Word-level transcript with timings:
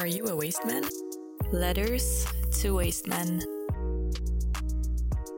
Are 0.00 0.06
you 0.06 0.28
a 0.28 0.34
waste 0.34 0.64
man? 0.64 0.82
Letters 1.52 2.26
to 2.62 2.76
Waste 2.76 3.06
Man. 3.06 3.42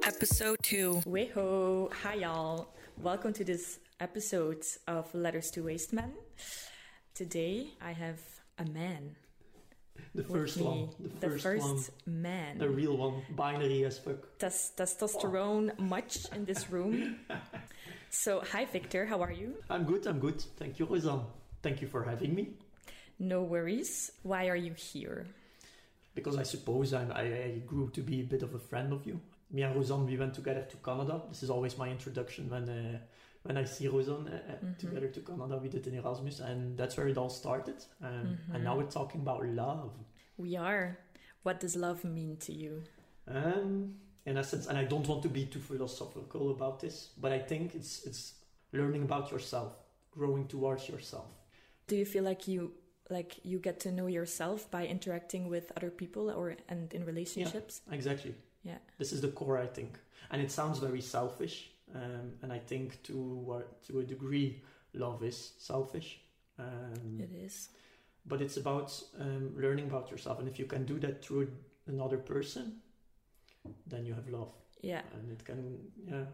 Episode 0.06 0.56
2. 0.62 1.02
Weho! 1.04 1.92
Hi, 1.92 2.14
y'all. 2.14 2.68
Welcome 2.96 3.32
to 3.32 3.44
this 3.44 3.80
episode 3.98 4.62
of 4.86 5.12
Letters 5.16 5.50
to 5.58 5.64
Waste 5.64 5.92
Man. 5.92 6.12
Today, 7.12 7.70
I 7.82 7.90
have 7.90 8.20
a 8.56 8.64
man. 8.66 9.16
The 10.14 10.22
first 10.22 10.58
me. 10.58 10.62
one. 10.62 10.90
The 11.20 11.28
first, 11.28 11.42
first 11.42 11.90
man. 12.06 12.58
The 12.58 12.70
real 12.70 12.96
one. 12.96 13.22
Binary 13.34 13.82
as 13.84 13.98
fuck. 13.98 14.38
Tes- 14.38 14.70
testosterone 14.76 15.76
much 15.80 16.18
in 16.36 16.44
this 16.44 16.70
room. 16.70 17.16
so, 18.10 18.40
hi, 18.52 18.64
Victor. 18.66 19.06
How 19.06 19.22
are 19.22 19.32
you? 19.32 19.56
I'm 19.68 19.82
good, 19.82 20.06
I'm 20.06 20.20
good. 20.20 20.40
Thank 20.56 20.78
you, 20.78 20.86
Rosanne. 20.86 21.24
Thank 21.64 21.82
you 21.82 21.88
for 21.88 22.04
having 22.04 22.32
me. 22.32 22.54
No 23.22 23.42
worries. 23.44 24.10
Why 24.24 24.48
are 24.48 24.56
you 24.56 24.74
here? 24.74 25.26
Because 26.12 26.36
I 26.36 26.42
suppose 26.42 26.92
I'm, 26.92 27.12
I, 27.12 27.22
I 27.22 27.62
grew 27.64 27.88
to 27.90 28.00
be 28.02 28.20
a 28.20 28.24
bit 28.24 28.42
of 28.42 28.52
a 28.54 28.58
friend 28.58 28.92
of 28.92 29.06
you. 29.06 29.20
Me 29.52 29.62
and 29.62 29.76
Rosanne, 29.76 30.06
we 30.06 30.16
went 30.16 30.34
together 30.34 30.66
to 30.68 30.76
Canada. 30.78 31.22
This 31.28 31.44
is 31.44 31.50
always 31.50 31.78
my 31.78 31.88
introduction 31.88 32.50
when 32.50 32.68
uh, 32.68 32.98
when 33.44 33.56
I 33.56 33.64
see 33.64 33.86
Rosanne 33.86 34.28
uh, 34.28 34.52
uh, 34.52 34.74
together 34.76 35.08
to 35.08 35.20
Canada. 35.20 35.56
We 35.62 35.68
did 35.68 35.86
an 35.86 35.94
Erasmus, 35.94 36.40
and 36.40 36.76
that's 36.76 36.96
where 36.96 37.06
it 37.06 37.16
all 37.16 37.30
started. 37.30 37.76
Um, 38.02 38.38
And 38.52 38.64
now 38.64 38.76
we're 38.76 38.90
talking 38.90 39.20
about 39.20 39.44
love. 39.46 39.92
We 40.36 40.56
are. 40.56 40.98
What 41.44 41.60
does 41.60 41.76
love 41.76 42.04
mean 42.04 42.36
to 42.38 42.52
you? 42.52 42.82
Um, 43.28 43.94
in 44.26 44.36
essence, 44.36 44.66
and 44.68 44.76
I 44.78 44.84
don't 44.84 45.06
want 45.06 45.22
to 45.22 45.28
be 45.28 45.46
too 45.46 45.60
philosophical 45.60 46.50
about 46.50 46.80
this, 46.80 47.10
but 47.20 47.30
I 47.32 47.38
think 47.38 47.74
it's 47.74 48.04
it's 48.04 48.34
learning 48.72 49.02
about 49.04 49.30
yourself, 49.30 49.72
growing 50.10 50.48
towards 50.48 50.88
yourself. 50.88 51.26
Do 51.86 51.94
you 51.96 52.04
feel 52.04 52.24
like 52.24 52.48
you 52.48 52.72
like 53.12 53.38
you 53.44 53.58
get 53.58 53.78
to 53.80 53.92
know 53.92 54.06
yourself 54.08 54.70
by 54.70 54.86
interacting 54.86 55.48
with 55.50 55.70
other 55.76 55.90
people 55.90 56.30
or 56.30 56.56
and 56.68 56.92
in 56.94 57.04
relationships? 57.04 57.80
yeah, 57.88 57.94
Exactly. 57.94 58.34
Yeah. 58.64 58.78
This 58.98 59.12
is 59.12 59.20
the 59.20 59.28
core, 59.28 59.58
I 59.58 59.66
think, 59.66 59.98
and 60.30 60.40
it 60.42 60.50
sounds 60.50 60.78
very 60.78 61.00
selfish. 61.00 61.70
Um, 61.94 62.32
and 62.42 62.52
I 62.52 62.58
think 62.58 63.02
to 63.02 63.12
what 63.48 63.82
to 63.86 64.00
a 64.00 64.04
degree, 64.04 64.62
love 64.94 65.22
is 65.22 65.52
selfish. 65.58 66.20
Um, 66.58 67.20
It 67.20 67.32
is. 67.46 67.68
but 68.26 68.40
it's 68.40 68.56
about 68.56 68.88
um, 69.20 69.54
learning 69.64 69.86
about 69.90 70.10
yourself, 70.10 70.38
and 70.38 70.48
if 70.48 70.58
you 70.58 70.66
can 70.66 70.84
do 70.86 70.98
that 71.00 71.24
through 71.24 71.48
another 71.86 72.18
person, 72.18 72.80
then 73.86 74.06
you 74.06 74.14
have 74.14 74.28
love, 74.28 74.52
Yeah. 74.80 75.02
and 75.14 75.30
it 75.32 75.44
can, 75.44 75.58
yeah. 76.08 76.24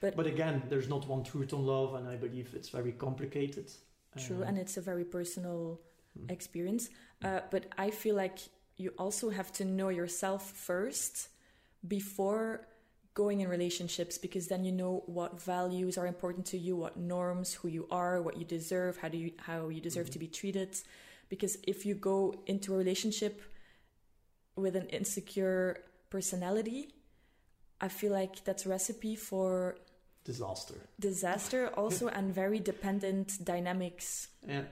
But- 0.00 0.16
but 0.16 0.26
again, 0.26 0.62
there's 0.68 0.88
not 0.88 1.06
one 1.08 1.22
truth 1.24 1.52
on 1.52 1.64
love, 1.66 1.94
and 1.98 2.08
I 2.08 2.16
believe 2.16 2.54
it's 2.54 2.68
very 2.70 2.92
complicated. 2.92 3.70
True, 4.16 4.36
Um, 4.42 4.48
and 4.48 4.58
it's 4.58 4.76
a 4.76 4.80
very 4.80 5.04
personal. 5.04 5.80
Experience. 6.28 6.88
Uh, 7.22 7.40
but 7.50 7.66
I 7.78 7.90
feel 7.90 8.14
like 8.14 8.38
you 8.76 8.92
also 8.98 9.30
have 9.30 9.52
to 9.52 9.64
know 9.64 9.88
yourself 9.88 10.50
first 10.50 11.28
before 11.86 12.66
going 13.14 13.40
in 13.40 13.48
relationships 13.48 14.18
because 14.18 14.46
then 14.48 14.62
you 14.64 14.70
know 14.70 15.02
what 15.06 15.40
values 15.40 15.96
are 15.96 16.06
important 16.06 16.44
to 16.46 16.58
you, 16.58 16.76
what 16.76 16.96
norms, 16.98 17.54
who 17.54 17.68
you 17.68 17.88
are, 17.90 18.20
what 18.20 18.36
you 18.36 18.44
deserve, 18.44 18.98
how 18.98 19.08
do 19.08 19.16
you 19.16 19.32
how 19.38 19.68
you 19.68 19.80
deserve 19.80 20.10
to 20.10 20.18
be 20.18 20.28
treated. 20.28 20.78
Because 21.28 21.56
if 21.66 21.86
you 21.86 21.94
go 21.94 22.34
into 22.46 22.74
a 22.74 22.76
relationship 22.76 23.42
with 24.54 24.76
an 24.76 24.86
insecure 24.88 25.78
personality, 26.10 26.88
I 27.80 27.88
feel 27.88 28.12
like 28.12 28.44
that's 28.44 28.66
a 28.66 28.68
recipe 28.68 29.16
for 29.16 29.76
disaster. 30.24 30.74
disaster 31.00 31.68
also 31.76 32.08
and 32.08 32.34
very 32.34 32.60
dependent 32.60 33.44
dynamics. 33.44 34.28
Yeah, 34.46 34.62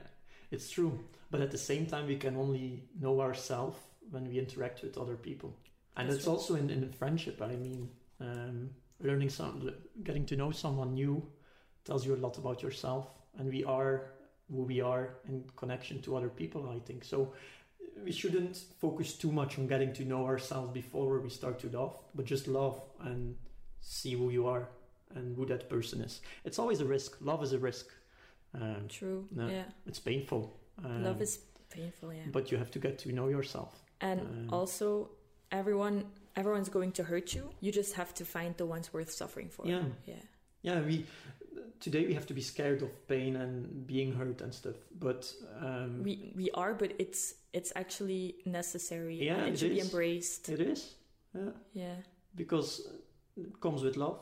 it's 0.51 0.69
true. 0.69 0.99
But 1.31 1.41
at 1.41 1.51
the 1.51 1.57
same 1.57 1.85
time, 1.85 2.07
we 2.07 2.17
can 2.17 2.37
only 2.37 2.83
know 2.99 3.21
ourselves 3.21 3.77
when 4.11 4.27
we 4.27 4.39
interact 4.39 4.83
with 4.83 4.97
other 4.97 5.15
people. 5.15 5.53
And 5.97 6.09
That's 6.09 6.25
right. 6.25 6.33
also 6.33 6.55
in, 6.55 6.69
in 6.69 6.91
friendship. 6.91 7.41
I 7.41 7.55
mean, 7.55 7.89
um, 8.21 8.69
learning 9.01 9.29
some, 9.29 9.71
getting 10.03 10.25
to 10.27 10.35
know 10.35 10.51
someone 10.51 10.93
new 10.93 11.25
tells 11.83 12.05
you 12.05 12.15
a 12.15 12.17
lot 12.17 12.37
about 12.37 12.61
yourself. 12.61 13.07
And 13.37 13.51
we 13.51 13.63
are 13.63 14.11
who 14.49 14.61
we 14.63 14.81
are 14.81 15.15
in 15.27 15.43
connection 15.55 16.01
to 16.03 16.15
other 16.15 16.29
people, 16.29 16.69
I 16.69 16.79
think. 16.79 17.03
So 17.03 17.33
we 18.03 18.11
shouldn't 18.11 18.57
focus 18.79 19.13
too 19.13 19.31
much 19.31 19.57
on 19.57 19.67
getting 19.67 19.93
to 19.93 20.05
know 20.05 20.25
ourselves 20.25 20.71
before 20.73 21.19
we 21.19 21.29
start 21.29 21.59
to 21.59 21.69
love, 21.69 21.97
but 22.13 22.25
just 22.25 22.47
love 22.47 22.81
and 23.01 23.35
see 23.81 24.13
who 24.13 24.29
you 24.29 24.47
are 24.47 24.67
and 25.15 25.35
who 25.35 25.45
that 25.45 25.69
person 25.69 26.01
is. 26.01 26.21
It's 26.43 26.59
always 26.59 26.81
a 26.81 26.85
risk. 26.85 27.17
Love 27.21 27.43
is 27.43 27.53
a 27.53 27.57
risk. 27.57 27.87
Um, 28.61 28.87
True. 28.87 29.27
No. 29.31 29.47
Yeah. 29.47 29.65
it's 29.87 29.99
painful. 29.99 30.41
Um, 30.83 31.03
Love 31.03 31.21
is 31.21 31.39
painful, 31.69 32.13
yeah. 32.13 32.21
but 32.31 32.51
you 32.51 32.57
have 32.57 32.71
to 32.71 32.79
get 32.79 32.97
to 32.99 33.11
know 33.11 33.27
yourself. 33.29 33.73
and 34.01 34.19
um, 34.21 34.49
also 34.51 35.09
everyone 35.51 36.03
everyone's 36.35 36.69
going 36.69 36.91
to 36.93 37.03
hurt 37.03 37.33
you. 37.35 37.43
You 37.61 37.71
just 37.71 37.93
have 37.95 38.13
to 38.15 38.25
find 38.25 38.55
the 38.57 38.65
ones 38.65 38.91
worth 38.93 39.11
suffering 39.11 39.49
for. 39.49 39.65
Yeah. 39.67 39.83
Yeah. 40.05 40.23
Yeah, 40.61 40.81
we 40.81 41.05
today 41.79 42.05
we 42.07 42.13
have 42.13 42.25
to 42.27 42.33
be 42.33 42.41
scared 42.41 42.81
of 42.81 42.89
pain 43.07 43.35
and 43.35 43.85
being 43.87 44.13
hurt 44.13 44.41
and 44.41 44.53
stuff. 44.53 44.75
But 44.99 45.31
um, 45.61 46.03
We 46.03 46.33
we 46.35 46.49
are, 46.53 46.73
but 46.73 46.91
it's 46.99 47.35
it's 47.53 47.71
actually 47.75 48.35
necessary. 48.45 49.15
Yeah, 49.27 49.45
it 49.45 49.53
it 49.53 49.59
should 49.59 49.71
be 49.71 49.79
is. 49.79 49.85
embraced. 49.85 50.49
it 50.49 50.59
is, 50.59 50.95
yeah, 51.33 51.51
Yeah. 51.73 51.95
because 52.35 52.87
it 53.37 53.59
comes 53.61 53.81
with 53.83 53.95
love. 53.97 54.19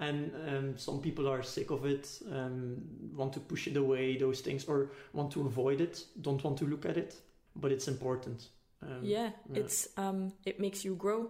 And 0.00 0.32
um, 0.48 0.78
some 0.78 1.00
people 1.00 1.28
are 1.28 1.42
sick 1.42 1.70
of 1.70 1.84
it, 1.84 2.08
um, 2.32 2.78
want 3.14 3.32
to 3.34 3.40
push 3.40 3.66
it 3.68 3.76
away, 3.76 4.16
those 4.16 4.40
things, 4.40 4.64
or 4.64 4.90
want 5.12 5.30
to 5.32 5.40
avoid 5.46 5.80
it, 5.80 6.04
don't 6.22 6.42
want 6.42 6.56
to 6.58 6.64
look 6.66 6.86
at 6.86 6.96
it. 6.96 7.14
But 7.54 7.70
it's 7.70 7.86
important. 7.86 8.48
Um, 8.82 9.00
yeah. 9.02 9.30
yeah. 9.52 9.60
It's 9.60 9.88
um 9.98 10.32
it 10.46 10.58
makes 10.58 10.84
you 10.84 10.94
grow. 10.96 11.28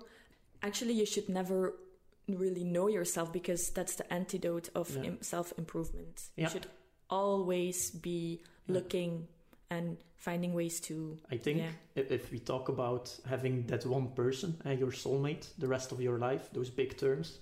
Actually, 0.63 0.95
you 0.95 1.07
should 1.07 1.29
never 1.29 1.75
really 2.29 2.63
know 2.65 2.87
yourself 2.89 3.33
because 3.33 3.71
that's 3.75 3.97
the 3.97 4.05
antidote 4.13 4.69
of 4.75 4.89
Yeah. 4.97 5.03
im- 5.05 5.23
self 5.23 5.53
improvement. 5.59 6.31
Yeah. 6.37 6.45
You 6.45 6.51
should 6.53 6.67
always 7.09 7.91
be 7.91 8.41
looking 8.69 9.27
and 9.71 9.97
finding 10.17 10.53
ways 10.55 10.81
to 10.81 11.19
I 11.33 11.37
think 11.39 11.59
Yeah. 11.59 11.71
if, 11.97 12.11
if 12.13 12.31
we 12.33 12.39
talk 12.39 12.69
about 12.69 13.19
having 13.29 13.67
that 13.67 13.85
one 13.87 14.09
person, 14.15 14.55
uh, 14.65 14.71
your 14.71 14.93
soulmate, 14.93 15.47
the 15.59 15.67
rest 15.67 15.93
of 15.93 16.01
your 16.01 16.19
life, 16.19 16.51
those 16.53 16.71
big 16.71 16.97
terms, 16.97 17.39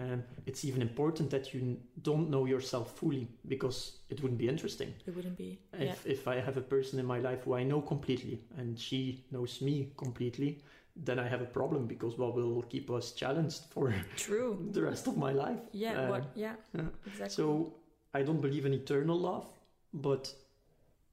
um, 0.00 0.22
it's 0.46 0.64
even 0.64 0.82
important 0.82 1.30
that 1.30 1.52
you 1.52 1.76
don't 2.02 2.30
know 2.30 2.46
yourself 2.46 2.96
fully 2.98 3.28
because 3.48 3.98
it 4.08 4.22
wouldn't 4.22 4.38
be 4.38 4.48
interesting. 4.48 4.94
it 5.06 5.14
wouldn't 5.16 5.36
be 5.36 5.58
yeah. 5.78 5.92
If, 5.92 6.06
if 6.06 6.28
I 6.28 6.36
have 6.40 6.56
a 6.56 6.66
person 6.74 6.98
in 6.98 7.06
my 7.06 7.18
life 7.18 7.40
who 7.44 7.54
I 7.54 7.64
know 7.64 7.80
completely 7.80 8.36
and 8.58 8.78
she 8.78 9.24
knows 9.30 9.60
me 9.60 9.92
completely, 9.96 10.62
then 10.96 11.18
I 11.18 11.28
have 11.28 11.42
a 11.42 11.50
problem 11.58 11.86
because 11.86 12.18
what 12.18 12.34
will 12.34 12.62
keep 12.62 12.90
us 12.90 13.12
challenged 13.12 13.62
for 13.70 13.94
True. 14.16 14.68
the 14.72 14.82
rest 14.82 15.06
of 15.06 15.16
my 15.16 15.32
life. 15.32 15.60
Yeah. 15.72 16.02
Um, 16.02 16.08
what? 16.10 16.24
Yeah. 16.34 16.54
yeah. 16.74 16.82
Exactly. 17.06 17.34
So 17.34 17.74
I 18.14 18.22
don't 18.22 18.40
believe 18.40 18.66
in 18.66 18.72
eternal 18.72 19.18
love, 19.18 19.46
but 19.92 20.32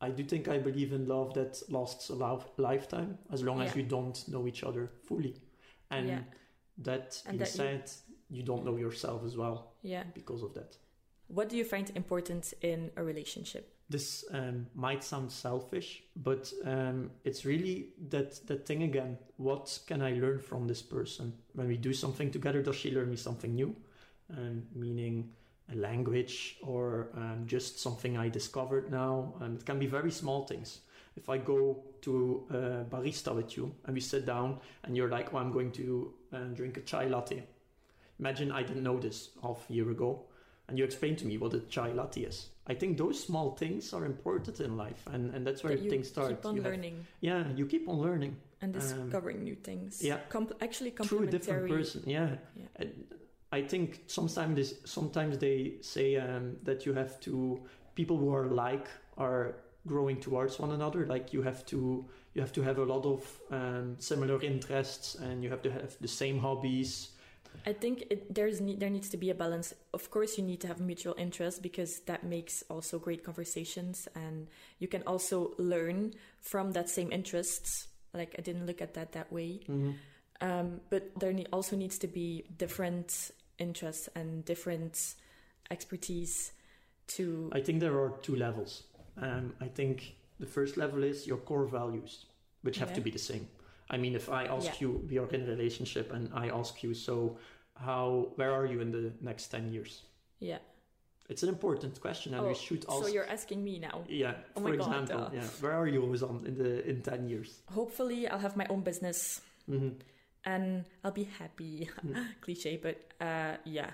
I 0.02 0.10
do 0.10 0.24
think 0.24 0.48
I 0.48 0.58
believe 0.60 0.94
in 0.94 1.08
love 1.08 1.34
that 1.34 1.62
lasts 1.70 2.10
a 2.10 2.40
lifetime 2.58 3.18
as 3.32 3.44
long 3.44 3.62
as 3.62 3.72
Yeah. 3.72 3.82
you 3.82 3.90
don't 3.90 4.28
know 4.28 4.48
each 4.48 4.64
other 4.64 4.92
fully. 5.08 5.36
And 5.90 6.26
that 6.80 7.22
And 7.26 7.38
being 7.38 7.40
that 7.40 7.48
said, 7.48 7.92
you... 8.07 8.07
don't 8.44 8.66
know 8.66 8.78
yourself 8.78 9.24
as 9.26 9.38
well 9.38 9.74
yeah. 9.82 10.04
because 10.14 10.44
of 10.44 10.54
that. 10.54 10.78
What 11.28 11.50
do 11.50 11.58
you 11.58 11.66
find 11.66 11.92
important 11.96 12.54
in 12.62 12.92
a 12.96 13.04
relationship? 13.04 13.74
This 13.90 14.26
um, 14.32 14.68
might 14.76 15.04
sound 15.04 15.32
selfish, 15.32 16.04
but 16.16 16.52
um, 16.66 17.12
it's 17.24 17.46
really 17.46 17.90
that 18.10 18.46
that 18.48 18.66
thing 18.66 18.84
again. 18.84 19.18
What 19.38 19.80
can 19.88 20.02
I 20.02 20.14
learn 20.14 20.40
from 20.40 20.68
this 20.68 20.82
person 20.82 21.34
when 21.54 21.68
we 21.68 21.78
do 21.78 21.94
something 21.94 22.32
together? 22.32 22.62
Does 22.62 22.76
she 22.76 22.92
learn 22.92 23.10
me 23.10 23.16
something 23.16 23.56
new? 23.56 23.76
Um, 24.30 24.64
meaning 24.76 25.32
a 25.72 25.76
language 25.76 26.58
or 26.62 27.10
um, 27.16 27.44
just 27.46 27.80
something 27.80 28.18
I 28.18 28.30
discovered 28.30 28.92
now. 28.92 29.34
Um, 29.42 29.56
it 29.56 29.66
can 29.66 29.80
be 29.80 29.88
very 29.88 30.12
small 30.12 30.46
things. 30.46 30.80
If 31.16 31.30
I 31.30 31.38
go 31.38 31.84
to 32.02 32.46
a 32.50 32.56
barista 32.94 33.34
with 33.34 33.58
you 33.58 33.74
and 33.86 33.94
we 33.94 34.02
sit 34.02 34.26
down 34.26 34.60
and 34.84 34.96
you're 34.96 35.10
like, 35.10 35.34
"Oh, 35.34 35.38
I'm 35.38 35.52
going 35.52 35.72
to 35.74 36.14
uh, 36.34 36.44
drink 36.54 36.78
a 36.78 36.82
chai 36.82 37.08
latte." 37.08 37.44
Imagine 38.20 38.52
I 38.52 38.64
didn't 38.64 38.84
know 38.84 39.00
this 39.00 39.30
half 39.42 39.70
a 39.70 39.74
year 39.74 39.90
ago 39.92 40.24
and 40.68 40.78
you 40.78 40.84
explain 40.84 41.16
to 41.16 41.26
me 41.26 41.38
what 41.38 41.54
a 41.54 41.60
chai 41.62 41.92
latte 41.92 42.22
is. 42.22 42.50
I 42.68 42.74
think 42.74 42.98
those 42.98 43.24
small 43.24 43.52
things 43.56 43.94
are 43.94 44.06
important 44.06 44.60
in 44.60 44.76
life, 44.76 45.08
and, 45.14 45.34
and 45.34 45.48
that's 45.48 45.64
where 45.64 45.78
that 45.78 45.90
things 45.90 46.10
start. 46.10 46.30
keep 46.30 46.46
on 46.46 46.56
You 46.58 46.62
have- 46.64 46.82
yeah, 47.22 47.46
you 47.56 47.66
keep 47.66 47.88
on 47.88 48.02
learning 48.02 48.36
and 48.62 48.76
um, 48.76 48.82
discovering 48.82 49.44
new 49.44 49.56
things. 49.56 50.04
yeah. 50.04 50.20
Com- 50.30 50.50
actually, 50.60 50.92
through 50.92 51.24
a 51.24 51.28
different 51.28 51.70
person. 51.70 52.04
Yeah, 52.06 52.36
Yeah. 52.56 52.66
And 52.76 53.06
I 53.54 53.62
think 53.62 54.02
sometimes 54.08 54.56
this, 54.56 54.74
sometimes 54.84 55.38
they 55.38 55.76
say 55.82 56.18
um, 56.18 56.58
that 56.64 56.86
you 56.86 56.94
have 56.94 57.18
to 57.22 57.62
people 57.96 58.18
who 58.18 58.34
are 58.34 58.48
like 58.48 58.88
are 59.18 59.56
growing 59.88 60.20
towards 60.20 60.60
one 60.60 60.72
another. 60.72 61.06
Like 61.06 61.32
you 61.32 61.42
have 61.44 61.66
to 61.68 62.06
you 62.34 62.42
have 62.42 62.52
to 62.54 62.62
have 62.62 62.78
a 62.78 62.84
lot 62.84 63.06
of 63.06 63.40
um, 63.52 63.96
similar 64.00 64.42
interests, 64.42 65.16
and 65.16 65.42
you 65.44 65.50
have 65.50 65.62
to 65.62 65.72
have 65.72 65.96
the 66.02 66.08
same 66.10 66.40
hobbies. 66.40 67.12
I 67.66 67.74
think 67.74 68.06
it, 68.10 68.34
there's 68.34 68.62
ne- 68.62 68.76
there 68.76 68.90
needs 68.90 69.10
to 69.10 69.18
be 69.18 69.30
a 69.30 69.36
balance. 69.36 69.74
Of 69.94 70.10
course, 70.12 70.38
you 70.38 70.44
need 70.44 70.62
to 70.62 70.68
have 70.68 70.80
mutual 70.80 71.16
interest 71.18 71.62
because 71.62 72.00
that 72.02 72.24
makes 72.24 72.64
also 72.70 73.00
great 73.00 73.24
conversations, 73.24 74.08
and 74.16 74.48
you 74.80 74.88
can 74.88 75.04
also 75.04 75.54
learn 75.58 76.14
from 76.42 76.72
that 76.74 76.90
same 76.90 77.12
interests. 77.12 77.88
Like 78.14 78.36
I 78.38 78.42
didn't 78.42 78.66
look 78.66 78.82
at 78.82 78.94
that 78.94 79.12
that 79.12 79.32
way, 79.32 79.62
hmm 79.68 79.92
um, 80.42 80.82
but 80.90 81.20
there 81.20 81.34
ne- 81.34 81.48
also 81.52 81.76
needs 81.76 81.98
to 82.00 82.08
be 82.08 82.46
different 82.58 83.32
interests 83.58 84.08
and 84.16 84.46
different 84.46 85.16
expertise 85.72 86.52
to 87.08 87.50
I 87.54 87.62
think 87.62 87.80
there 87.80 87.98
are 88.00 88.14
two 88.22 88.36
levels. 88.36 88.84
Um, 89.20 89.54
I 89.60 89.68
think 89.68 90.16
the 90.40 90.46
first 90.46 90.78
level 90.78 91.04
is 91.04 91.26
your 91.26 91.38
core 91.38 91.66
values, 91.66 92.26
which 92.62 92.78
have 92.78 92.94
to 92.94 93.02
be 93.02 93.10
the 93.10 93.20
same. 93.20 93.48
I 93.90 93.98
mean, 93.98 94.16
if 94.16 94.30
I 94.30 94.46
ask 94.46 94.66
Yeah. 94.66 94.74
you, 94.82 94.90
we 95.10 95.18
are 95.18 95.30
in 95.30 95.42
a 95.44 95.46
relationship, 95.56 96.12
and 96.14 96.30
I 96.34 96.50
ask 96.50 96.84
you, 96.84 96.94
so 96.94 97.38
how, 97.76 98.32
where 98.36 98.52
are 98.52 98.66
you 98.66 98.82
in 98.82 98.92
the 98.92 99.14
next 99.22 99.48
ten 99.48 99.72
years? 99.72 100.04
yeah. 100.40 100.60
It's 101.30 101.44
an 101.44 101.50
important 101.50 102.00
question, 102.00 102.34
and 102.34 102.48
we 102.48 102.54
should 102.56 102.84
should 102.84 102.92
So 103.04 103.08
you're 103.08 103.28
asking 103.30 103.62
me 103.62 103.80
now. 103.80 104.04
yeah, 104.08 104.36
Oh 104.56 104.62
for 104.62 104.70
my 104.70 104.76
God, 104.78 104.88
example, 104.88 105.24
uh. 105.26 105.30
yeah, 105.34 105.48
where 105.60 105.74
are 105.74 105.86
you 105.88 106.02
in 106.46 106.54
the 106.56 106.90
in 106.90 107.02
ten 107.02 107.28
years? 107.28 107.50
Hopefully, 107.68 108.28
I'll 108.30 108.40
have 108.40 108.56
my 108.56 108.66
own 108.70 108.82
business 108.82 109.42
hmm 109.68 109.90
and 110.46 110.86
I'll 111.04 111.12
be 111.12 111.26
happy. 111.26 111.90
Mm. 112.06 112.26
Cliche, 112.42 112.78
but 112.78 112.96
uh, 113.20 113.58
yeah. 113.66 113.92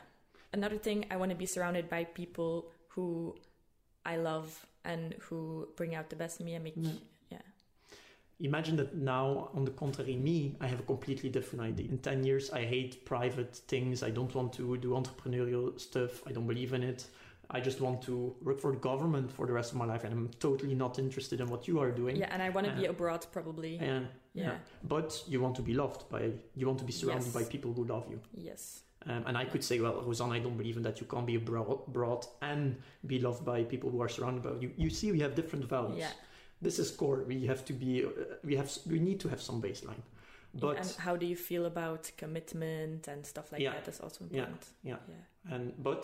Another 0.54 0.78
thing, 0.78 1.06
I 1.10 1.16
want 1.18 1.31
to 1.31 1.36
be 1.38 1.48
surrounded 1.48 1.90
by 1.90 2.04
people 2.04 2.69
who 2.90 3.36
I 4.06 4.18
love 4.18 4.54
and 4.86 5.16
who 5.25 5.68
bring 5.75 5.95
out 5.95 6.10
the 6.12 6.16
best 6.16 6.40
in 6.40 6.45
me 6.45 6.54
and 6.54 6.63
make. 6.63 6.75
Yeah. 6.78 6.92
Yeah. 8.39 8.50
Imagine 8.50 8.75
that 8.77 8.95
now, 8.95 9.50
on 9.53 9.65
the 9.65 9.71
contrary, 9.71 10.15
me, 10.15 10.56
I 10.59 10.68
have 10.68 10.80
a 10.80 10.83
completely 10.83 11.30
different 11.30 11.63
idea. 11.63 11.89
In 11.89 11.97
10 12.00 12.24
years, 12.24 12.51
I 12.51 12.62
hate 12.65 13.06
private 13.06 13.56
things. 13.56 14.03
I 14.03 14.09
don't 14.09 14.33
want 14.35 14.53
to 14.53 14.77
do 14.77 14.89
entrepreneurial 14.91 15.80
stuff. 15.80 16.25
I 16.27 16.31
don't 16.31 16.47
believe 16.47 16.74
in 16.74 16.83
it. 16.83 17.06
I 17.50 17.59
just 17.59 17.81
want 17.81 18.01
to 18.03 18.35
work 18.41 18.59
for 18.59 18.71
the 18.71 18.77
government 18.80 19.31
for 19.31 19.45
the 19.45 19.53
rest 19.53 19.71
of 19.71 19.77
my 19.77 19.85
life. 19.85 20.03
And 20.03 20.13
I'm 20.13 20.30
totally 20.39 20.74
not 20.75 20.97
interested 20.97 21.39
in 21.41 21.50
what 21.50 21.68
you 21.68 21.80
are 21.80 21.91
doing. 21.91 22.15
Yeah, 22.15 22.30
and 22.31 22.41
I 22.41 22.50
want 22.50 22.68
to 22.68 22.74
be 22.74 22.88
Uh, 22.88 22.91
abroad 22.91 23.25
probably. 23.31 23.77
And, 23.77 24.07
yeah. 24.33 24.44
Yeah. 24.44 24.57
But 24.83 25.24
you 25.27 25.39
want 25.41 25.56
to 25.57 25.62
be 25.62 25.74
loved 25.74 26.09
by, 26.09 26.31
you 26.56 26.65
want 26.68 26.80
to 26.80 26.85
be 26.85 26.91
surrounded 26.94 27.25
Yes. 27.25 27.33
by 27.33 27.44
people 27.44 27.71
who 27.74 27.83
love 27.85 28.06
you. 28.09 28.19
Yes. 28.33 28.81
Um, 29.06 29.24
and 29.27 29.38
I 29.38 29.45
could 29.45 29.63
say, 29.63 29.80
well, 29.81 30.01
Rosanne, 30.01 30.31
I 30.31 30.39
don't 30.39 30.57
believe 30.57 30.77
in 30.77 30.83
that. 30.83 31.00
You 31.01 31.06
can't 31.07 31.27
be 31.27 31.35
abroad, 31.35 31.81
abroad 31.88 32.25
and 32.41 32.77
be 33.06 33.19
loved 33.19 33.44
by 33.45 33.63
people 33.65 33.89
who 33.91 34.01
are 34.01 34.07
surrounded 34.09 34.41
by 34.44 34.51
you. 34.62 34.71
You 34.77 34.89
see, 34.89 35.12
we 35.12 35.19
have 35.19 35.35
different 35.35 35.65
values. 35.65 36.00
Yeah. 36.00 36.12
This 36.63 36.80
is 36.80 36.92
core. 36.92 37.24
We 37.27 37.45
have 37.48 37.63
to 37.65 37.74
be, 37.74 38.06
uh, 38.06 38.10
we 38.44 38.56
have, 38.56 38.69
we 38.94 39.00
need 39.00 39.19
to 39.19 39.27
have 39.30 39.42
some 39.42 39.62
baseline. 39.62 40.01
But 40.54 40.77
and 40.77 40.95
how 41.00 41.15
do 41.18 41.25
you 41.25 41.36
feel 41.36 41.65
about 41.65 42.12
commitment 42.18 43.07
and 43.07 43.25
stuff 43.25 43.51
like 43.51 43.62
Yeah. 43.62 43.74
that? 43.74 43.86
That's 43.86 44.00
also 44.00 44.24
important. 44.24 44.65
Yeah. 44.83 44.98
Yeah. 45.13 45.56
and 45.56 45.74
but 45.83 46.04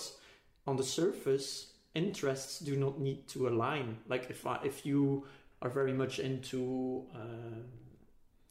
on 0.67 0.75
the 0.75 0.83
surface 0.83 1.49
interests 1.95 2.59
do 2.59 2.75
not 2.75 2.99
need 2.99 3.27
to 3.33 3.47
align 3.47 3.97
like 4.13 4.29
if 4.29 4.45
I, 4.45 4.55
if 4.71 4.85
you 4.85 5.25
are 5.61 5.69
very 5.79 5.93
much 5.93 6.19
into 6.19 7.05
uh, 7.15 7.59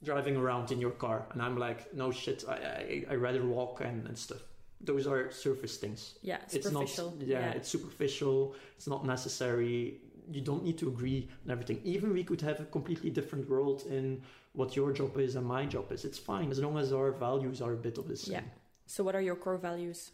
driving 0.02 0.36
around 0.36 0.70
in 0.72 0.80
your 0.80 0.90
car 1.04 1.26
and 1.32 1.42
i'm 1.42 1.56
like 1.66 1.80
no 1.94 2.10
shit 2.10 2.44
i 2.48 2.54
i, 2.54 3.04
I 3.12 3.14
rather 3.26 3.44
walk 3.44 3.80
and, 3.88 4.06
and 4.08 4.16
stuff 4.16 4.42
those 4.80 5.06
are 5.06 5.30
surface 5.30 5.76
things 5.76 6.00
Yeah. 6.22 6.38
it's 6.44 6.54
Superficial. 6.68 7.10
not 7.18 7.26
yeah, 7.26 7.50
it's 7.58 7.68
superficial 7.68 8.54
it's 8.76 8.86
not 8.86 9.04
necessary 9.04 10.00
you 10.30 10.40
don't 10.40 10.64
need 10.64 10.78
to 10.78 10.88
agree 10.88 11.28
on 11.44 11.50
everything. 11.50 11.80
Even 11.84 12.12
we 12.12 12.24
could 12.24 12.40
have 12.40 12.60
a 12.60 12.64
completely 12.64 13.10
different 13.10 13.48
world 13.48 13.84
in 13.88 14.22
what 14.52 14.76
your 14.76 14.92
job 14.92 15.18
is 15.18 15.36
and 15.36 15.46
my 15.46 15.64
job 15.66 15.90
is. 15.92 16.04
It's 16.04 16.18
fine 16.18 16.50
as 16.50 16.58
long 16.58 16.78
as 16.78 16.92
our 16.92 17.12
values 17.12 17.60
are 17.62 17.72
a 17.72 17.76
bit 17.76 17.98
of 17.98 18.08
the 18.08 18.16
same. 18.16 18.34
Yeah. 18.34 18.42
So, 18.86 19.04
what 19.04 19.14
are 19.14 19.20
your 19.20 19.36
core 19.36 19.58
values? 19.58 20.12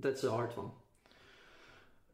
that's 0.00 0.24
a 0.24 0.30
hard 0.30 0.56
one. 0.56 0.70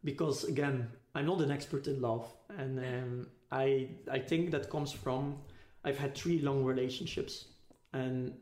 Because 0.05 0.45
again 0.45 0.89
i'm 1.15 1.27
not 1.27 1.41
an 1.41 1.51
expert 1.51 1.87
in 1.89 2.01
love 2.01 2.27
and 2.59 2.79
um, 2.79 3.27
i 3.51 3.89
i 4.11 4.19
think 4.19 4.51
that 4.51 4.71
comes 4.71 4.93
from 4.93 5.37
i've 5.85 5.99
had 5.99 6.15
three 6.15 6.39
long 6.41 6.63
relationships 6.65 7.47
and 7.93 8.33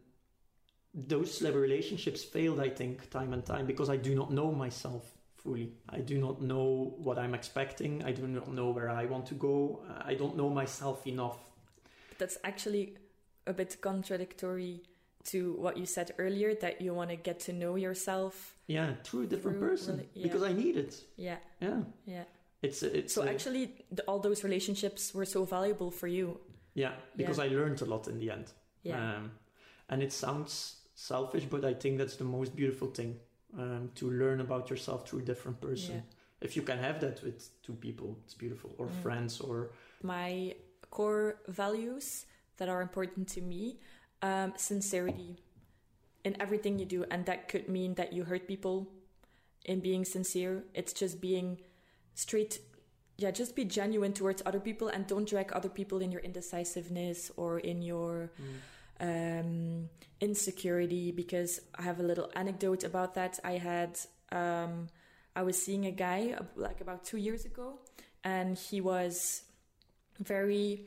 those 0.93 1.41
relationships 1.43 2.23
failed 2.23 2.61
i 2.61 2.69
think 2.69 3.09
time 3.11 3.33
and 3.33 3.47
time 3.47 3.65
because 3.65 3.89
i 3.89 3.97
do 3.97 4.15
not 4.15 4.31
know 4.31 4.53
myself 4.53 5.05
fully 5.45 5.73
i 5.91 5.99
do 6.01 6.19
not 6.19 6.41
know 6.41 6.95
what 6.99 7.19
i'm 7.19 7.35
expecting 7.35 8.03
i 8.05 8.11
do 8.13 8.27
not 8.27 8.49
know 8.53 8.71
where 8.71 8.89
i 8.91 9.05
want 9.05 9.27
to 9.27 9.35
go 9.35 9.81
i 10.05 10.15
don't 10.15 10.37
know 10.37 10.49
myself 10.49 11.07
enough 11.07 11.39
That's 12.19 12.39
actually 12.45 12.97
a 13.47 13.53
bit 13.53 13.77
contradictory 13.81 14.81
to 15.25 15.39
what 15.65 15.77
you 15.77 15.87
said 15.87 16.13
earlier 16.19 16.55
that 16.65 16.81
you 16.81 16.95
want 16.95 17.11
to 17.11 17.17
get 17.17 17.41
to 17.41 17.53
know 17.53 17.77
yourself. 17.77 18.57
yeah 18.67 18.95
through 19.05 19.23
a 19.25 19.27
different 19.27 19.59
Through 19.59 19.69
person 19.71 19.97
rela- 19.99 20.07
yeah. 20.15 20.23
because 20.27 20.43
i 20.43 20.53
need 20.53 20.77
it 20.77 20.95
Yeah. 21.17 21.39
yeah 21.61 21.81
Yeah. 22.07 22.25
it's 22.63 22.83
it's 22.83 23.13
So, 23.15 23.23
uh, 23.23 23.27
actually, 23.35 23.65
the, 23.97 24.03
all 24.09 24.21
those 24.21 24.41
relationships 24.49 25.13
were 25.15 25.27
so 25.27 25.45
valuable 25.45 25.91
for 25.91 26.09
you. 26.09 26.27
Yeah, 26.75 26.93
because 27.17 27.39
I 27.39 27.49
learned 27.49 27.83
a 27.83 27.85
lot 27.85 28.09
in 28.09 28.19
the 28.19 28.31
end. 28.37 28.47
Yeah. 28.83 29.17
Um, 29.17 29.31
and 29.91 30.03
it 30.03 30.13
sounds 30.13 30.53
selfish, 30.95 31.45
but 31.51 31.63
I 31.65 31.75
think 31.75 31.99
that's 31.99 32.17
the 32.17 32.25
most 32.39 32.57
beautiful 32.57 32.89
thing 32.89 33.11
um, 33.59 33.91
to 33.95 34.11
learn 34.11 34.41
about 34.41 34.71
yourself 34.71 35.09
through 35.09 35.21
a 35.21 35.25
different 35.25 35.61
person. 35.61 35.95
Yeah. 35.97 36.01
If 36.47 36.57
you 36.57 36.63
can 36.63 36.79
have 36.79 37.01
that 37.01 37.23
with 37.23 37.49
two 37.63 37.75
people, 37.75 38.19
it's 38.25 38.35
beautiful, 38.35 38.75
or 38.79 38.87
Mm. 38.87 39.03
friends, 39.03 39.41
or 39.41 39.71
my 40.03 40.55
core 40.91 41.37
values 41.49 42.27
that 42.59 42.69
are 42.69 42.83
important 42.83 43.29
to 43.29 43.41
me 43.41 43.79
um, 44.23 44.53
sincerity 44.57 45.37
in 46.25 46.37
everything 46.41 46.79
you 46.79 46.87
do 46.87 47.05
and 47.11 47.27
that 47.27 47.49
could 47.49 47.69
mean 47.69 47.95
that 47.95 48.13
you 48.13 48.25
hurt 48.25 48.47
people 48.47 48.87
in 49.65 49.81
being 49.81 50.05
sincere 50.05 50.63
it's 50.75 50.93
just 50.93 51.21
being 51.21 51.61
straight 52.15 52.61
yeah 53.19 53.31
just 53.31 53.55
be 53.57 53.65
genuine 53.65 54.13
towards 54.13 54.41
other 54.47 54.61
people 54.61 54.89
and 54.89 55.07
don't 55.07 55.29
drag 55.29 55.53
other 55.53 55.69
people 55.69 55.99
in 56.01 56.11
your 56.13 56.21
indecisiveness 56.23 57.31
or 57.37 57.59
in 57.59 57.83
your 57.83 58.31
um, 59.05 59.89
insecurity 60.21 61.13
because 61.13 61.61
I 61.79 61.83
have 61.83 62.01
a 62.01 62.03
little 62.03 62.31
anecdote 62.35 62.85
about 62.85 63.15
that. 63.15 63.39
I 63.45 63.53
had 63.53 63.99
um, 64.33 64.89
I 65.37 65.43
was 65.43 65.61
seeing 65.61 65.87
a 65.87 65.91
guy 65.91 66.37
like 66.57 66.81
about 66.81 67.05
two 67.05 67.19
years 67.19 67.45
ago, 67.45 67.79
and 68.23 68.59
he 68.59 68.81
was 68.81 69.43
very 70.19 70.87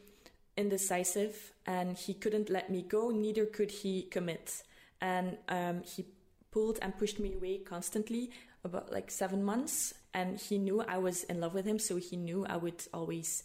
indecisive, 0.55 1.53
and 1.65 1.95
he 1.97 2.13
couldn't 2.13 2.49
let 2.49 2.69
me 2.69 2.81
go. 2.81 3.11
Neither 3.11 3.45
could 3.45 3.71
he 3.71 4.03
commit, 4.03 4.63
and 4.99 5.37
um, 5.49 5.83
he 5.83 6.05
pulled 6.51 6.79
and 6.81 6.97
pushed 6.97 7.19
me 7.19 7.35
away 7.35 7.59
constantly 7.59 8.31
about 8.63 8.91
like 8.91 9.11
seven 9.11 9.43
months. 9.43 9.93
And 10.13 10.39
he 10.39 10.57
knew 10.57 10.81
I 10.81 10.97
was 10.97 11.23
in 11.25 11.39
love 11.39 11.53
with 11.53 11.65
him, 11.65 11.77
so 11.77 11.97
he 11.97 12.17
knew 12.17 12.45
I 12.47 12.57
would 12.57 12.81
always 12.91 13.43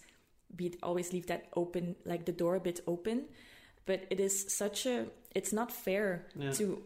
be 0.54 0.74
always 0.82 1.12
leave 1.12 1.26
that 1.26 1.48
open, 1.54 1.96
like 2.06 2.24
the 2.24 2.32
door 2.32 2.54
a 2.56 2.60
bit 2.60 2.80
open 2.86 3.24
but 3.86 4.00
it 4.10 4.20
is 4.20 4.52
such 4.54 4.86
a 4.86 5.06
it's 5.34 5.52
not 5.52 5.70
fair 5.72 6.26
Yeah. 6.36 6.52
to 6.52 6.82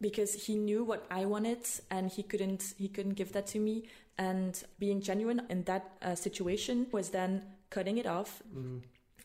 because 0.00 0.46
he 0.46 0.54
knew 0.54 0.82
what 0.84 1.06
I 1.10 1.24
wanted 1.26 1.66
and 1.90 2.10
he 2.10 2.22
couldn't 2.22 2.74
he 2.78 2.88
couldn't 2.88 3.14
give 3.14 3.32
that 3.32 3.46
to 3.48 3.58
me 3.58 3.84
and 4.18 4.62
being 4.78 5.00
genuine 5.02 5.42
in 5.50 5.64
that 5.64 5.84
uh, 6.02 6.14
situation 6.14 6.86
was 6.92 7.10
then 7.10 7.42
cutting 7.70 7.98
it 7.98 8.06
off 8.06 8.42
mm, 8.54 8.80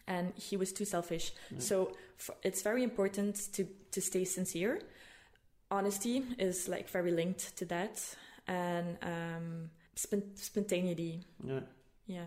and 0.07 0.33
he 0.35 0.57
was 0.57 0.71
too 0.73 0.85
selfish 0.85 1.31
Yeah. 1.51 1.59
so 1.59 1.91
f- 2.19 2.38
it's 2.43 2.61
very 2.61 2.83
important 2.83 3.35
to 3.53 3.65
to 3.91 4.01
stay 4.01 4.25
sincere 4.25 4.79
honesty 5.71 6.23
is 6.38 6.67
like 6.67 6.89
very 6.89 7.11
linked 7.11 7.55
to 7.57 7.65
that 7.65 8.15
and 8.47 8.97
um 9.01 9.69
spon- 9.95 10.35
spontaneity 10.35 11.21
yeah. 11.43 11.61
yeah 12.07 12.25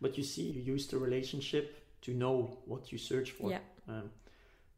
But 0.00 0.16
you 0.18 0.24
see, 0.24 0.42
you 0.52 0.74
use 0.74 0.86
the 0.88 0.98
relationship 0.98 1.64
to 2.02 2.12
know 2.12 2.58
what 2.66 2.92
you 2.92 2.98
search 2.98 3.30
for. 3.32 3.50
yeah 3.50 3.60
Um, 3.88 4.10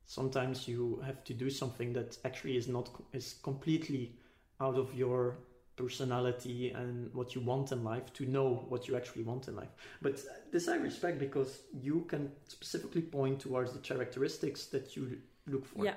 sometimes 0.07 0.67
you 0.67 1.03
have 1.05 1.23
to 1.25 1.35
do 1.35 1.51
something 1.51 1.93
that 1.93 2.19
actually 2.25 2.57
is 2.57 2.69
not 2.69 2.89
is 3.13 3.37
completely 3.43 4.17
out 4.61 4.77
of 4.77 4.95
your 4.95 5.39
personality 5.77 6.73
and 6.73 7.15
what 7.15 7.35
you 7.35 7.41
want 7.41 7.71
in 7.71 7.85
life 7.85 8.13
to 8.13 8.27
know 8.27 8.67
what 8.69 8.89
you 8.89 8.97
actually 8.97 9.23
want 9.23 9.47
in 9.49 9.55
life. 9.55 9.73
But 10.03 10.21
this 10.51 10.67
I 10.69 10.77
respect 10.77 11.19
because 11.19 11.61
you 11.73 12.05
can 12.09 12.33
specifically 12.49 13.03
point 13.03 13.41
towards 13.41 13.73
the 13.73 13.79
characteristics 13.79 14.67
that 14.67 14.97
you 14.97 15.19
look 15.47 15.65
for. 15.65 15.85
yeah 15.85 15.95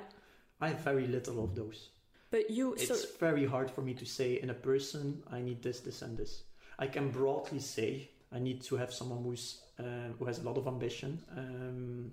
I 0.61 0.67
have 0.69 0.81
very 0.81 1.07
little 1.07 1.43
of 1.43 1.55
those. 1.55 1.89
but 2.29 2.49
you 2.49 2.75
so 2.77 2.93
It's 2.93 3.17
very 3.17 3.45
hard 3.45 3.69
for 3.71 3.81
me 3.81 3.93
to 3.95 4.05
say 4.05 4.39
in 4.43 4.49
a 4.51 4.59
person 4.71 5.23
I 5.31 5.41
need 5.41 5.61
this, 5.63 5.79
this, 5.79 6.01
and 6.03 6.15
this. 6.17 6.43
I 6.77 6.87
can 6.87 7.09
broadly 7.09 7.59
say 7.59 8.11
I 8.31 8.39
need 8.39 8.61
to 8.69 8.75
have 8.77 8.93
someone 8.93 9.23
who's 9.23 9.61
um, 9.79 10.13
who 10.17 10.25
has 10.25 10.39
a 10.39 10.43
lot 10.43 10.57
of 10.57 10.67
ambition, 10.67 11.11
um, 11.35 12.11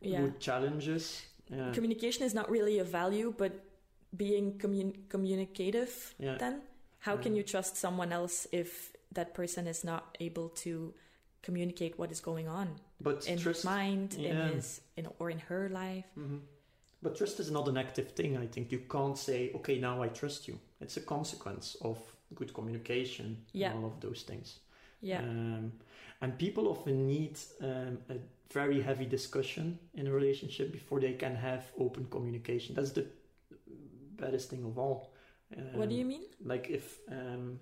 Yeah. 0.00 0.20
good 0.22 0.40
challenges. 0.40 1.22
Yeah, 1.50 1.72
communication 1.72 2.24
is 2.24 2.34
not 2.34 2.50
really 2.50 2.78
a 2.78 2.84
value, 2.84 3.34
but 3.36 3.52
being 4.16 4.58
commun- 4.58 5.04
communicative, 5.08 6.14
yeah, 6.18 6.36
then 6.38 6.60
how 6.98 7.16
can 7.16 7.34
you 7.34 7.42
trust 7.42 7.76
someone 7.76 8.12
else 8.12 8.46
if 8.52 8.92
that 9.12 9.32
person 9.34 9.66
is 9.66 9.84
not 9.84 10.16
able 10.20 10.50
to 10.50 10.92
communicate 11.42 11.98
what 11.98 12.10
is 12.10 12.20
going 12.20 12.48
on 12.48 12.68
but 13.00 13.26
in 13.26 13.38
trust. 13.38 13.60
his 13.60 13.64
mind, 13.64 14.14
in 14.14 14.36
his, 14.54 14.80
in 14.96 15.08
or 15.18 15.30
in 15.30 15.38
her 15.38 15.68
life? 15.70 16.04
Mhm. 16.16 16.40
But 17.02 17.16
trust 17.16 17.40
is 17.40 17.50
not 17.50 17.68
an 17.68 17.76
active 17.76 18.10
thing. 18.12 18.36
I 18.36 18.46
think 18.46 18.72
you 18.72 18.80
can't 18.80 19.16
say, 19.16 19.52
okay, 19.54 19.78
now 19.78 20.02
I 20.02 20.08
trust 20.08 20.48
you. 20.48 20.58
It's 20.80 20.96
a 20.96 21.00
consequence 21.00 21.76
of 21.80 21.98
good 22.34 22.52
communication 22.52 23.44
Yeah. 23.52 23.70
and 23.72 23.84
all 23.84 23.90
of 23.90 24.00
those 24.00 24.22
things. 24.22 24.60
Yeah. 25.00 25.22
Um, 25.22 25.72
and 26.20 26.38
people 26.38 26.68
often 26.68 27.06
need 27.06 27.38
um, 27.62 27.98
a 28.10 28.16
very 28.52 28.80
heavy 28.80 29.06
discussion 29.06 29.78
in 29.94 30.06
a 30.06 30.12
relationship 30.12 30.72
before 30.72 31.00
they 31.00 31.12
can 31.12 31.36
have 31.36 31.64
open 31.78 32.06
communication. 32.10 32.74
That's 32.74 32.92
the 32.92 33.06
baddest 34.16 34.50
thing 34.50 34.64
of 34.64 34.78
all. 34.78 35.12
what 35.72 35.88
do 35.88 35.94
Um, 35.94 35.98
you 35.98 36.04
mean? 36.04 36.24
like 36.44 36.68
if 36.70 36.98
um, 37.10 37.58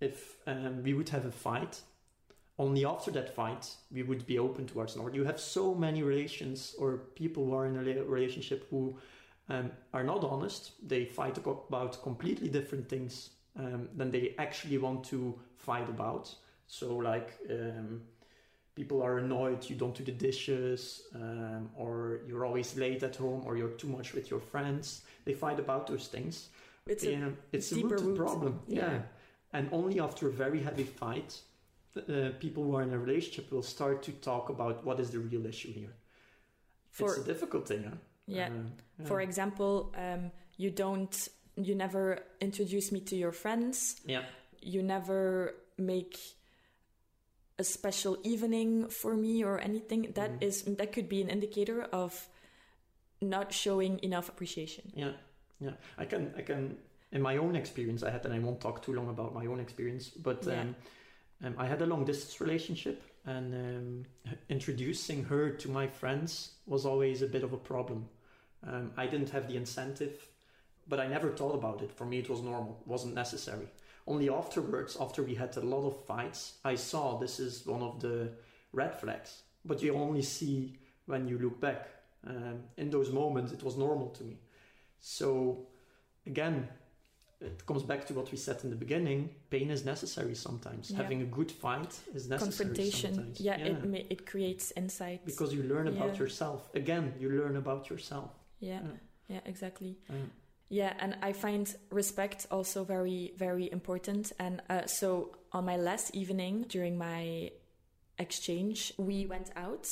if 0.00 0.36
um, 0.46 0.82
we 0.82 0.94
would 0.94 1.08
have 1.08 1.26
a 1.26 1.30
fight 1.30 1.80
only 2.58 2.84
after 2.84 3.10
that 3.12 3.34
fight 3.34 3.76
we 3.92 4.02
would 4.02 4.26
be 4.26 4.38
open 4.38 4.66
towards 4.66 4.94
another 4.96 5.14
you 5.14 5.24
have 5.24 5.38
so 5.40 5.74
many 5.74 6.02
relations 6.02 6.74
or 6.78 6.98
people 7.14 7.44
who 7.44 7.54
are 7.54 7.66
in 7.66 7.76
a 7.76 8.02
relationship 8.04 8.66
who 8.70 8.96
um, 9.48 9.70
are 9.92 10.04
not 10.04 10.24
honest 10.24 10.72
they 10.88 11.04
fight 11.04 11.38
about 11.38 12.02
completely 12.02 12.48
different 12.48 12.88
things 12.88 13.30
um, 13.56 13.88
than 13.96 14.10
they 14.10 14.34
actually 14.38 14.78
want 14.78 15.04
to 15.04 15.38
fight 15.56 15.88
about 15.88 16.34
so 16.68 16.86
like 16.96 17.28
um, 17.50 18.02
people 18.74 19.02
are 19.02 19.18
annoyed 19.18 19.68
you 19.70 19.74
don't 19.76 19.96
do 19.96 20.04
the 20.04 20.12
dishes 20.28 21.02
um, 21.14 21.68
or 21.76 22.20
you're 22.28 22.44
always 22.44 22.76
late 22.76 23.02
at 23.02 23.16
home 23.16 23.42
or 23.46 23.56
you're 23.56 23.76
too 23.82 23.88
much 23.88 24.14
with 24.14 24.30
your 24.30 24.40
friends 24.40 25.02
they 25.24 25.34
fight 25.34 25.58
about 25.58 25.86
those 25.86 26.06
things 26.08 26.48
It's 26.86 27.04
a 27.04 27.32
it's 27.52 27.72
a 27.72 27.74
deeper 27.74 27.88
rooted 27.96 28.06
root. 28.06 28.16
problem. 28.16 28.52
Yeah. 28.68 28.90
Yeah. 28.92 29.02
and 29.52 29.68
only 29.72 29.98
after 30.00 30.26
a 30.28 30.32
very 30.44 30.60
heavy 30.68 30.84
fight, 30.84 31.30
uh, 31.96 32.30
people 32.44 32.62
who 32.64 32.76
are 32.76 32.82
in 32.88 32.92
a 32.92 32.98
relationship 33.06 33.46
will 33.52 33.62
start 33.76 34.02
to 34.06 34.12
talk 34.30 34.48
about 34.50 34.74
what 34.86 35.00
is 35.00 35.08
the 35.10 35.18
real 35.18 35.44
issue 35.46 35.72
here. 35.80 35.94
For- 36.90 37.08
it's 37.16 37.24
a 37.24 37.32
difficult 37.32 37.64
thing, 37.68 37.82
huh? 37.84 37.96
yeah. 38.26 38.46
Uh, 38.48 38.50
yeah. 39.00 39.06
For 39.10 39.20
example, 39.20 39.72
um, 39.96 40.30
you 40.56 40.70
don't, 40.70 41.14
you 41.56 41.74
never 41.74 42.04
introduce 42.40 42.92
me 42.94 43.00
to 43.10 43.14
your 43.16 43.32
friends. 43.32 43.76
yeah, 44.06 44.24
You 44.74 44.82
never 44.82 45.54
make 45.76 46.14
a 47.58 47.64
special 47.64 48.18
evening 48.22 48.88
for 48.88 49.14
me 49.16 49.44
or 49.44 49.58
anything. 49.58 50.12
That 50.12 50.30
Mhm. 50.32 50.42
is 50.42 50.62
that 50.64 50.92
could 50.92 51.08
be 51.08 51.20
an 51.22 51.28
indicator 51.28 51.82
of 51.82 52.28
not 53.20 53.52
showing 53.52 53.98
enough 54.02 54.28
appreciation. 54.28 54.92
yeah, 54.94 55.12
yeah. 55.60 55.74
I 55.96 56.04
can, 56.04 56.32
I 56.36 56.42
can. 56.42 56.78
In 57.10 57.22
my 57.22 57.36
own 57.38 57.56
experience, 57.56 58.02
I 58.02 58.10
had, 58.10 58.24
and 58.26 58.34
I 58.34 58.38
won't 58.38 58.60
talk 58.60 58.82
too 58.82 58.92
long 58.92 59.08
about 59.08 59.32
my 59.34 59.46
own 59.46 59.60
experience, 59.60 60.10
but 60.10 60.46
Yeah. 60.46 60.60
um, 60.60 60.76
um, 61.42 61.54
I 61.58 61.66
had 61.66 61.80
a 61.82 61.86
long 61.86 62.04
distance 62.04 62.40
relationship, 62.40 63.02
and 63.24 63.54
um, 63.54 64.06
introducing 64.48 65.24
her 65.24 65.50
to 65.50 65.68
my 65.70 65.86
friends 65.88 66.52
was 66.66 66.84
always 66.84 67.22
a 67.22 67.26
bit 67.26 67.42
of 67.42 67.52
a 67.52 67.56
problem. 67.56 68.08
Um, 68.62 68.92
I 68.96 69.06
didn't 69.06 69.30
have 69.30 69.48
the 69.48 69.56
incentive, 69.56 70.28
but 70.86 71.00
I 71.00 71.06
never 71.08 71.30
thought 71.30 71.54
about 71.54 71.82
it. 71.82 71.90
For 71.92 72.04
me, 72.04 72.18
it 72.18 72.28
was 72.28 72.40
normal, 72.42 72.76
it 72.82 72.86
wasn't 72.86 73.14
necessary. 73.14 73.68
Only 74.08 74.30
afterwards, 74.30 74.96
after 74.98 75.22
we 75.22 75.34
had 75.34 75.54
a 75.58 75.60
lot 75.60 75.86
of 75.86 75.94
fights, 76.06 76.54
I 76.64 76.76
saw 76.76 77.18
this 77.18 77.38
is 77.38 77.66
one 77.66 77.82
of 77.82 78.00
the 78.00 78.30
red 78.72 78.98
flags. 78.98 79.42
But 79.64 79.82
you 79.82 79.94
only 79.94 80.22
see 80.22 80.78
when 81.06 81.28
you 81.28 81.38
look 81.38 81.60
back. 81.60 81.88
Um, 82.26 82.62
in 82.78 82.90
those 82.90 83.10
moments, 83.12 83.52
it 83.52 83.62
was 83.62 83.76
normal 83.76 84.08
to 84.18 84.24
me. 84.24 84.38
So, 85.00 85.66
again, 86.26 86.68
it 87.40 87.64
comes 87.66 87.82
back 87.82 88.06
to 88.06 88.14
what 88.14 88.30
we 88.32 88.38
said 88.38 88.64
in 88.64 88.70
the 88.70 88.76
beginning. 88.76 89.28
Pain 89.50 89.70
is 89.70 89.84
necessary 89.84 90.34
sometimes. 90.34 90.90
Yeah. 90.90 90.96
Having 91.02 91.22
a 91.22 91.26
good 91.26 91.50
fight 91.52 91.92
is 92.14 92.28
necessary 92.28 92.38
Confrontation. 92.68 93.14
sometimes. 93.14 93.40
Yeah, 93.40 93.56
it 93.56 94.06
it 94.10 94.20
creates 94.26 94.72
insight. 94.76 95.20
because 95.26 95.52
you 95.54 95.62
learn 95.62 95.86
about 95.86 96.12
Yeah. 96.14 96.22
yourself. 96.22 96.60
Again, 96.74 97.12
you 97.20 97.28
learn 97.40 97.56
about 97.56 97.88
yourself. 97.90 98.30
yeah, 98.60 98.80
Yeah. 98.82 98.96
yeah, 99.34 99.40
exactly. 99.52 99.92
Yeah, 100.70 100.92
and 100.98 101.16
I 101.22 101.32
find 101.32 101.74
respect 101.90 102.46
also 102.50 102.84
very, 102.84 103.32
very 103.36 103.70
important. 103.72 104.32
And 104.38 104.60
uh, 104.68 104.86
so 104.86 105.36
on 105.52 105.64
my 105.64 105.76
last 105.76 106.14
evening 106.14 106.66
during 106.68 106.98
my 106.98 107.50
exchange, 108.18 108.92
we 108.98 109.24
went 109.26 109.50
out 109.56 109.88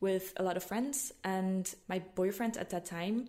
with 0.00 0.34
a 0.36 0.42
lot 0.42 0.56
of 0.56 0.62
friends, 0.64 1.12
and 1.24 1.72
my 1.88 2.00
boyfriend 2.14 2.56
at 2.56 2.70
that 2.70 2.84
time 2.84 3.28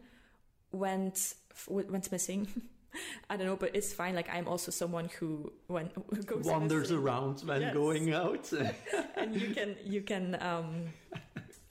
went 0.72 1.36
went 1.68 2.12
missing. 2.12 2.48
I 3.29 3.38
don't 3.38 3.46
know, 3.46 3.56
but 3.56 3.75
it's 3.75 3.94
fine. 3.94 4.15
Like 4.15 4.29
I'm 4.29 4.48
also 4.48 4.72
someone 4.72 5.10
who 5.20 5.53
who 5.70 6.24
goes 6.25 6.46
wanders 6.46 6.91
around 6.91 7.41
when 7.41 7.62
Yes. 7.62 7.74
going 7.74 8.13
out. 8.13 8.51
and 9.15 9.36
you 9.36 9.53
can 9.53 9.75
you 9.86 10.01
can 10.01 10.38
um 10.41 10.86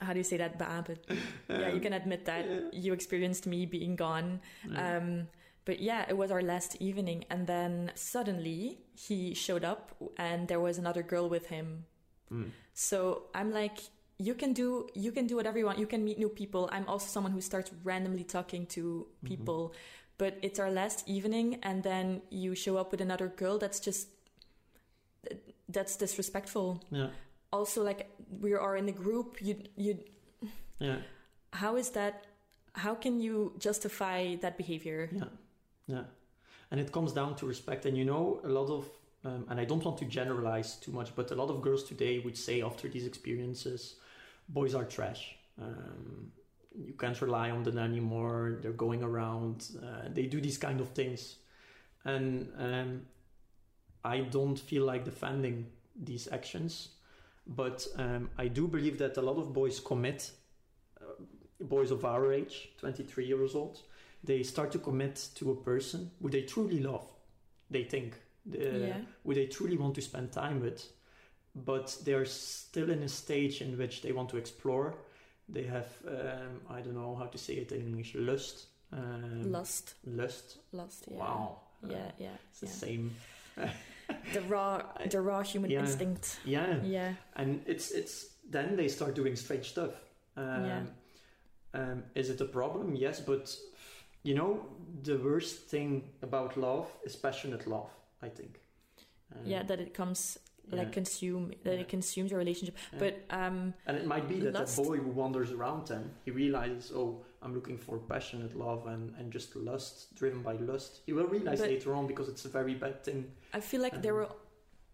how 0.09 0.13
do 0.17 0.19
you 0.19 0.29
say 0.29 0.37
that? 0.41 0.57
Beamen? 0.61 0.97
yeah 1.49 1.69
you 1.75 1.81
can 1.85 1.93
admit 1.93 2.25
that 2.25 2.73
you 2.73 2.93
experienced 2.93 3.45
me 3.53 3.59
being 3.75 3.95
gone. 3.95 4.39
Um 4.85 5.27
but 5.65 5.77
yeah 5.87 6.01
it 6.09 6.17
was 6.17 6.31
our 6.31 6.41
last 6.41 6.77
evening 6.89 7.25
and 7.29 7.45
then 7.45 7.91
suddenly 7.93 8.79
he 9.07 9.19
showed 9.45 9.63
up 9.71 9.91
and 10.17 10.47
there 10.47 10.59
was 10.67 10.79
another 10.79 11.03
girl 11.13 11.29
with 11.35 11.45
him. 11.55 11.85
Mm. 12.33 12.49
so 12.73 12.97
i'm 13.33 13.51
like 13.51 13.77
you 14.27 14.33
can 14.41 14.51
do 14.61 14.67
you 15.05 15.11
can 15.17 15.25
do 15.31 15.35
whatever 15.39 15.57
you 15.61 15.65
want. 15.69 15.79
You 15.83 15.87
can 15.93 16.03
meet 16.09 16.17
new 16.23 16.29
people. 16.41 16.63
I'm 16.75 16.87
also 16.87 17.07
someone 17.15 17.31
who 17.37 17.41
starts 17.51 17.69
randomly 17.91 18.25
talking 18.37 18.65
to 18.75 18.83
Mm-hmm. 19.07 19.27
people. 19.31 19.61
But 20.21 20.33
it's 20.47 20.59
our 20.59 20.71
last 20.81 21.07
evening 21.17 21.47
and 21.67 21.81
then 21.89 22.21
you 22.29 22.51
show 22.65 22.75
up 22.81 22.91
with 22.91 23.01
another 23.07 23.27
girl 23.41 23.55
that's 23.63 23.79
just 23.87 24.09
that's 25.69 25.95
disrespectful. 25.95 26.83
Yeah, 26.91 27.09
also 27.51 27.83
like 27.83 28.09
we 28.39 28.53
are 28.53 28.77
in 28.77 28.87
a 28.89 28.91
group 28.91 29.37
you 29.41 29.55
you 29.75 29.97
yeah, 30.79 30.97
how 31.53 31.75
is 31.75 31.89
that 31.89 32.25
how 32.73 32.95
can 32.95 33.19
you 33.19 33.53
justify 33.59 34.35
that 34.35 34.57
behavior 34.57 35.09
yeah, 35.11 35.25
yeah. 35.89 36.03
And 36.71 36.79
it 36.79 36.91
comes 36.91 37.11
down 37.11 37.35
to 37.37 37.47
respect. 37.47 37.85
And 37.85 37.97
you 37.97 38.05
know, 38.05 38.41
a 38.43 38.47
lot 38.47 38.69
of, 38.69 38.89
um, 39.25 39.45
and 39.49 39.59
I 39.59 39.65
don't 39.65 39.83
want 39.83 39.97
to 39.97 40.05
generalize 40.05 40.75
too 40.75 40.91
much, 40.91 41.15
but 41.15 41.31
a 41.31 41.35
lot 41.35 41.49
of 41.49 41.61
girls 41.61 41.83
today 41.83 42.19
would 42.19 42.37
say 42.37 42.61
after 42.61 42.87
these 42.87 43.05
experiences, 43.05 43.95
boys 44.47 44.75
are 44.75 44.85
trash. 44.85 45.35
Um, 45.59 46.31
you 46.77 46.93
can't 46.93 47.19
rely 47.21 47.49
on 47.49 47.63
them 47.63 47.79
anymore. 47.79 48.59
They're 48.61 48.71
going 48.71 49.03
around. 49.03 49.67
Uh, 49.83 50.09
they 50.13 50.27
do 50.27 50.39
these 50.39 50.59
kind 50.59 50.79
of 50.79 50.89
things, 50.89 51.37
and 52.05 52.47
um, 52.57 53.01
I 54.05 54.19
don't 54.19 54.57
feel 54.57 54.85
like 54.85 55.03
defending 55.03 55.65
these 55.95 56.27
actions, 56.31 56.89
but 57.49 57.87
um, 57.97 58.29
I 58.37 58.47
do 58.47 58.67
believe 58.67 58.97
that 58.99 59.17
a 59.17 59.21
lot 59.21 59.37
of 59.37 59.51
boys 59.53 59.79
commit. 59.79 60.31
Uh, 61.01 61.05
boys 61.61 61.91
of 61.91 62.05
our 62.05 62.31
age, 62.31 62.69
23 62.77 63.25
years 63.25 63.55
old, 63.55 63.79
they 64.23 64.43
start 64.43 64.71
to 64.71 64.79
commit 64.79 65.29
to 65.35 65.51
a 65.51 65.55
person 65.55 66.11
who 66.21 66.29
they 66.29 66.43
truly 66.43 66.79
love. 66.79 67.11
They 67.71 67.83
think, 67.83 68.15
uh, 68.53 68.57
Yeah. 68.57 69.01
who 69.23 69.33
they 69.33 69.47
truly 69.47 69.77
want 69.77 69.95
to 69.95 70.01
spend 70.01 70.31
time 70.31 70.61
with, 70.61 70.85
but 71.55 71.97
they're 72.03 72.25
still 72.25 72.89
in 72.89 73.03
a 73.03 73.09
stage 73.09 73.61
in 73.61 73.77
which 73.77 74.01
they 74.01 74.11
want 74.11 74.29
to 74.29 74.37
explore. 74.37 74.93
They 75.47 75.63
have, 75.63 75.87
um, 76.07 76.61
I 76.69 76.81
don't 76.81 76.93
know 76.93 77.15
how 77.15 77.25
to 77.25 77.37
say 77.37 77.55
it 77.55 77.71
in 77.71 77.81
English, 77.87 78.15
lust. 78.15 78.67
Um, 78.91 79.51
lust 79.51 79.95
Lust. 80.05 80.57
lust 80.71 81.05
yeah 81.11 81.17
Wow. 81.19 81.59
Yeah 81.87 82.11
yeah, 82.19 82.35
it's 82.51 82.59
the 82.61 82.67
same. 82.67 83.15
the 84.33 84.41
raw 84.41 84.81
the 85.09 85.21
raw 85.21 85.41
human 85.41 85.71
Yeah. 85.71 85.79
instinct 85.81 86.39
Yeah. 86.45 86.81
yeah 86.83 87.13
and 87.35 87.61
it's 87.65 87.91
it's 87.91 88.35
then 88.51 88.75
they 88.75 88.87
start 88.87 89.13
doing 89.15 89.35
strange 89.35 89.69
stuff. 89.69 89.91
Um, 90.35 90.65
Yeah. 90.65 90.83
um, 91.73 92.03
is 92.15 92.29
it 92.29 92.41
a 92.41 92.45
problem? 92.45 92.95
Yes, 92.95 93.19
but 93.21 93.55
you 94.23 94.35
know 94.35 94.65
the 95.03 95.17
worst 95.17 95.69
thing 95.69 96.03
about 96.21 96.57
love 96.57 96.87
is 97.05 97.15
passionate 97.15 97.67
love. 97.67 97.89
I 98.21 98.29
think. 98.29 98.59
Um, 99.35 99.45
yeah 99.45 99.63
that 99.67 99.79
it 99.79 99.93
comes 99.93 100.39
like 100.71 100.87
yeah. 100.87 100.93
consume 100.93 101.51
that 101.63 101.73
Yeah. 101.73 101.81
it 101.81 101.89
consumes 101.89 102.31
your 102.31 102.39
relationship 102.39 102.75
but 102.99 103.13
um 103.29 103.73
and 103.87 103.97
it 103.97 104.05
might 104.05 104.27
be 104.27 104.39
that 104.39 104.53
lust- 104.53 104.75
that 104.77 104.83
boy 104.85 104.97
who 104.97 105.11
wanders 105.11 105.51
around 105.51 105.87
them, 105.87 106.11
he 106.25 106.31
realizes, 106.31 106.91
oh, 106.91 107.23
I'm 107.41 107.53
looking 107.55 107.77
for 107.77 107.97
passionate 107.97 108.55
love 108.57 108.87
and, 108.87 109.13
and 109.17 109.31
just 109.31 109.55
lust, 109.55 110.13
driven 110.15 110.41
by 110.41 110.53
lust. 110.53 111.01
You 111.07 111.15
will 111.15 111.27
realize 111.27 111.59
But- 111.59 111.69
later 111.69 111.95
on 111.95 112.05
because 112.07 112.27
it's 112.27 112.45
a 112.45 112.49
very 112.49 112.75
bad 112.75 113.03
thing. 113.03 113.31
i 113.53 113.59
feel 113.59 113.81
like 113.81 114.01
there 114.01 114.13
Um, 114.13 114.19
will 114.27 114.35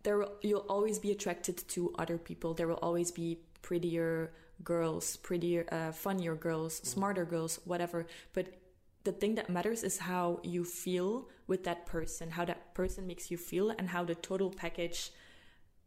there 0.03 0.17
will 0.19 0.31
you'll 0.41 0.67
always 0.69 0.97
be 0.99 1.11
attracted 1.11 1.57
to 1.73 1.79
other 1.97 2.17
people 2.17 2.53
there 2.53 2.67
will 2.67 2.83
always 2.87 3.09
be 3.11 3.39
prettier 3.67 4.31
girls 4.63 5.17
prettier 5.17 5.65
uh, 5.77 5.91
funnier 5.91 6.35
girls 6.47 6.73
Mm. 6.79 6.85
smarter 6.95 7.25
girls 7.25 7.59
whatever 7.65 8.05
but 8.33 8.45
the 9.03 9.11
thing 9.11 9.35
that 9.35 9.49
matters 9.49 9.81
is 9.83 9.95
how 10.11 10.39
you 10.43 10.63
feel 10.63 11.27
with 11.47 11.61
that 11.63 11.79
person 11.85 12.25
how 12.37 12.45
that 12.45 12.61
person 12.79 13.01
makes 13.07 13.25
you 13.31 13.37
feel 13.37 13.67
and 13.77 13.89
how 13.89 14.03
the 14.05 14.15
total 14.29 14.49
package 14.63 15.11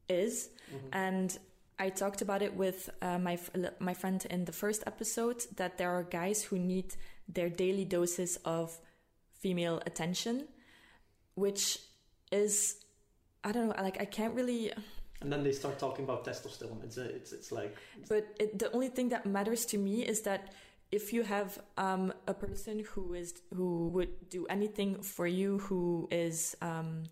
is 0.09 0.51
Mhm. 0.73 0.89
and 0.93 1.39
I 1.79 1.91
talked 1.91 2.23
about 2.23 2.43
it 2.43 2.55
with 2.57 2.91
uh, 3.03 3.19
my 3.19 3.35
f- 3.35 3.51
my 3.79 3.95
friend 3.95 4.25
in 4.31 4.45
the 4.45 4.53
first 4.53 4.83
episode 4.87 5.45
that 5.57 5.79
there 5.79 5.91
are 5.91 6.03
guys 6.03 6.43
who 6.43 6.59
need 6.59 6.95
their 7.29 7.49
daily 7.49 7.85
doses 7.85 8.39
of 8.45 8.79
female 9.41 9.81
attention, 9.87 10.49
which 11.35 11.79
is 12.33 12.77
I 13.45 13.53
don't 13.53 13.69
know 13.69 13.83
like 13.83 14.01
I 14.01 14.05
can't 14.07 14.35
really 14.35 14.73
And 15.21 15.33
then 15.33 15.43
they 15.43 15.53
start 15.53 15.79
talking 15.79 16.05
about 16.05 16.25
testosterone. 16.25 16.85
It's 16.85 16.97
a, 16.97 17.05
it's 17.05 17.33
it's 17.33 17.51
like 17.53 17.77
but 18.09 18.27
it, 18.39 18.59
the 18.59 18.71
only 18.73 18.89
thing 18.89 19.09
that 19.11 19.27
matters 19.27 19.67
to 19.67 19.79
me 19.79 20.03
is 20.07 20.23
that 20.23 20.53
if 20.91 21.13
you 21.13 21.23
have 21.23 21.59
um, 21.77 22.13
a 22.27 22.35
person 22.35 22.85
who 22.91 23.15
is 23.15 23.35
who 23.55 23.89
would 23.89 24.31
do 24.31 24.47
anything 24.47 25.03
for 25.03 25.27
you, 25.27 25.59
who 25.59 26.09
is 26.11 26.57
um, 26.63 27.05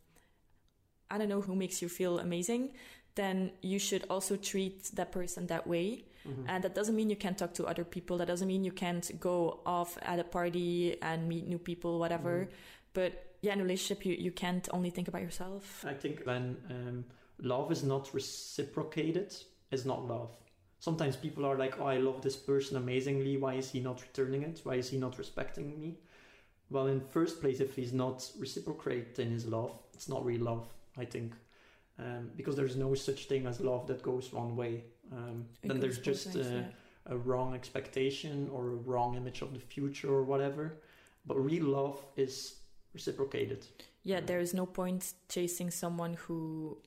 I 1.10 1.18
don't 1.18 1.28
know, 1.28 1.40
who 1.40 1.54
makes 1.54 1.82
you 1.82 1.88
feel 1.88 2.18
amazing, 2.18 2.72
then 3.16 3.50
you 3.62 3.78
should 3.78 4.04
also 4.08 4.36
treat 4.36 4.84
that 4.94 5.10
person 5.10 5.46
that 5.48 5.66
way. 5.66 6.04
Mhm. 6.24 6.44
And 6.48 6.64
that 6.64 6.74
doesn't 6.74 6.94
mean 6.94 7.10
you 7.10 7.16
can't 7.16 7.38
talk 7.38 7.52
to 7.54 7.66
other 7.66 7.84
people. 7.84 8.18
That 8.18 8.28
doesn't 8.28 8.48
mean 8.48 8.64
you 8.64 8.72
can't 8.72 9.06
go 9.20 9.60
off 9.64 9.98
at 10.02 10.18
a 10.18 10.24
party 10.24 11.00
and 11.02 11.28
meet 11.28 11.46
new 11.46 11.58
people, 11.58 11.98
whatever. 11.98 12.46
Mhm. 12.46 12.52
But 12.92 13.12
yeah, 13.42 13.52
in 13.52 13.60
a 13.60 13.62
relationship, 13.62 14.04
you, 14.06 14.14
you 14.14 14.32
can't 14.32 14.68
only 14.72 14.90
think 14.90 15.08
about 15.08 15.22
yourself. 15.22 15.84
I 15.84 15.94
think 15.94 16.24
when 16.24 16.56
um, 16.70 17.04
love 17.38 17.70
is 17.72 17.82
not 17.82 18.12
reciprocated, 18.14 19.34
it's 19.70 19.84
not 19.84 20.06
love. 20.06 20.30
Sometimes 20.78 21.16
people 21.16 21.44
are 21.44 21.56
like, 21.56 21.80
"Oh, 21.80 21.86
I 21.86 21.98
love 21.98 22.22
this 22.22 22.36
person 22.36 22.76
amazingly. 22.76 23.36
Why 23.36 23.54
is 23.54 23.70
he 23.70 23.80
not 23.80 24.02
returning 24.02 24.42
it? 24.42 24.60
Why 24.64 24.74
is 24.76 24.90
he 24.90 24.98
not 24.98 25.18
respecting 25.18 25.80
me?" 25.80 25.98
Well, 26.70 26.86
in 26.88 27.00
first 27.00 27.40
place, 27.40 27.60
if 27.60 27.76
he's 27.76 27.92
not 27.92 28.30
reciprocating 28.38 29.30
his 29.30 29.46
love, 29.46 29.72
it's 29.94 30.08
not 30.08 30.24
real 30.24 30.42
love. 30.42 30.66
I 30.96 31.04
think, 31.04 31.34
um, 31.98 32.30
because 32.36 32.56
there's 32.56 32.76
no 32.76 32.94
such 32.94 33.26
thing 33.26 33.46
as 33.46 33.60
love 33.60 33.86
that 33.86 34.02
goes 34.02 34.32
one 34.32 34.56
way. 34.56 34.84
Um, 35.12 35.46
then 35.62 35.80
there's 35.80 35.98
just 35.98 36.34
ways, 36.34 36.46
yeah. 36.50 36.62
a 37.06 37.16
wrong 37.16 37.54
expectation 37.54 38.48
or 38.52 38.70
a 38.70 38.74
wrong 38.74 39.16
image 39.16 39.40
of 39.42 39.52
the 39.54 39.60
future 39.60 40.10
or 40.12 40.22
whatever. 40.24 40.76
But 41.26 41.36
real 41.38 41.64
love 41.66 41.98
is 42.16 42.56
reciprocated. 42.94 43.66
yeah, 44.04 44.20
there 44.20 44.40
is 44.40 44.52
no 44.54 44.66
point 44.66 45.14
chasing 45.28 45.70
someone 45.70 46.14
who 46.14 46.78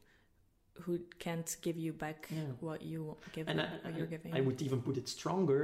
who 0.84 0.98
can't 1.20 1.58
give 1.62 1.78
you 1.78 1.92
back 1.92 2.28
Yeah. 2.32 2.44
what 2.62 2.82
you 2.82 3.18
give 3.34 3.50
And 3.50 3.60
I, 3.62 3.68
you're 3.98 4.08
giving. 4.08 4.34
I 4.34 4.40
would 4.42 4.62
even 4.62 4.82
put 4.82 4.96
it 4.98 5.10
stronger. 5.10 5.62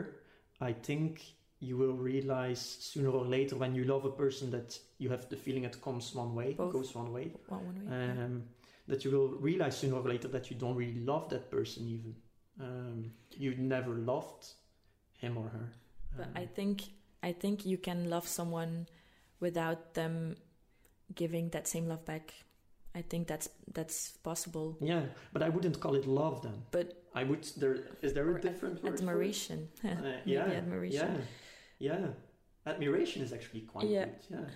I 0.60 0.74
think 0.74 1.22
you 1.60 1.78
will 1.78 1.94
realize 1.94 2.60
sooner 2.60 3.10
or 3.10 3.24
later 3.26 3.56
when 3.56 3.74
you 3.76 3.86
love 3.86 4.04
a 4.04 4.12
person 4.12 4.52
that 4.52 4.78
you 4.98 5.10
have 5.10 5.30
the 5.30 5.38
feeling 5.38 5.64
it 5.64 5.82
comes 5.82 6.14
one 6.14 6.36
way, 6.36 6.52
Both. 6.54 6.74
goes 6.74 6.94
one 6.96 7.14
way. 7.14 7.32
One- 7.48 7.66
one 7.66 7.76
way, 7.90 8.08
yeah. 8.08 8.28
That 8.88 9.04
you 9.04 9.12
will 9.12 9.30
realize 9.40 9.78
sooner 9.78 9.96
or 9.96 10.08
later 10.08 10.28
that 10.28 10.50
you 10.52 10.58
don't 10.58 10.76
really 10.76 11.00
love 11.00 11.30
that 11.30 11.50
person 11.50 11.88
even. 11.88 12.16
Um, 12.60 13.12
you 13.32 13.56
never 13.56 13.94
loved 13.96 14.46
him 15.18 15.38
or 15.38 15.50
her. 15.50 15.70
But 16.18 16.28
Um, 16.28 16.34
I 16.36 16.46
think 16.46 16.82
I 17.24 17.34
think 17.34 17.66
you 17.66 17.78
can 17.78 18.10
love 18.10 18.28
someone 18.28 18.88
without 19.40 19.94
them 19.94 20.36
giving 21.16 21.50
that 21.50 21.68
same 21.68 21.88
love 21.88 22.06
back. 22.06 22.34
I 22.94 23.02
think 23.02 23.28
that's 23.28 23.50
that's 23.74 24.12
possible. 24.24 24.78
yeah, 24.80 25.04
but 25.34 25.42
I 25.42 25.50
wouldn't 25.50 25.80
call 25.80 25.96
it 25.96 26.06
love 26.08 26.42
then. 26.44 26.64
But 26.72 27.04
I 27.14 27.24
would. 27.24 27.44
There 27.58 27.78
is 28.02 28.14
there 28.14 28.30
a 28.38 28.40
different 28.42 28.84
word 28.84 28.94
admiration. 28.94 29.68
Uh, 29.84 30.22
yeah, 30.26 30.46
admiration. 30.46 31.26
Yeah, 31.80 31.98
yeah. 32.00 32.08
Admiration 32.66 33.22
is 33.24 33.34
actually 33.34 33.62
quite 33.62 33.88
Yeah. 33.90 34.06
good. 34.06 34.16
Yeah. 34.30 34.50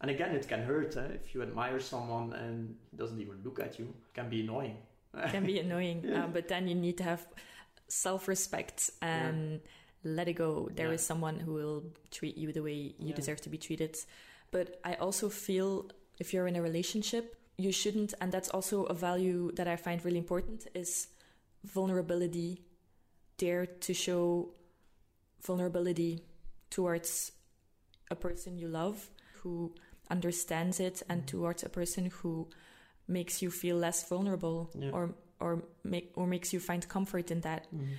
And 0.00 0.10
again, 0.10 0.34
it 0.34 0.46
can 0.46 0.62
hurt 0.62 0.96
eh? 0.96 1.06
if 1.14 1.34
you 1.34 1.42
admire 1.42 1.80
someone 1.80 2.32
and 2.34 2.76
doesn't 2.96 3.20
even 3.20 3.40
look 3.44 3.60
at 3.60 3.78
you. 3.78 3.86
It 3.86 4.14
can 4.14 4.28
be 4.28 4.40
annoying. 4.42 4.76
It 5.14 5.30
can 5.30 5.44
be 5.46 5.58
annoying. 5.66 6.02
Yeah. 6.04 6.24
Uh, 6.24 6.26
but 6.28 6.48
then 6.48 6.68
you 6.68 6.74
need 6.74 6.98
to 6.98 7.04
have 7.04 7.26
self-respect 7.88 8.90
and 9.00 9.60
let 10.04 10.28
it 10.28 10.34
go. 10.34 10.68
There 10.74 10.92
is 10.92 11.00
Yeah. 11.02 11.06
someone 11.06 11.36
who 11.40 11.52
will 11.54 11.84
treat 12.10 12.36
you 12.36 12.52
the 12.52 12.62
way 12.62 12.74
you 12.74 13.08
Yeah. 13.08 13.14
deserve 13.14 13.40
to 13.42 13.48
be 13.48 13.58
treated. 13.58 13.96
But 14.50 14.80
I 14.84 14.94
also 14.94 15.28
feel 15.28 15.90
if 16.18 16.32
you're 16.32 16.46
in 16.46 16.56
a 16.56 16.62
relationship, 16.62 17.24
you 17.58 17.72
shouldn't, 17.72 18.12
and 18.20 18.30
that's 18.30 18.50
also 18.50 18.84
a 18.84 18.94
value 18.94 19.50
that 19.52 19.66
I 19.66 19.76
find 19.76 20.04
really 20.04 20.18
important, 20.18 20.66
is 20.74 21.08
vulnerability. 21.64 22.62
Dare 23.38 23.66
to 23.66 23.92
show 23.94 24.54
vulnerability 25.42 26.20
towards 26.70 27.32
a 28.10 28.14
person 28.16 28.58
you 28.58 28.68
love 28.68 29.10
who 29.42 29.74
understands 30.10 30.80
it 30.80 31.02
and 31.08 31.22
Mhm. 31.22 31.26
towards 31.26 31.62
a 31.62 31.68
person 31.68 32.06
who 32.06 32.48
makes 33.08 33.40
you 33.42 33.50
feel 33.50 33.76
less 33.76 34.08
vulnerable 34.08 34.70
Yeah. 34.74 34.90
or 34.90 35.14
or 35.38 35.62
make 35.84 36.10
or 36.16 36.26
makes 36.26 36.52
you 36.54 36.60
find 36.60 36.88
comfort 36.88 37.30
in 37.30 37.40
that 37.42 37.66
Mhm. 37.72 37.96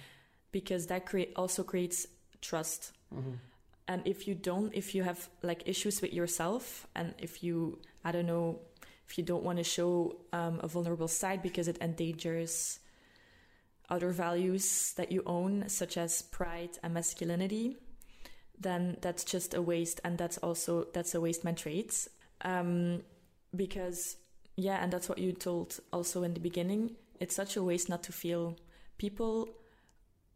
because 0.52 0.88
that 0.88 1.06
create 1.06 1.32
also 1.36 1.64
creates 1.64 2.08
trust 2.42 2.92
Mhm. 3.14 3.38
and 3.88 4.02
if 4.08 4.28
you 4.28 4.34
don't 4.36 4.74
if 4.74 4.96
you 4.96 5.04
have 5.04 5.30
like 5.44 5.62
issues 5.68 6.02
with 6.02 6.14
yourself 6.14 6.88
and 6.96 7.14
if 7.20 7.44
you 7.44 7.80
i 8.04 8.12
don't 8.12 8.26
know 8.26 8.60
if 9.08 9.18
you 9.18 9.24
don't 9.24 9.44
want 9.44 9.58
to 9.58 9.64
show 9.64 10.18
um, 10.34 10.60
a 10.62 10.68
vulnerable 10.68 11.08
side 11.08 11.42
because 11.44 11.68
it 11.70 11.78
endangers 11.80 12.80
other 13.90 14.12
values 14.12 14.94
that 14.94 15.12
you 15.12 15.22
own 15.26 15.70
such 15.70 15.96
as 15.98 16.22
pride 16.24 16.78
and 16.84 16.94
masculinity 16.94 17.78
then 18.60 18.98
that's 19.02 19.24
just 19.24 19.54
a 19.54 19.62
waste 19.62 20.00
and 20.04 20.18
that's 20.18 20.38
also 20.40 20.88
that's 20.94 21.14
a 21.16 21.22
waste 21.22 21.44
my 21.44 21.52
traits. 21.54 22.10
Um, 22.42 23.04
because 23.56 24.18
yeah 24.56 24.84
and 24.84 24.92
that's 24.92 25.08
what 25.10 25.18
you 25.20 25.32
told 25.32 25.80
also 25.94 26.24
in 26.24 26.34
the 26.34 26.40
beginning. 26.40 26.96
It's 27.20 27.36
such 27.36 27.56
a 27.58 27.64
waste 27.64 27.90
not 27.90 28.04
to 28.04 28.12
feel. 28.12 28.56
People 28.98 29.50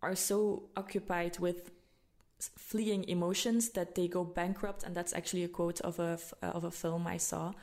are 0.02 0.16
so 0.16 0.70
occupied 0.76 1.40
with 1.40 1.72
fleeing 2.40 3.04
emotions 3.08 3.70
that 3.72 3.94
they 3.94 4.08
go 4.08 4.24
bankrupt 4.24 4.84
and 4.84 4.96
that's 4.96 5.14
actually 5.14 5.44
a 5.44 5.48
quote 5.48 5.80
of 5.82 6.00
a 6.00 6.14
f- 6.14 6.34
of 6.42 6.64
a 6.64 6.72
film 6.72 7.06
I 7.06 7.18
saw 7.18 7.54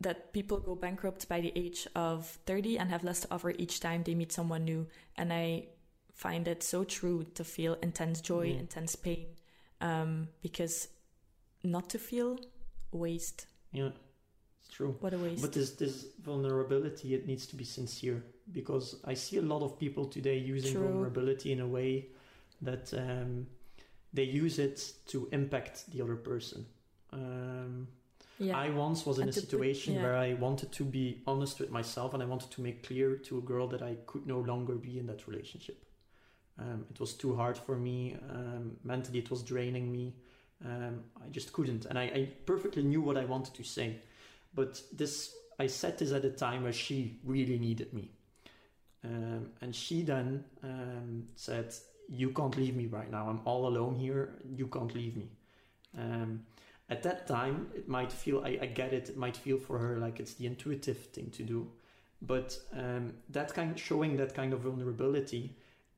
that 0.00 0.32
people 0.32 0.58
go 0.60 0.74
bankrupt 0.74 1.28
by 1.28 1.40
the 1.40 1.52
age 1.56 1.86
of 1.94 2.38
30 2.46 2.78
and 2.78 2.90
have 2.90 3.04
less 3.04 3.20
to 3.20 3.28
offer 3.30 3.50
each 3.58 3.80
time 3.80 4.02
they 4.02 4.14
meet 4.14 4.32
someone 4.32 4.64
new. 4.64 4.86
And 5.16 5.32
I 5.32 5.66
find 6.14 6.46
it 6.48 6.62
so 6.62 6.84
true 6.84 7.24
to 7.34 7.44
feel 7.44 7.74
intense 7.82 8.20
joy 8.20 8.48
Mhm. 8.52 8.60
intense 8.60 8.96
pain 8.96 9.26
um, 9.80 10.28
because 10.42 10.88
not 11.62 11.88
to 11.90 11.98
feel 11.98 12.38
waste 12.92 13.46
Yeah, 13.72 13.90
it's 14.58 14.68
true. 14.76 14.96
what 15.00 15.14
a 15.14 15.18
waste 15.18 15.42
But 15.42 15.52
this 15.52 15.70
this 15.72 16.06
vulnerability, 16.24 17.14
it 17.14 17.26
needs 17.26 17.46
to 17.46 17.56
be 17.56 17.64
sincere 17.64 18.22
because 18.52 18.96
I 19.04 19.14
see 19.14 19.38
a 19.38 19.42
lot 19.42 19.62
of 19.62 19.78
people 19.78 20.04
today 20.06 20.38
using 20.38 20.72
True. 20.74 20.88
vulnerability 20.88 21.52
in 21.52 21.60
a 21.60 21.66
way 21.66 22.06
that 22.62 22.92
um, 22.94 23.46
they 24.12 24.24
use 24.24 24.58
it 24.58 24.92
to 25.06 25.28
impact 25.32 25.84
the 25.92 26.02
other 26.02 26.16
person. 26.16 26.66
Um, 27.12 27.88
yeah 28.38 28.56
I 28.56 28.70
once 28.70 29.04
was 29.06 29.18
in 29.18 29.22
And 29.28 29.30
a 29.30 29.34
to 29.34 29.40
put- 29.40 29.50
situation 29.50 29.94
yeah. 29.94 30.02
where 30.02 30.16
I 30.16 30.34
wanted 30.34 30.72
to 30.72 30.84
be 30.84 31.22
honest 31.26 31.60
with 31.60 31.70
myself 31.70 32.14
and 32.14 32.22
I 32.22 32.26
wanted 32.26 32.50
to 32.52 32.62
make 32.62 32.82
clear 32.88 33.16
to 33.16 33.38
a 33.38 33.40
girl 33.42 33.68
that 33.68 33.82
I 33.82 33.96
could 34.06 34.26
no 34.26 34.40
longer 34.40 34.74
be 34.74 34.98
in 34.98 35.06
that 35.06 35.26
relationship. 35.28 35.84
Um, 36.60 36.84
it 36.90 37.00
was 37.00 37.14
too 37.14 37.34
hard 37.34 37.56
for 37.56 37.76
me. 37.76 38.16
Um, 38.30 38.76
mentally, 38.84 39.18
it 39.18 39.30
was 39.30 39.42
draining 39.42 39.90
me. 39.90 40.14
Um, 40.64 41.04
I 41.24 41.28
just 41.30 41.52
couldn't. 41.52 41.86
And 41.86 41.98
I, 41.98 42.02
I 42.02 42.28
perfectly 42.44 42.82
knew 42.82 43.00
what 43.00 43.16
I 43.16 43.24
wanted 43.24 43.54
to 43.54 43.64
say. 43.64 43.96
But 44.54 44.82
this, 44.92 45.34
I 45.58 45.66
said 45.66 45.98
this 45.98 46.12
at 46.12 46.24
a 46.24 46.30
time 46.30 46.64
where 46.64 46.72
she 46.72 47.18
really 47.24 47.58
needed 47.58 47.94
me. 47.94 48.10
Um, 49.04 49.50
and 49.62 49.74
she 49.74 50.02
then 50.02 50.44
um, 50.62 51.28
said, 51.34 51.72
You 52.08 52.30
can't 52.30 52.56
leave 52.56 52.76
me 52.76 52.86
right 52.86 53.10
now. 53.10 53.28
I'm 53.28 53.40
all 53.44 53.66
alone 53.66 53.94
here. 53.94 54.34
You 54.54 54.66
can't 54.66 54.94
leave 54.94 55.16
me. 55.16 55.30
Um, 55.96 56.42
at 56.90 57.02
that 57.04 57.26
time, 57.26 57.68
it 57.74 57.88
might 57.88 58.12
feel, 58.12 58.42
I, 58.44 58.58
I 58.60 58.66
get 58.66 58.92
it, 58.92 59.10
it 59.10 59.16
might 59.16 59.36
feel 59.36 59.58
for 59.58 59.78
her 59.78 59.96
like 59.96 60.20
it's 60.20 60.34
the 60.34 60.46
intuitive 60.46 60.98
thing 61.06 61.30
to 61.30 61.42
do. 61.44 61.68
But 62.20 62.58
that 63.30 63.54
kind, 63.54 63.78
showing 63.78 64.16
that 64.18 64.34
kind 64.34 64.52
of 64.52 64.60
vulnerability 64.60 65.56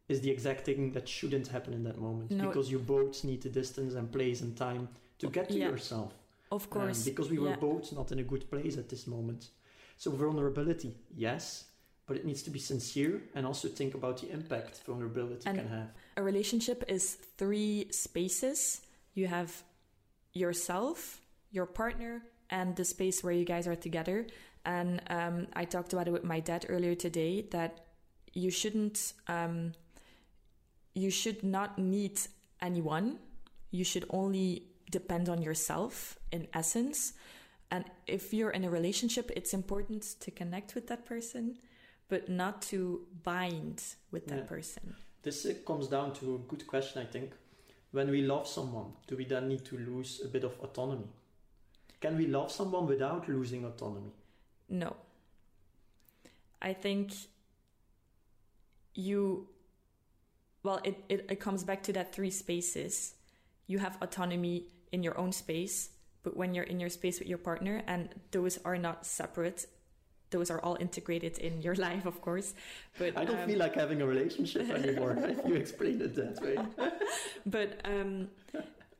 is 0.08 0.20
the 0.20 0.30
exact 0.30 0.64
thing 0.64 0.92
that 0.92 1.08
shouldn't 1.08 1.48
happen 1.48 1.72
in 1.72 1.82
that 1.84 1.98
moment 1.98 2.30
No. 2.30 2.46
because 2.48 2.70
you 2.70 2.78
both 2.78 3.24
need 3.24 3.42
the 3.42 3.48
distance 3.48 3.94
and 3.94 4.10
place 4.10 4.40
and 4.42 4.56
time 4.56 4.88
to 5.18 5.28
get 5.28 5.48
to 5.48 5.58
Yeah. 5.58 5.68
yourself. 5.70 6.12
of 6.50 6.64
Um, 6.64 6.70
course 6.70 7.04
because 7.04 7.30
we 7.30 7.38
were 7.38 7.50
yeah. 7.50 7.56
both 7.56 7.92
not 7.94 8.12
in 8.12 8.18
a 8.18 8.22
good 8.32 8.44
place 8.50 8.76
at 8.76 8.88
this 8.90 9.06
moment. 9.06 9.48
So 9.96 10.10
vulnerability, 10.10 10.94
yes, 11.16 11.64
but 12.06 12.16
it 12.18 12.24
needs 12.26 12.42
to 12.42 12.50
be 12.50 12.58
sincere 12.58 13.22
and 13.34 13.46
also 13.46 13.68
think 13.68 13.94
about 13.94 14.20
the 14.20 14.28
impact 14.30 14.82
vulnerability 14.84 15.46
And- 15.48 15.58
can 15.58 15.68
have. 15.68 15.88
a 16.18 16.22
relationship 16.22 16.84
is 16.88 17.14
three 17.38 17.86
spaces. 17.90 18.82
You 19.14 19.28
have 19.28 19.50
yourself, 20.34 21.20
your 21.50 21.66
partner, 21.66 22.22
and 22.50 22.76
the 22.76 22.84
space 22.84 23.22
where 23.24 23.32
you 23.32 23.44
guys 23.44 23.66
are 23.66 23.76
together. 23.76 24.26
And 24.64 25.00
um, 25.08 25.46
I 25.54 25.64
talked 25.64 25.92
about 25.92 26.06
it 26.08 26.12
with 26.12 26.24
my 26.24 26.40
dad 26.40 26.66
earlier 26.68 26.94
today 26.94 27.42
that 27.50 27.86
you 28.34 28.50
shouldn't, 28.50 29.12
um, 29.26 29.72
you 30.94 31.10
should 31.10 31.42
not 31.42 31.78
need 31.78 32.20
anyone. 32.60 33.18
You 33.70 33.84
should 33.84 34.04
only 34.10 34.64
depend 34.90 35.28
on 35.28 35.40
yourself 35.42 36.18
in 36.30 36.46
essence. 36.54 37.14
And 37.70 37.84
if 38.06 38.34
you're 38.34 38.50
in 38.50 38.64
a 38.64 38.70
relationship, 38.70 39.30
it's 39.34 39.54
important 39.54 40.02
to 40.20 40.30
connect 40.30 40.74
with 40.74 40.86
that 40.88 41.06
person, 41.06 41.58
but 42.08 42.28
not 42.28 42.60
to 42.62 43.06
bind 43.22 43.82
with 44.10 44.26
that 44.26 44.40
Yeah. 44.40 44.46
person. 44.46 44.94
This 45.22 45.46
comes 45.64 45.88
down 45.88 46.12
to 46.14 46.34
a 46.34 46.38
good 46.38 46.66
question, 46.66 47.00
I 47.00 47.06
think. 47.06 47.32
When 47.92 48.10
we 48.10 48.22
love 48.22 48.46
someone, 48.46 48.92
do 49.06 49.16
we 49.16 49.24
then 49.24 49.48
need 49.48 49.64
to 49.66 49.78
lose 49.78 50.20
a 50.24 50.28
bit 50.28 50.44
of 50.44 50.58
autonomy? 50.60 51.08
Can 52.00 52.16
we 52.16 52.26
love 52.26 52.50
someone 52.50 52.86
without 52.86 53.28
losing 53.28 53.64
autonomy? 53.64 54.12
No. 54.68 54.96
I 56.60 56.74
think 56.74 57.12
you 58.94 59.48
well 60.62 60.80
it, 60.84 61.04
it, 61.08 61.26
it 61.30 61.40
comes 61.40 61.64
back 61.64 61.82
to 61.84 61.92
that 61.92 62.14
three 62.14 62.30
spaces. 62.30 63.14
you 63.66 63.78
have 63.78 63.96
autonomy 64.02 64.66
in 64.92 65.02
your 65.02 65.16
own 65.18 65.32
space, 65.32 65.90
but 66.22 66.36
when 66.36 66.54
you're 66.54 66.64
in 66.64 66.78
your 66.78 66.90
space 66.90 67.18
with 67.18 67.28
your 67.28 67.38
partner, 67.38 67.82
and 67.86 68.10
those 68.30 68.58
are 68.64 68.76
not 68.76 69.06
separate, 69.06 69.66
those 70.30 70.50
are 70.50 70.60
all 70.60 70.76
integrated 70.80 71.38
in 71.38 71.62
your 71.62 71.74
life, 71.88 72.06
of 72.06 72.20
course. 72.20 72.54
But 72.98 73.16
I 73.16 73.24
don't 73.24 73.40
um, 73.40 73.48
feel 73.48 73.58
like 73.58 73.74
having 73.74 74.02
a 74.02 74.06
relationship 74.06 74.68
anymore 74.70 75.16
if 75.18 75.46
you 75.46 75.54
explain 75.54 76.00
it 76.00 76.14
that 76.16 76.40
way. 76.42 76.56
but 77.46 77.80
um, 77.84 78.28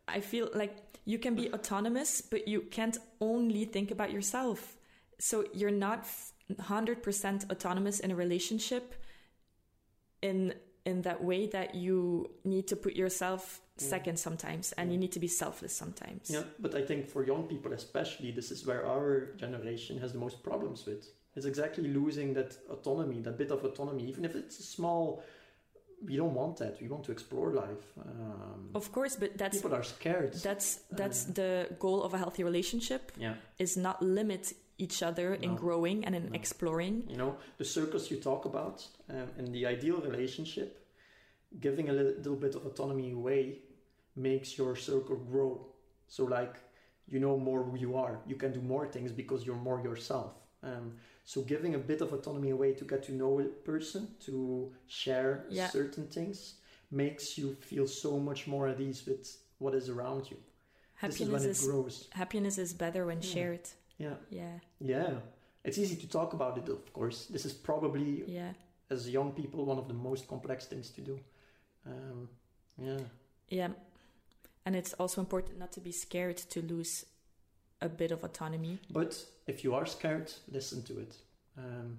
I 0.09 0.21
feel 0.21 0.49
like 0.55 0.77
you 1.05 1.19
can 1.19 1.35
be 1.35 1.53
autonomous, 1.53 2.21
but 2.21 2.47
you 2.47 2.63
can't 2.71 2.97
only 3.21 3.65
think 3.65 3.91
about 3.91 4.13
yourself. 4.13 4.77
So 5.19 5.45
you're 5.53 5.71
not 5.71 6.07
hundred 6.61 7.03
percent 7.03 7.45
autonomous 7.51 8.01
in 8.01 8.11
a 8.11 8.15
relationship. 8.15 8.95
In 10.21 10.55
in 10.85 11.03
that 11.03 11.23
way 11.23 11.47
that 11.47 11.75
you 11.75 12.31
need 12.45 12.67
to 12.69 12.77
put 12.77 12.95
yourself 12.95 13.61
Mm. 13.79 13.89
second 13.89 14.19
sometimes, 14.19 14.73
and 14.77 14.93
you 14.93 14.99
need 14.99 15.13
to 15.13 15.21
be 15.21 15.29
selfless 15.29 15.75
sometimes. 15.75 16.29
Yeah, 16.31 16.45
but 16.59 16.75
I 16.75 16.83
think 16.85 17.09
for 17.09 17.25
young 17.25 17.45
people 17.49 17.73
especially, 17.73 18.31
this 18.31 18.51
is 18.51 18.67
where 18.67 18.83
our 18.87 19.33
generation 19.37 19.99
has 19.99 20.13
the 20.13 20.19
most 20.19 20.43
problems 20.43 20.85
with. 20.87 21.03
It's 21.37 21.47
exactly 21.47 21.89
losing 21.89 22.35
that 22.35 22.51
autonomy, 22.69 23.23
that 23.23 23.39
bit 23.39 23.51
of 23.51 23.65
autonomy, 23.65 24.05
even 24.09 24.25
if 24.25 24.35
it's 24.37 24.57
small. 24.77 25.23
We 26.05 26.17
don't 26.17 26.35
want 26.35 26.57
that. 26.59 26.81
We 26.83 26.89
want 26.89 27.05
to 27.05 27.13
explore 27.13 27.53
life. 27.53 27.85
Um, 28.05 28.71
Of 28.75 28.91
course, 28.93 29.15
but 29.17 29.39
that's 29.39 29.57
people 29.57 29.75
are 29.75 29.85
scared. 29.85 30.33
that's 30.49 30.69
that's 30.91 31.21
Uh, 31.29 31.33
the 31.41 31.53
goal 31.79 32.03
of 32.03 32.13
a 32.13 32.19
healthy 32.19 32.43
relationship 32.45 33.03
yeah, 33.17 33.35
is 33.59 33.77
not 33.77 33.97
limit 34.03 34.53
each 34.79 35.03
other 35.03 35.35
in 35.35 35.55
growing 35.57 36.05
and 36.05 36.15
in 36.15 36.25
No. 36.25 36.35
exploring. 36.35 37.05
you 37.09 37.17
know 37.17 37.37
the 37.59 37.65
circles 37.65 38.11
you 38.11 38.17
talk 38.19 38.45
about 38.45 38.87
um, 39.11 39.29
in 39.39 39.53
the 39.53 39.67
ideal 39.67 40.01
relationship, 40.01 40.71
giving 41.61 41.89
a 41.89 41.93
little, 41.93 42.37
bit 42.37 42.55
of 42.55 42.65
autonomy 42.67 43.13
away 43.13 43.59
makes 44.17 44.57
your 44.59 44.77
circle 44.77 45.17
grow. 45.17 45.67
So 46.09 46.25
like 46.25 46.57
you 47.09 47.19
know 47.21 47.37
more 47.39 47.63
who 47.63 47.77
you 47.77 47.97
are. 47.97 48.21
You 48.27 48.37
can 48.37 48.53
do 48.53 48.61
more 48.61 48.87
things 48.87 49.13
because 49.13 49.45
you're 49.47 49.65
more 49.71 49.81
yourself. 49.83 50.33
Um, 50.63 50.95
so 51.25 51.43
giving 51.43 51.75
a 51.75 51.79
bit 51.79 52.01
of 52.01 52.13
autonomy 52.13 52.51
away 52.51 52.73
to 52.75 52.85
get 52.85 53.03
to 53.05 53.13
know 53.13 53.41
a 53.41 53.45
person, 53.45 54.09
to 54.27 54.73
share 54.87 55.45
Yeah. 55.51 55.69
certain 55.69 56.07
things, 56.07 56.39
makes 56.91 57.37
you 57.39 57.57
feel 57.61 57.87
so 57.87 58.19
much 58.19 58.47
more 58.47 58.69
at 58.69 58.81
ease 58.81 59.05
with 59.07 59.27
what 59.59 59.75
is 59.75 59.89
around 59.89 60.31
you. 60.31 60.37
this 61.03 61.21
is 61.21 61.29
when 61.29 61.43
Happiness 61.43 61.65
is 61.65 62.09
happiness 62.13 62.59
is 62.59 62.73
better 62.75 63.05
when 63.07 63.21
Yeah. 63.21 63.33
shared. 63.35 63.69
Yeah, 64.03 64.15
Yeah, 64.31 64.59
yeah. 64.81 65.15
It's 65.65 65.79
easy 65.79 65.97
to 65.97 66.09
talk 66.09 66.33
about 66.33 66.59
it, 66.59 66.69
of 66.69 66.93
course. 66.93 67.27
This 67.27 67.45
is 67.45 67.53
probably 67.53 68.25
yeah, 68.27 68.53
as 68.91 69.09
young 69.09 69.33
people 69.33 69.65
one 69.65 69.79
of 69.79 69.87
the 69.87 69.95
most 69.95 70.27
complex 70.29 70.67
things 70.67 70.91
to 70.91 71.01
do. 71.01 71.21
Um, 71.87 72.29
yeah, 72.79 73.01
yeah. 73.49 73.69
And 74.65 74.77
it's 74.77 74.93
also 74.95 75.21
important 75.21 75.59
not 75.59 75.73
to 75.73 75.81
be 75.81 75.93
scared 75.93 76.37
to 76.37 76.63
lose 76.63 77.07
a 77.81 77.89
bit 77.89 78.13
of 78.13 78.25
autonomy. 78.25 78.79
but 78.91 79.13
if 79.47 79.65
you 79.65 79.75
are 79.75 79.87
scared, 79.87 80.33
listen 80.51 80.83
to 80.85 81.01
it, 81.01 81.17
um, 81.59 81.99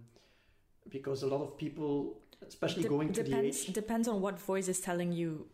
because 0.90 1.24
a 1.24 1.28
lot 1.28 1.42
of 1.42 1.58
people, 1.58 2.22
especially 2.48 2.84
Dep- 2.84 2.92
going 2.92 3.14
to 3.14 3.24
depends 3.24 3.64
the 3.64 3.68
age, 3.70 3.74
depends 3.74 4.08
on 4.08 4.22
what 4.22 4.40
voice 4.40 4.68
is 4.68 4.80
telling 4.80 5.12
you 5.12 5.46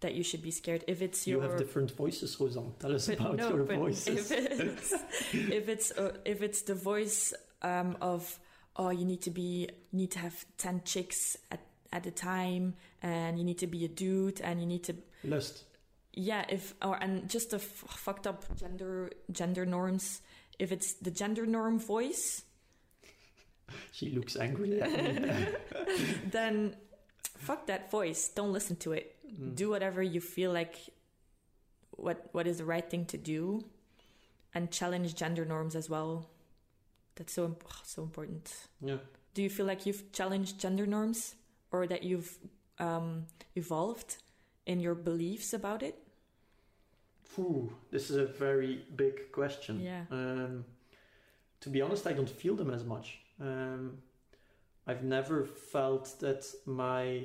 that 0.00 0.14
you 0.14 0.22
should 0.22 0.42
be 0.42 0.50
scared. 0.50 0.84
If 0.86 1.02
it's 1.02 1.26
your. 1.26 1.42
you 1.42 1.48
have 1.48 1.58
different 1.58 1.90
voices. 1.96 2.38
Rosanne, 2.40 2.72
tell 2.78 2.94
us 2.94 3.08
but 3.08 3.20
about 3.20 3.36
no, 3.36 3.48
your 3.54 3.64
voices. 3.64 4.30
If 4.30 4.60
it's 4.60 4.92
if 5.32 5.68
it's, 5.68 5.90
uh, 5.92 6.16
if 6.24 6.42
it's 6.42 6.62
the 6.62 6.74
voice 6.74 7.34
um, 7.62 7.96
of 8.00 8.38
oh 8.76 8.90
you 8.90 9.04
need 9.04 9.22
to 9.22 9.30
be 9.30 9.68
you 9.90 9.98
need 9.98 10.10
to 10.12 10.18
have 10.20 10.44
ten 10.56 10.82
chicks 10.84 11.36
at 11.50 11.60
at 11.92 12.06
a 12.06 12.10
time 12.10 12.74
and 13.02 13.38
you 13.38 13.44
need 13.44 13.58
to 13.58 13.66
be 13.66 13.84
a 13.84 13.88
dude 13.88 14.40
and 14.42 14.60
you 14.60 14.66
need 14.66 14.84
to 14.84 14.94
Lust. 15.24 15.64
yeah 16.12 16.44
if 16.48 16.74
or 16.82 16.96
and 16.96 17.28
just 17.30 17.50
the 17.50 17.56
f- 17.56 17.62
fucked 17.88 18.26
up 18.26 18.44
gender 18.58 19.10
gender 19.32 19.64
norms 19.64 20.20
if 20.58 20.70
it's 20.70 20.92
the 20.94 21.10
gender 21.10 21.46
norm 21.46 21.78
voice 21.80 22.42
She 23.92 24.10
looks 24.10 24.36
angry 24.36 24.80
at 24.80 24.90
me. 24.90 25.46
then 26.30 26.76
fuck 27.22 27.66
that 27.66 27.90
voice 27.90 28.28
don't 28.28 28.52
listen 28.52 28.76
to 28.76 28.92
it 28.92 29.16
Mm. 29.28 29.54
do 29.54 29.68
whatever 29.70 30.02
you 30.02 30.20
feel 30.20 30.52
like 30.52 30.76
what 31.90 32.28
what 32.32 32.46
is 32.46 32.58
the 32.58 32.64
right 32.64 32.88
thing 32.90 33.04
to 33.06 33.16
do 33.18 33.64
and 34.54 34.70
challenge 34.70 35.14
gender 35.14 35.44
norms 35.44 35.74
as 35.76 35.90
well 35.90 36.30
that's 37.14 37.32
so 37.34 37.44
imp- 37.44 37.64
so 37.84 38.02
important 38.02 38.68
Yeah. 38.80 38.98
do 39.34 39.42
you 39.42 39.50
feel 39.50 39.66
like 39.66 39.84
you've 39.86 40.12
challenged 40.12 40.58
gender 40.58 40.86
norms 40.86 41.34
or 41.70 41.86
that 41.86 42.02
you've 42.04 42.38
um, 42.78 43.26
evolved 43.54 44.16
in 44.66 44.80
your 44.80 44.94
beliefs 44.94 45.52
about 45.52 45.82
it 45.82 45.96
Phew, 47.34 47.72
this 47.90 48.10
is 48.10 48.16
a 48.16 48.24
very 48.24 48.84
big 48.96 49.30
question. 49.32 49.80
Yeah. 49.80 50.04
Um, 50.10 50.64
to 51.60 51.68
be 51.68 51.82
honest, 51.82 52.06
I 52.06 52.12
don't 52.12 52.28
feel 52.28 52.56
them 52.56 52.70
as 52.70 52.84
much. 52.84 53.18
Um, 53.40 53.98
I've 54.86 55.04
never 55.04 55.44
felt 55.44 56.18
that 56.20 56.46
my. 56.66 57.24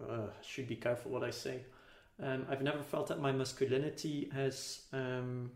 Uh, 0.00 0.28
should 0.42 0.68
be 0.68 0.76
careful 0.76 1.10
what 1.10 1.24
I 1.24 1.30
say. 1.30 1.64
Um, 2.22 2.46
I've 2.50 2.62
never 2.62 2.82
felt 2.82 3.06
that 3.08 3.20
my 3.20 3.32
masculinity 3.32 4.30
has. 4.32 4.82
Um, 4.92 5.50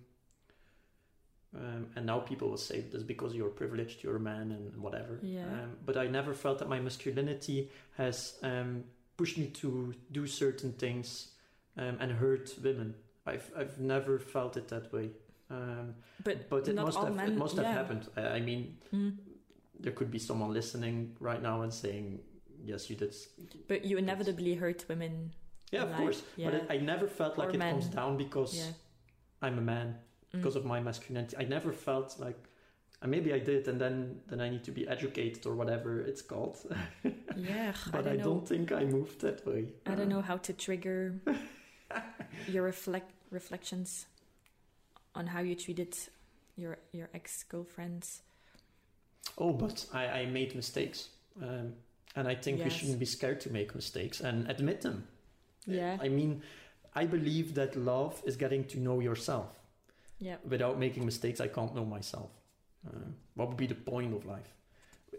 um, 1.54 1.86
and 1.96 2.06
now 2.06 2.20
people 2.20 2.48
will 2.48 2.56
say 2.56 2.80
this 2.80 3.02
because 3.02 3.34
you're 3.34 3.48
privileged, 3.48 4.04
you're 4.04 4.16
a 4.16 4.20
man, 4.20 4.52
and 4.52 4.76
whatever. 4.80 5.18
Yeah. 5.20 5.42
Um, 5.42 5.76
but 5.84 5.96
I 5.96 6.06
never 6.06 6.32
felt 6.32 6.60
that 6.60 6.68
my 6.68 6.78
masculinity 6.78 7.70
has 7.96 8.38
um, 8.42 8.84
pushed 9.16 9.36
me 9.36 9.48
to 9.48 9.92
do 10.12 10.26
certain 10.28 10.72
things 10.72 11.32
um, 11.76 11.96
and 12.00 12.12
hurt 12.12 12.54
women. 12.62 12.94
I've 13.26 13.50
I've 13.56 13.78
never 13.80 14.18
felt 14.18 14.56
it 14.56 14.68
that 14.68 14.92
way. 14.92 15.10
Um, 15.50 15.94
but, 16.22 16.48
but 16.48 16.68
it 16.68 16.74
not 16.74 16.86
must 16.86 16.98
all 16.98 17.06
have 17.06 17.16
men 17.16 17.32
it 17.32 17.36
must 17.36 17.56
have 17.56 17.64
yeah. 17.64 17.72
happened. 17.72 18.08
I, 18.16 18.20
I 18.36 18.40
mean, 18.40 18.76
Mm. 18.94 19.16
there 19.80 19.92
could 19.92 20.10
be 20.10 20.18
someone 20.20 20.52
listening 20.52 21.16
right 21.18 21.42
now 21.42 21.62
and 21.62 21.74
saying, 21.74 22.20
"Yes, 22.64 22.88
you 22.90 22.96
did." 22.96 23.14
but 23.68 23.84
you 23.84 23.98
inevitably 23.98 24.54
hurt 24.54 24.84
women 24.88 25.32
Yeah, 25.72 25.82
of 25.84 25.90
Like, 25.90 25.98
course. 25.98 26.22
But 26.36 26.54
it, 26.54 26.66
I 26.68 26.78
never 26.78 27.06
felt 27.06 27.38
like 27.38 27.50
Or 27.50 27.56
it 27.56 27.60
comes 27.60 27.86
down 27.86 28.16
because 28.16 28.56
yeah 28.56 28.72
I'm 29.42 29.58
a 29.58 29.62
man 29.62 29.94
Mm. 30.32 30.38
because 30.38 30.56
of 30.56 30.64
my 30.64 30.80
masculinity. 30.80 31.36
I 31.36 31.44
never 31.44 31.72
felt 31.72 32.18
like. 32.20 32.38
And 33.02 33.10
maybe 33.10 33.32
I 33.32 33.38
did, 33.40 33.66
and 33.68 33.80
then 33.80 34.20
then 34.28 34.40
I 34.40 34.48
need 34.50 34.64
to 34.64 34.72
be 34.72 34.86
educated 34.86 35.46
or 35.46 35.54
whatever 35.54 36.00
it's 36.10 36.22
called. 36.22 36.56
yeah 37.36 37.72
but 37.92 38.06
I 38.06 38.12
I, 38.12 38.16
don't 38.16 38.18
know 38.18 38.24
don't 38.24 38.48
think 38.48 38.72
I 38.72 38.84
moved 38.84 39.20
that 39.20 39.44
way. 39.46 39.72
I 39.86 39.94
don't 39.96 40.08
know 40.08 40.22
how 40.22 40.36
to 40.38 40.52
trigger 40.52 41.14
your 42.52 42.62
reflect 42.64 43.10
reflections 43.30 44.06
on 45.14 45.26
how 45.26 45.40
you 45.40 45.54
treated 45.54 45.96
your 46.56 46.78
your 46.92 47.08
ex 47.14 47.44
girlfriends. 47.44 48.22
Oh, 49.38 49.52
but 49.52 49.86
I, 49.92 50.04
I 50.20 50.26
made 50.26 50.54
mistakes. 50.54 51.08
Um, 51.42 51.72
and 52.16 52.26
I 52.28 52.34
think 52.34 52.62
we 52.64 52.70
shouldn't 52.70 52.98
be 52.98 53.06
scared 53.06 53.40
to 53.42 53.50
make 53.50 53.74
mistakes 53.74 54.20
and 54.20 54.48
admit 54.50 54.80
them. 54.82 55.06
Yeah. 55.66 55.96
I 56.00 56.08
mean, 56.08 56.42
I 56.94 57.06
believe 57.06 57.54
that 57.54 57.76
love 57.76 58.20
is 58.24 58.36
getting 58.36 58.64
to 58.64 58.78
know 58.80 59.00
yourself. 59.00 59.46
Yeah, 60.18 60.36
Without 60.48 60.78
making 60.78 61.04
mistakes, 61.06 61.40
I 61.40 61.46
can't 61.48 61.74
know 61.74 61.84
myself. 61.86 62.30
Uh, 62.86 62.96
what 63.34 63.48
would 63.48 63.56
be 63.56 63.66
the 63.66 63.74
point 63.74 64.12
of 64.14 64.26
life? 64.26 64.52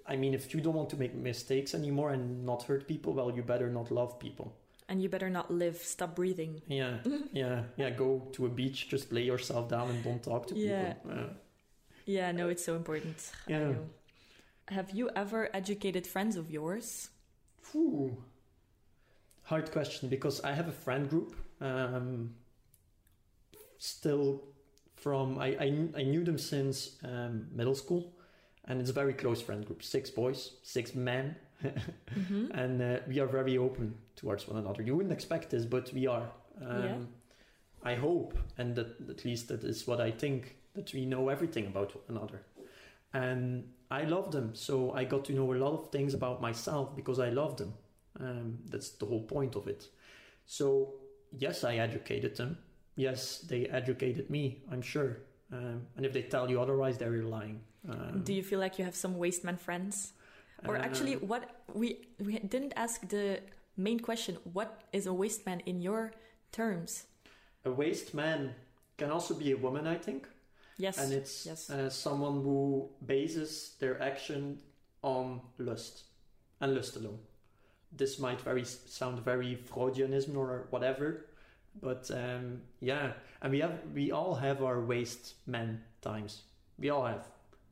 I 0.06 0.16
mean, 0.16 0.34
if 0.34 0.54
you 0.54 0.62
don't 0.62 0.76
want 0.76 0.90
to 0.92 0.98
make 0.98 1.14
mistakes 1.16 1.74
anymore 1.74 2.12
and 2.12 2.46
not 2.46 2.64
hurt 2.64 2.88
people, 2.88 3.14
well, 3.14 3.32
you 3.32 3.42
better 3.44 3.70
not 3.70 3.90
love 3.92 4.20
people. 4.20 4.54
and 4.90 5.02
you 5.02 5.08
better 5.10 5.30
not 5.30 5.50
live. 5.50 5.78
Stop 5.78 6.16
breathing. 6.16 6.62
Yeah, 6.68 6.98
yeah, 7.34 7.64
yeah. 7.78 7.90
Go 7.92 8.28
to 8.34 8.46
a 8.46 8.50
beach, 8.50 8.90
just 8.90 9.12
lay 9.12 9.24
yourself 9.24 9.70
down 9.70 9.90
and 9.90 10.04
don't 10.04 10.22
talk 10.22 10.48
to 10.48 10.56
Yeah. 10.56 10.94
people. 10.94 11.12
Yeah. 11.16 11.30
Yeah, 12.06 12.32
no, 12.34 12.50
it's 12.50 12.66
so 12.66 12.76
important. 12.76 13.32
Yeah. 13.48 13.74
Have 14.68 14.92
you 14.92 15.10
ever 15.16 15.50
educated 15.54 16.08
friends 16.08 16.36
of 16.36 16.50
yours? 16.52 17.10
Phew. 17.62 18.24
Hard 19.44 19.72
question 19.72 20.08
because 20.10 20.42
I 20.42 20.54
have 20.54 20.68
a 20.68 20.72
friend 20.72 21.10
group. 21.10 21.36
Um, 21.60 22.36
still 23.78 24.44
from 24.96 25.38
I, 25.40 25.48
I 25.60 25.88
I 25.98 26.04
knew 26.04 26.24
them 26.24 26.38
since 26.38 26.98
um, 27.04 27.48
middle 27.52 27.76
school, 27.76 28.14
and 28.66 28.80
it's 28.80 28.90
a 28.90 28.94
very 28.94 29.14
close 29.14 29.42
friend 29.42 29.66
group. 29.66 29.84
Six 29.84 30.10
boys, 30.10 30.54
six 30.64 30.96
men, 30.96 31.36
Mm-hmm. 32.16 32.52
and 32.52 32.82
uh, 32.82 33.00
we 33.08 33.20
are 33.20 33.28
very 33.28 33.58
open 33.58 33.96
towards 34.16 34.48
one 34.48 34.58
another. 34.60 34.82
You 34.84 34.96
wouldn't 34.96 35.14
expect 35.14 35.50
this, 35.50 35.66
but 35.66 35.92
we 35.94 36.08
are. 36.08 36.30
Um, 36.62 36.84
Yeah. 36.84 36.98
I 37.84 37.96
hope, 37.96 38.38
and 38.60 38.76
that 38.76 38.88
at 39.10 39.26
least 39.26 39.48
that 39.48 39.64
is 39.64 39.88
what 39.88 40.00
I 40.00 40.12
think, 40.12 40.56
that 40.76 40.94
we 40.94 41.06
know 41.06 41.30
everything 41.30 41.66
about 41.68 41.96
one 41.96 42.04
another. 42.18 42.42
And 43.14 43.64
I 43.92 44.04
love 44.04 44.32
them, 44.32 44.56
so 44.56 44.94
I 44.94 45.04
got 45.04 45.26
to 45.26 45.34
know 45.34 45.54
a 45.54 45.56
lot 45.56 45.74
of 45.74 45.92
things 45.92 46.14
about 46.14 46.42
myself 46.42 46.96
because 46.96 47.20
I 47.20 47.30
love 47.30 47.58
them. 47.58 47.74
Um, 48.20 48.58
that's 48.70 48.90
the 48.92 49.06
whole 49.06 49.24
point 49.24 49.56
of 49.56 49.68
it. 49.68 49.88
So, 50.46 50.94
yes, 51.38 51.64
I 51.64 51.76
educated 51.76 52.38
them. 52.38 52.58
Yes, 52.96 53.40
they 53.40 53.66
educated 53.66 54.30
me, 54.30 54.64
I'm 54.72 54.82
sure. 54.82 55.18
Um, 55.52 55.82
and 55.98 56.06
if 56.06 56.14
they 56.14 56.24
tell 56.24 56.50
you 56.50 56.62
otherwise, 56.62 56.98
they're 56.98 57.24
lying. 57.24 57.60
Um, 57.90 58.22
Do 58.24 58.34
you 58.34 58.44
feel 58.44 58.60
like 58.60 58.80
you 58.80 58.86
have 58.86 58.96
some 58.96 59.18
waste 59.18 59.44
man 59.44 59.58
friends? 59.58 60.14
Or 60.68 60.78
actually, 60.78 61.16
um, 61.16 61.28
what 61.28 61.44
we 61.74 62.08
we 62.20 62.38
didn't 62.38 62.74
ask 62.76 63.08
the 63.10 63.40
main 63.76 64.00
question: 64.00 64.38
What 64.54 64.84
is 64.94 65.08
a 65.08 65.14
waste 65.14 65.46
man 65.46 65.62
in 65.66 65.82
your 65.82 66.12
terms? 66.52 67.08
a 67.66 67.72
waste 67.72 68.14
man 68.14 68.56
can 68.98 69.12
also 69.12 69.34
be 69.34 69.52
a 69.52 69.58
woman, 69.58 69.88
I 69.88 69.96
think. 69.96 70.28
Yes. 70.78 70.98
and 70.98 71.14
it's 71.14 71.46
yes. 71.46 71.70
uh, 71.70 71.90
someone 71.90 72.42
who 72.42 72.90
bases 73.06 73.76
their 73.80 74.02
action 74.02 74.60
on 75.04 75.42
lust 75.58 76.04
and 76.60 76.76
lust 76.76 76.96
alone. 76.96 77.20
This 77.92 78.20
might 78.20 78.40
very 78.42 78.64
sound 78.64 79.20
very 79.20 79.58
Freudianism 79.70 80.36
or 80.36 80.68
whatever, 80.70 81.26
but 81.82 82.10
um, 82.12 82.62
yeah, 82.80 83.14
and 83.42 83.52
we 83.52 83.60
have 83.60 83.80
we 83.94 84.12
all 84.12 84.36
have 84.36 84.64
our 84.64 84.80
waste 84.82 85.36
man 85.46 85.82
times. 86.02 86.44
We 86.80 86.90
all 86.90 87.06
have. 87.06 87.28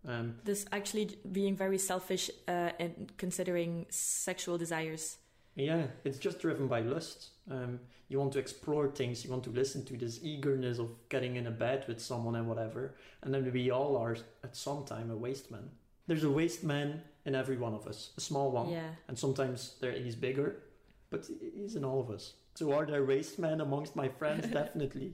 Um, 0.08 0.36
this 0.44 0.66
actually 0.72 1.18
being 1.32 1.56
very 1.56 1.78
selfish 1.78 2.30
uh, 2.48 2.72
and 2.80 3.12
considering 3.18 3.86
sexual 3.90 4.58
desires. 4.58 5.18
Yeah, 5.60 5.88
it's 6.04 6.18
just 6.20 6.40
driven 6.40 6.68
by 6.68 6.82
lust. 6.82 7.30
Um, 7.50 7.80
you 8.08 8.20
want 8.20 8.34
to 8.34 8.40
explore 8.40 8.88
things. 8.90 9.24
You 9.24 9.32
want 9.32 9.44
to 9.44 9.50
listen 9.52 9.86
to 9.86 9.98
this 9.98 10.20
eagerness 10.24 10.80
of 10.80 10.90
getting 11.10 11.36
in 11.36 11.48
a 11.48 11.52
bed 11.52 11.86
with 11.88 12.00
someone 12.02 12.36
and 12.36 12.48
whatever. 12.48 12.96
And 13.22 13.34
then 13.34 13.52
we 13.54 13.70
all 13.70 13.96
are 13.98 14.18
at 14.44 14.56
some 14.56 14.84
time 14.86 15.12
a 15.12 15.16
waste 15.16 15.52
man. 15.52 15.70
There's 16.08 16.24
a 16.24 16.30
waste 16.32 16.64
man 16.64 17.04
in 17.26 17.36
every 17.36 17.58
one 17.58 17.76
of 17.76 17.86
us, 17.88 18.12
a 18.18 18.22
small 18.22 18.52
one. 18.52 18.70
Yeah. 18.70 18.90
and 19.08 19.18
sometimes 19.18 19.76
there 19.80 19.92
he's 19.92 20.16
bigger, 20.16 20.64
but 21.12 21.28
he's 21.54 21.76
in 21.76 21.84
all 21.86 22.00
of 22.00 22.10
us. 22.10 22.34
So 22.56 22.74
are 22.74 22.86
there 22.86 23.06
waste 23.06 23.38
men 23.38 23.62
amongst 23.62 23.96
my 23.96 24.08
friends? 24.08 24.48
Definitely. 24.52 25.14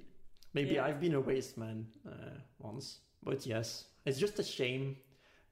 Maybe 0.54 0.76
Yeah. 0.76 0.86
I've 0.86 1.02
been 1.02 1.16
a 1.16 1.20
waste 1.22 1.58
man 1.58 1.88
uh, 2.08 2.38
once, 2.60 3.00
but 3.24 3.46
yes, 3.46 3.86
it's 4.06 4.18
just 4.20 4.40
a 4.40 4.44
shame 4.44 4.96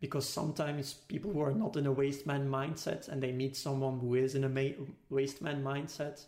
because 0.04 0.28
sometimes 0.28 0.96
people 1.08 1.32
who 1.32 1.40
are 1.40 1.54
not 1.54 1.78
in 1.78 1.86
a 1.86 1.92
waste 1.92 2.28
man 2.28 2.50
mindset 2.50 3.08
and 3.08 3.24
they 3.24 3.32
meet 3.32 3.56
someone 3.56 4.00
who 4.02 4.16
is 4.16 4.36
in 4.36 4.44
a 4.44 4.50
ma- 4.50 4.76
waste 5.10 5.42
man 5.42 5.64
mindset, 5.64 6.26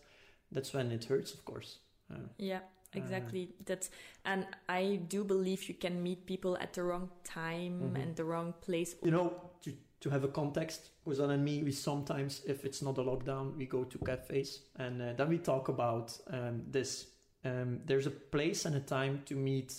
that's 0.50 0.74
when 0.74 0.94
it 0.94 1.04
hurts, 1.04 1.34
of 1.34 1.44
course. 1.44 1.80
Uh, 2.10 2.30
Yeah, 2.38 2.62
exactly. 2.94 3.54
That's 3.66 3.90
and 4.24 4.48
I 4.70 5.02
do 5.10 5.26
believe 5.26 5.68
you 5.68 5.74
can 5.74 6.02
meet 6.02 6.26
people 6.26 6.58
at 6.62 6.72
the 6.72 6.84
wrong 6.84 7.10
time 7.26 7.82
Mhm. 7.82 8.02
and 8.02 8.16
the 8.16 8.24
wrong 8.24 8.54
place. 8.62 8.96
You 9.04 9.12
know, 9.12 9.34
to, 9.64 9.74
to 10.00 10.10
have 10.10 10.24
a 10.24 10.32
context, 10.32 10.92
Ozan 11.06 11.32
and 11.32 11.44
me, 11.44 11.62
we 11.64 11.74
sometimes, 11.74 12.44
if 12.46 12.64
it's 12.64 12.82
not 12.82 12.98
a 12.98 13.04
lockdown, 13.04 13.58
we 13.58 13.66
go 13.66 13.84
to 13.84 13.98
cafes 14.06 14.62
and 14.76 15.02
uh, 15.02 15.14
then 15.18 15.28
we 15.30 15.38
talk 15.38 15.68
about 15.68 16.18
um, 16.28 16.64
this. 16.72 17.08
Um, 17.44 17.82
there's 17.86 18.08
a 18.08 18.16
place 18.32 18.66
and 18.68 18.76
a 18.76 18.80
time 18.80 19.24
to 19.26 19.36
meet 19.36 19.74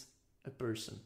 a 0.45 0.51
person. 0.51 1.01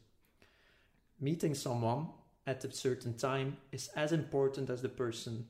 Meeting 1.20 1.54
someone 1.54 2.08
at 2.50 2.64
a 2.64 2.72
certain 2.72 3.14
time 3.14 3.56
is 3.70 3.88
as 3.94 4.12
important 4.12 4.70
as 4.70 4.82
the 4.82 4.88
person. 4.88 5.46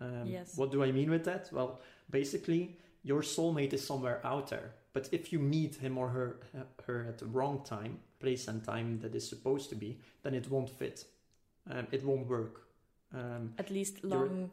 Um, 0.00 0.26
Yes. 0.26 0.56
What 0.58 0.70
do 0.72 0.82
I 0.82 0.90
mean 0.92 1.10
with 1.10 1.24
that? 1.24 1.48
Well, 1.52 1.80
basically, 2.10 2.76
your 3.02 3.22
soulmate 3.22 3.72
is 3.72 3.86
somewhere 3.86 4.20
out 4.24 4.48
there. 4.48 4.68
But 4.92 5.08
if 5.12 5.32
you 5.32 5.38
meet 5.38 5.76
him 5.76 5.96
or 5.98 6.08
her, 6.08 6.28
her 6.86 7.06
at 7.08 7.18
the 7.18 7.26
wrong 7.26 7.62
time, 7.64 8.00
place 8.18 8.48
and 8.48 8.64
time 8.64 8.98
that 9.02 9.14
is 9.14 9.28
supposed 9.28 9.68
to 9.70 9.76
be, 9.76 9.98
then 10.22 10.34
it 10.34 10.50
won't 10.50 10.70
fit. 10.70 11.04
Um, 11.70 11.86
it 11.92 12.02
won't 12.04 12.26
work. 12.26 12.54
Um, 13.14 13.52
At 13.58 13.70
least 13.70 14.02
long 14.02 14.50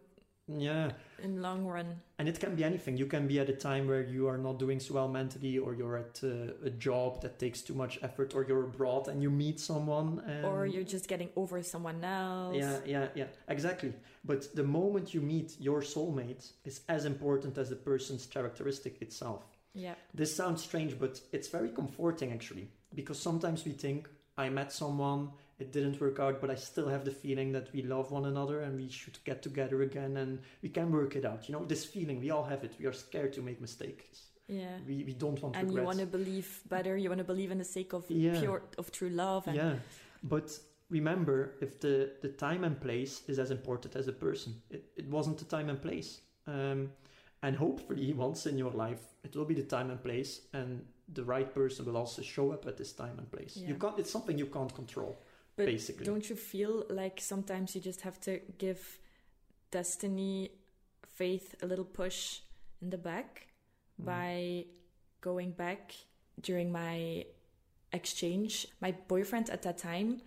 yeah, 0.47 0.91
in 1.21 1.41
long 1.41 1.65
run. 1.65 2.01
and 2.19 2.29
it 2.29 2.39
can 2.39 2.55
be 2.55 2.63
anything. 2.63 2.97
You 2.97 3.05
can 3.05 3.27
be 3.27 3.39
at 3.39 3.49
a 3.49 3.53
time 3.53 3.87
where 3.87 4.01
you 4.01 4.27
are 4.27 4.37
not 4.37 4.59
doing 4.59 4.79
so 4.79 4.93
well 4.93 5.07
mentally, 5.07 5.57
or 5.57 5.73
you're 5.73 5.97
at 5.97 6.21
a, 6.23 6.53
a 6.65 6.69
job 6.69 7.21
that 7.21 7.37
takes 7.39 7.61
too 7.61 7.73
much 7.73 7.99
effort, 8.01 8.33
or 8.33 8.45
you're 8.47 8.63
abroad 8.63 9.07
and 9.07 9.21
you 9.21 9.29
meet 9.29 9.59
someone, 9.59 10.21
and 10.25 10.45
or 10.45 10.65
you're 10.65 10.83
just 10.83 11.07
getting 11.07 11.29
over 11.35 11.61
someone 11.63 12.03
else. 12.03 12.55
yeah, 12.55 12.77
yeah, 12.85 13.07
yeah, 13.15 13.25
exactly. 13.49 13.93
But 14.23 14.53
the 14.55 14.63
moment 14.63 15.13
you 15.13 15.21
meet 15.21 15.55
your 15.59 15.81
soulmate 15.81 16.51
is 16.65 16.81
as 16.87 17.05
important 17.05 17.57
as 17.57 17.69
the 17.69 17.75
person's 17.75 18.25
characteristic 18.25 19.01
itself. 19.01 19.43
Yeah. 19.73 19.95
This 20.13 20.35
sounds 20.35 20.63
strange, 20.63 20.97
but 20.99 21.19
it's 21.31 21.49
very 21.49 21.69
comforting 21.69 22.31
actually, 22.31 22.69
because 22.95 23.19
sometimes 23.19 23.63
we 23.65 23.71
think, 23.73 24.07
I 24.37 24.49
met 24.49 24.71
someone, 24.71 25.31
it 25.59 25.71
didn't 25.71 25.99
work 25.99 26.19
out, 26.19 26.39
but 26.39 26.49
I 26.49 26.55
still 26.55 26.87
have 26.87 27.03
the 27.03 27.11
feeling 27.11 27.51
that 27.53 27.73
we 27.73 27.81
love 27.81 28.11
one 28.11 28.25
another 28.25 28.61
and 28.61 28.75
we 28.77 28.89
should 28.89 29.17
get 29.23 29.41
together 29.41 29.81
again 29.81 30.17
and 30.17 30.39
we 30.61 30.69
can 30.69 30.91
work 30.91 31.15
it 31.15 31.25
out. 31.25 31.49
You 31.49 31.53
know, 31.55 31.65
this 31.65 31.83
feeling, 31.83 32.19
we 32.19 32.29
all 32.29 32.43
have 32.43 32.63
it. 32.63 32.75
We 32.79 32.85
are 32.85 32.93
scared 32.93 33.33
to 33.33 33.41
make 33.41 33.59
mistakes. 33.59 34.27
Yeah. 34.47 34.77
We, 34.87 35.03
we 35.03 35.13
don't 35.13 35.41
want 35.41 35.55
and 35.55 35.73
you 35.73 35.81
want 35.81 35.99
to 35.99 36.05
believe 36.05 36.61
better. 36.69 36.95
You 36.95 37.09
want 37.09 37.19
to 37.19 37.25
believe 37.25 37.51
in 37.51 37.57
the 37.57 37.65
sake 37.65 37.93
of 37.93 38.05
Yeah. 38.09 38.39
pure 38.39 38.61
of 38.77 38.91
true 38.91 39.09
love. 39.09 39.47
And 39.47 39.55
Yeah, 39.55 39.75
but 40.23 40.57
remember, 40.89 41.55
if 41.59 41.79
the, 41.79 42.11
the 42.21 42.29
time 42.29 42.63
and 42.63 42.79
place 42.79 43.23
is 43.27 43.39
as 43.39 43.51
important 43.51 43.95
as 43.95 44.05
the 44.05 44.13
person, 44.13 44.61
it, 44.69 44.85
it 44.95 45.07
wasn't 45.07 45.37
the 45.39 45.45
time 45.45 45.69
and 45.69 45.81
place. 45.81 46.21
Um, 46.45 46.91
and 47.41 47.55
hopefully, 47.55 48.13
once 48.27 48.45
in 48.45 48.57
your 48.57 48.71
life, 48.71 49.01
it 49.23 49.35
will 49.35 49.45
be 49.45 49.55
the 49.55 49.63
time 49.63 49.89
and 49.89 50.01
place, 50.01 50.41
and 50.53 50.85
the 51.13 51.23
right 51.23 51.53
person 51.53 51.85
will 51.85 51.97
also 51.97 52.21
show 52.21 52.51
up 52.51 52.67
at 52.67 52.77
this 52.77 52.93
time 52.93 53.17
and 53.17 53.29
place. 53.31 53.57
You 53.57 53.75
can't. 53.75 53.97
It's 53.99 54.11
something 54.11 54.37
you 54.37 54.47
can't 54.47 54.73
control, 54.73 55.17
But 55.57 55.65
basically. 55.65 56.05
Don't 56.05 56.29
you 56.29 56.35
feel 56.35 56.85
like 56.89 57.19
sometimes 57.19 57.75
you 57.75 57.81
just 57.81 58.01
have 58.01 58.19
to 58.21 58.39
give 58.57 58.99
destiny, 59.71 60.51
faith 61.15 61.55
a 61.61 61.65
little 61.65 61.85
push 61.85 62.39
in 62.81 62.89
the 62.91 62.97
back 62.97 63.47
Mm. 63.99 64.05
by 64.05 64.65
going 65.21 65.51
back 65.51 65.95
during 66.39 66.71
my 66.71 67.25
exchange? 67.91 68.67
My 68.79 68.91
boyfriend 69.07 69.49
at 69.49 69.63
that 69.63 69.77
time, 69.79 70.21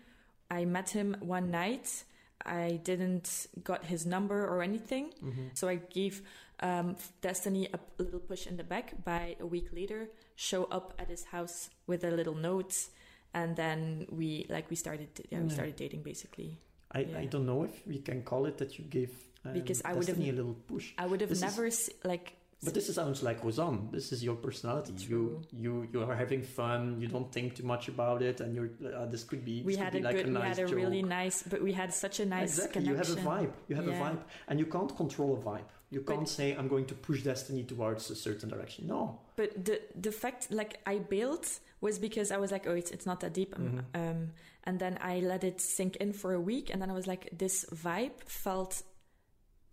I 0.51 0.65
met 0.65 0.91
him 0.91 1.17
one 1.21 1.51
night. 1.51 2.05
I 2.45 2.81
didn't 2.83 3.47
got 3.63 3.85
his 3.85 4.05
number 4.07 4.45
or 4.47 4.63
anything, 4.63 5.13
Mhm. 5.23 5.57
so 5.57 5.69
I 5.69 5.77
gave 5.77 6.23
um, 6.63 6.97
Destiny 7.23 7.69
a 7.73 7.79
little 8.03 8.21
push 8.21 8.47
in 8.47 8.57
the 8.59 8.65
back. 8.65 9.03
By 9.03 9.35
a 9.41 9.47
week 9.47 9.73
later, 9.73 10.11
show 10.37 10.65
up 10.65 10.93
at 10.99 11.09
his 11.09 11.25
house 11.25 11.71
with 11.87 12.05
a 12.05 12.11
little 12.11 12.35
note, 12.35 12.89
and 13.35 13.55
then 13.57 14.07
we 14.11 14.47
like 14.49 14.71
we 14.71 14.77
started 14.77 15.09
yeah, 15.31 15.41
we 15.41 15.51
started 15.51 15.77
dating 15.77 16.03
basically. 16.03 16.59
I, 16.93 17.07
I 17.23 17.25
don't 17.31 17.47
know 17.47 17.63
if 17.63 17.87
we 17.87 17.99
can 18.03 18.23
call 18.23 18.47
it 18.47 18.59
that 18.59 18.77
you 18.79 18.85
gave 18.85 19.15
um, 19.45 19.53
Because 19.55 19.81
I 19.85 19.95
would 19.95 20.09
have- 20.09 20.19
a 20.19 20.33
little 20.33 20.55
push. 20.67 20.93
I 20.99 21.07
would 21.07 21.21
have 21.21 21.31
This 21.31 21.41
never 21.41 21.71
se- 21.71 21.95
like 22.03 22.35
But 22.63 22.75
this 22.75 22.95
sounds 22.95 23.23
like 23.23 23.43
Rosanne. 23.43 23.89
This 23.91 24.13
is 24.13 24.23
your 24.23 24.37
personality. 24.37 24.93
True. 24.93 25.41
You 25.51 25.63
you 25.65 25.89
you 25.93 26.03
are 26.11 26.15
having 26.15 26.43
fun. 26.43 27.01
You 27.01 27.09
don't 27.09 27.33
think 27.33 27.55
too 27.57 27.65
much 27.65 27.89
about 27.89 28.21
it, 28.23 28.41
and 28.43 28.55
you're. 28.55 28.71
Uh, 28.85 29.07
this 29.07 29.25
could 29.25 29.45
be. 29.45 29.63
we 29.63 29.77
had 29.77 29.93
could 29.93 30.03
a 30.03 30.05
like 30.05 30.17
good, 30.17 30.27
a 30.27 30.29
we 30.29 30.35
nice 30.35 30.59
had 30.59 30.71
a 30.71 30.75
really 30.77 31.03
nice, 31.03 31.43
but 31.43 31.63
we 31.63 31.73
had 31.73 31.91
such 31.95 32.21
a 32.21 32.27
nice 32.27 32.59
exactly. 32.59 32.83
connection. 32.85 33.17
You 33.17 33.25
have 33.25 33.27
a 33.27 33.31
vibe. 33.31 33.53
You 33.69 33.77
have 33.77 33.87
Yeah. 33.89 33.99
a 34.01 34.05
vibe, 34.05 34.23
and 34.49 34.59
you 34.61 34.67
can't 34.67 34.95
control 34.95 35.31
a 35.39 35.41
vibe. 35.51 35.69
You 35.91 36.03
can't 36.03 36.29
say 36.29 36.55
I'm 36.55 36.69
going 36.69 36.87
to 36.87 36.95
push 36.95 37.23
destiny 37.23 37.65
towards 37.65 38.11
a 38.11 38.15
certain 38.15 38.49
direction. 38.51 38.87
No. 38.87 39.19
But 39.37 39.65
the 39.65 39.81
the 40.07 40.13
fact 40.13 40.53
like 40.53 40.73
I 40.87 40.99
bailed 40.99 41.47
was 41.81 41.99
because 41.99 42.31
I 42.31 42.37
was 42.37 42.51
like, 42.53 42.67
oh, 42.67 42.75
it's 42.75 42.91
it's 42.91 43.07
not 43.07 43.21
that 43.21 43.33
deep. 43.33 43.57
Um, 43.57 43.63
Mhm. 43.95 44.01
Um, 44.01 44.19
and 44.65 44.79
then 44.79 44.99
I 45.01 45.21
let 45.21 45.43
it 45.45 45.61
sink 45.63 45.97
in 45.97 46.13
for 46.13 46.35
a 46.35 46.41
week, 46.41 46.69
and 46.73 46.79
then 46.83 46.91
I 46.91 46.95
was 46.95 47.07
like, 47.07 47.31
this 47.39 47.65
vibe 47.73 48.21
felt, 48.27 48.83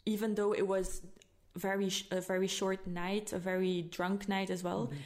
even 0.05 0.35
though 0.35 0.53
it 0.53 0.65
was 0.67 1.01
very 1.57 1.89
sh- 1.89 2.07
a 2.11 2.21
very 2.21 2.47
short 2.47 2.85
night, 2.87 3.33
a 3.33 3.39
very 3.39 3.81
drunk 3.81 4.29
night 4.29 4.49
as 4.49 4.63
well. 4.63 4.87
Mhm. 4.87 4.97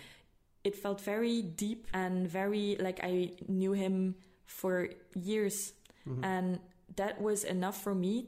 It 0.64 0.76
felt 0.76 1.02
very 1.02 1.42
deep 1.42 1.88
and 1.94 2.28
very 2.28 2.76
like 2.80 3.00
I 3.04 3.32
knew 3.48 3.74
him 3.74 4.16
for 4.46 4.90
years, 5.16 5.74
Mhm. 6.06 6.24
and 6.24 6.60
that 6.98 7.22
was 7.22 7.44
enough 7.44 7.82
for 7.82 7.96
me 7.96 8.28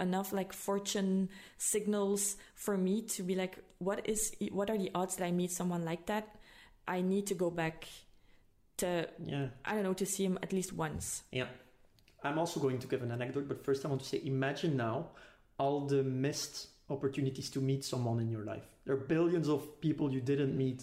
enough 0.00 0.32
like 0.32 0.52
fortune 0.52 1.28
signals 1.58 2.36
for 2.54 2.76
me 2.76 3.02
to 3.02 3.22
be 3.22 3.34
like 3.36 3.58
what 3.78 4.02
is 4.08 4.34
what 4.50 4.68
are 4.68 4.76
the 4.78 4.90
odds 4.94 5.14
that 5.16 5.24
i 5.24 5.30
meet 5.30 5.52
someone 5.52 5.84
like 5.84 6.06
that 6.06 6.26
i 6.88 7.00
need 7.00 7.24
to 7.28 7.34
go 7.34 7.50
back 7.50 7.86
to 8.78 9.06
yeah. 9.24 9.48
i 9.64 9.74
don't 9.74 9.84
know 9.84 9.94
to 9.94 10.04
see 10.06 10.24
him 10.24 10.36
at 10.42 10.52
least 10.52 10.72
once 10.72 11.22
Yeah. 11.30 11.46
I'm 12.24 12.38
also 12.38 12.58
going 12.60 12.78
to 12.78 12.86
give 12.86 13.02
an 13.02 13.10
anecdote, 13.10 13.46
but 13.48 13.64
first 13.64 13.84
I 13.84 13.88
want 13.88 14.00
to 14.02 14.06
say 14.08 14.20
imagine 14.24 14.76
now 14.76 15.10
all 15.58 15.86
the 15.86 16.02
missed 16.04 16.68
opportunities 16.92 17.50
to 17.50 17.60
meet 17.60 17.84
someone 17.84 18.20
in 18.20 18.28
your 18.30 18.44
life. 18.44 18.66
There 18.84 18.94
are 18.94 19.04
billions 19.16 19.48
of 19.48 19.60
people 19.80 20.12
you 20.12 20.20
didn't 20.20 20.56
meet 20.56 20.82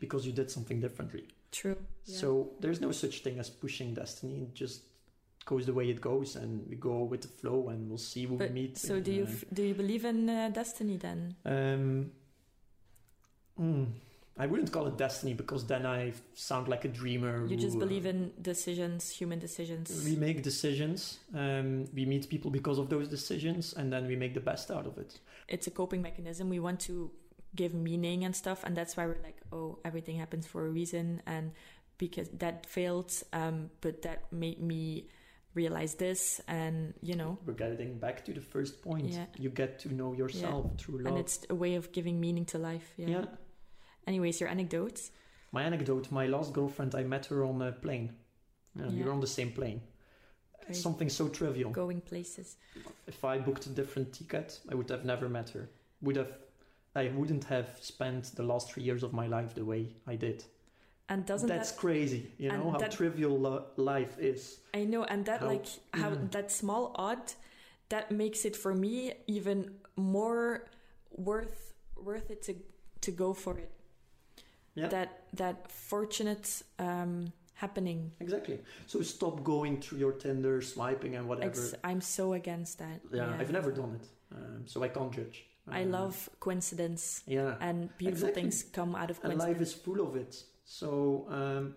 because 0.00 0.26
you 0.26 0.32
did 0.32 0.50
something 0.50 0.80
differently. 0.80 1.24
true 1.52 1.76
So 2.04 2.26
there's 2.60 2.80
no 2.80 2.92
such 2.92 3.22
thing 3.22 3.38
as 3.38 3.48
pushing 3.50 3.94
destiny. 3.94 4.36
It 4.42 4.54
just 4.54 4.82
goes 5.46 5.64
the 5.66 5.72
way 5.72 5.86
it 5.90 6.00
goes, 6.00 6.36
and 6.36 6.50
we 6.70 6.76
go 6.76 6.96
with 7.12 7.20
the 7.22 7.28
flow, 7.40 7.68
and 7.70 7.88
we'll 7.88 7.98
see 8.12 8.24
who 8.26 8.36
but 8.36 8.48
we 8.48 8.54
meet. 8.62 8.78
so 8.78 9.00
do 9.00 9.12
you 9.12 9.24
Uh, 9.24 9.32
f- 9.36 9.44
do 9.56 9.62
you 9.62 9.74
believe 9.74 10.04
in 10.12 10.28
uh, 10.28 10.50
destiny 10.60 10.96
then 10.98 11.34
um, 11.44 12.10
hmm, 13.56 13.84
I 14.36 14.46
wouldn't 14.46 14.72
call 14.72 14.86
it 14.88 14.96
destiny 14.98 15.32
because 15.34 15.64
then 15.66 15.86
I 15.86 16.12
sound 16.34 16.66
like 16.68 16.84
a 16.84 16.88
dreamer. 16.88 17.46
you 17.46 17.56
just 17.56 17.74
who, 17.76 17.82
uh, 17.82 17.86
believe 17.86 18.04
in 18.06 18.32
decisions 18.42 19.10
human 19.10 19.38
decisions 19.38 20.04
We 20.04 20.16
make 20.16 20.42
decisions. 20.42 21.18
Um, 21.34 21.86
we 21.94 22.04
meet 22.04 22.28
people 22.28 22.50
because 22.50 22.78
of 22.78 22.88
those 22.88 23.06
decisions, 23.08 23.74
and 23.74 23.92
then 23.92 24.06
we 24.06 24.16
make 24.16 24.34
the 24.34 24.40
best 24.40 24.70
out 24.70 24.86
of 24.86 24.98
it. 24.98 25.20
it's 25.48 25.66
a 25.66 25.70
coping 25.70 26.02
mechanism 26.02 26.48
we 26.48 26.58
want 26.58 26.80
to 26.80 27.10
give 27.54 27.72
meaning 27.74 28.24
and 28.24 28.34
stuff 28.34 28.64
and 28.64 28.72
that's 28.76 28.96
why 28.96 29.04
we're 29.06 29.22
like 29.22 29.40
oh 29.52 29.78
everything 29.84 30.16
happens 30.16 30.44
for 30.46 30.66
a 30.66 30.70
reason 30.80 31.22
and 31.26 31.52
because 31.98 32.28
that 32.44 32.56
failed 32.66 33.12
um 33.32 33.56
but 33.82 34.02
that 34.02 34.18
made 34.32 34.60
me 34.60 35.06
realize 35.54 35.94
this 35.94 36.40
and 36.48 36.94
you 37.08 37.14
know 37.14 37.38
We're 37.46 37.52
getting 37.54 37.98
back 37.98 38.24
to 38.24 38.32
the 38.32 38.40
first 38.54 38.74
point. 38.82 39.10
Yeah. 39.12 39.26
You 39.38 39.50
get 39.50 39.78
to 39.84 39.88
know 39.94 40.10
yourself 40.14 40.64
through 40.78 40.98
love. 40.98 41.06
and 41.12 41.16
it's 41.22 41.38
a 41.48 41.54
way 41.54 41.76
of 41.76 41.92
giving 41.92 42.16
meaning 42.18 42.44
to 42.46 42.58
life 42.58 42.88
yeah, 42.96 43.08
yeah. 43.14 43.24
Anyways 44.06 44.40
your 44.40 44.50
anecdotes 44.50 45.10
My 45.52 45.62
anecdote: 45.62 46.10
my 46.10 46.26
last 46.26 46.52
girlfriend, 46.52 46.94
I 46.94 47.04
met 47.04 47.26
her 47.26 47.44
on 47.44 47.62
a 47.62 47.70
plane. 47.72 48.08
Yeah, 48.76 48.88
We 48.90 49.02
were 49.04 49.12
on 49.12 49.20
the 49.20 49.26
same 49.38 49.52
plane. 49.52 49.80
Great. 50.66 50.76
Something 50.76 51.10
so 51.10 51.28
trivial. 51.28 51.70
Going 51.70 52.00
places. 52.00 52.56
If 53.06 53.24
I 53.24 53.38
booked 53.38 53.66
a 53.66 53.68
different 53.80 54.12
ticket, 54.12 54.60
I 54.70 54.74
would 54.74 54.90
have 54.90 55.04
never 55.04 55.28
met 55.28 55.50
her. 55.50 55.68
Would 56.02 56.16
have, 56.16 56.32
I 56.96 57.04
wouldn't 57.18 57.44
have 57.44 57.68
spent 57.80 58.34
the 58.34 58.42
last 58.42 58.72
three 58.72 58.82
years 58.82 59.02
of 59.04 59.12
my 59.12 59.26
life 59.28 59.54
the 59.54 59.64
way 59.64 59.82
I 60.12 60.16
did. 60.16 60.44
And 61.08 61.24
doesn't 61.26 61.48
That's 61.48 61.70
that 61.72 61.80
crazy. 61.80 62.32
You 62.38 62.48
know 62.48 62.70
how 62.72 62.78
that- 62.78 62.92
trivial 62.98 63.38
lo- 63.38 63.66
life 63.76 64.14
is. 64.18 64.58
I 64.80 64.84
know, 64.92 65.04
and 65.04 65.24
that 65.26 65.40
How- 65.40 65.46
like 65.52 65.66
how 65.92 66.10
yeah. 66.10 66.28
that 66.36 66.50
small 66.50 66.84
odd 66.96 67.26
that 67.90 68.10
makes 68.10 68.44
it 68.44 68.56
for 68.56 68.74
me 68.74 69.12
even 69.26 69.58
more 69.96 70.64
worth 71.28 71.74
worth 72.08 72.30
it 72.34 72.40
to 72.46 72.52
to 73.06 73.10
go 73.12 73.34
for 73.34 73.54
it. 73.58 73.70
Yeah. 74.74 74.88
That 74.88 75.22
that 75.34 75.70
fortunate 75.70 76.62
um 76.78 77.32
happening. 77.54 78.10
Exactly. 78.20 78.58
So 78.86 79.02
stop 79.02 79.44
going 79.44 79.80
through 79.80 79.98
your 79.98 80.12
Tinder, 80.12 80.60
swiping 80.62 81.14
and 81.16 81.28
whatever. 81.28 81.50
Ex- 81.50 81.74
I'm 81.84 82.00
so 82.00 82.32
against 82.32 82.78
that. 82.78 83.00
yeah, 83.12 83.36
I've 83.38 83.52
never 83.52 83.70
done 83.70 84.00
it, 84.00 84.06
um, 84.36 84.62
so 84.66 84.82
I 84.82 84.88
can't 84.88 85.12
judge. 85.12 85.46
I 85.68 85.82
Um, 85.82 85.92
love 85.92 86.28
coincidence 86.40 87.22
Yeah, 87.26 87.56
and 87.60 87.88
beautiful 87.96 88.28
Exactly. 88.28 88.42
things 88.42 88.64
come 88.72 88.94
out 88.96 89.10
of 89.10 89.20
coincidence. 89.20 89.44
and 89.44 89.52
life 89.52 89.62
is 89.62 89.72
full 89.72 90.00
of 90.06 90.16
it. 90.16 90.44
So 90.64 91.26
um, 91.30 91.76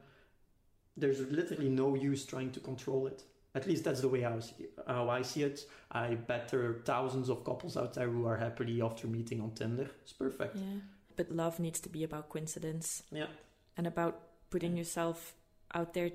there's 0.97 1.19
literally 1.21 1.69
no 1.69 1.95
use 1.95 2.25
trying 2.25 2.51
to 2.53 2.59
control 2.59 3.07
it. 3.07 3.23
At 3.55 3.65
least 3.67 3.83
that's 3.83 4.01
the 4.01 4.09
way 4.09 4.25
I 4.25 4.39
see, 4.39 4.65
how 4.87 5.09
I 5.09 5.21
see 5.23 5.43
it. 5.43 5.65
I 5.91 6.15
bet 6.15 6.49
there 6.49 6.65
are 6.69 6.81
thousands 6.85 7.29
of 7.29 7.43
couples 7.43 7.77
out 7.77 7.93
there 7.93 8.09
who 8.09 8.25
are 8.27 8.37
happily 8.37 8.81
after 8.81 9.07
meeting 9.07 9.41
on 9.41 9.51
Tinder. 9.51 9.89
It's 10.03 10.13
perfect. 10.13 10.55
Yeah. 10.57 10.79
But 11.17 11.31
love 11.31 11.59
needs 11.59 11.79
to 11.81 11.89
be 11.89 12.03
about 12.05 12.29
coincidence 12.29 13.03
Yeah. 13.11 13.27
and 13.75 13.85
about 13.87 14.21
putting 14.49 14.77
yourself 14.77 15.35
out 15.73 15.93
there 15.93 16.11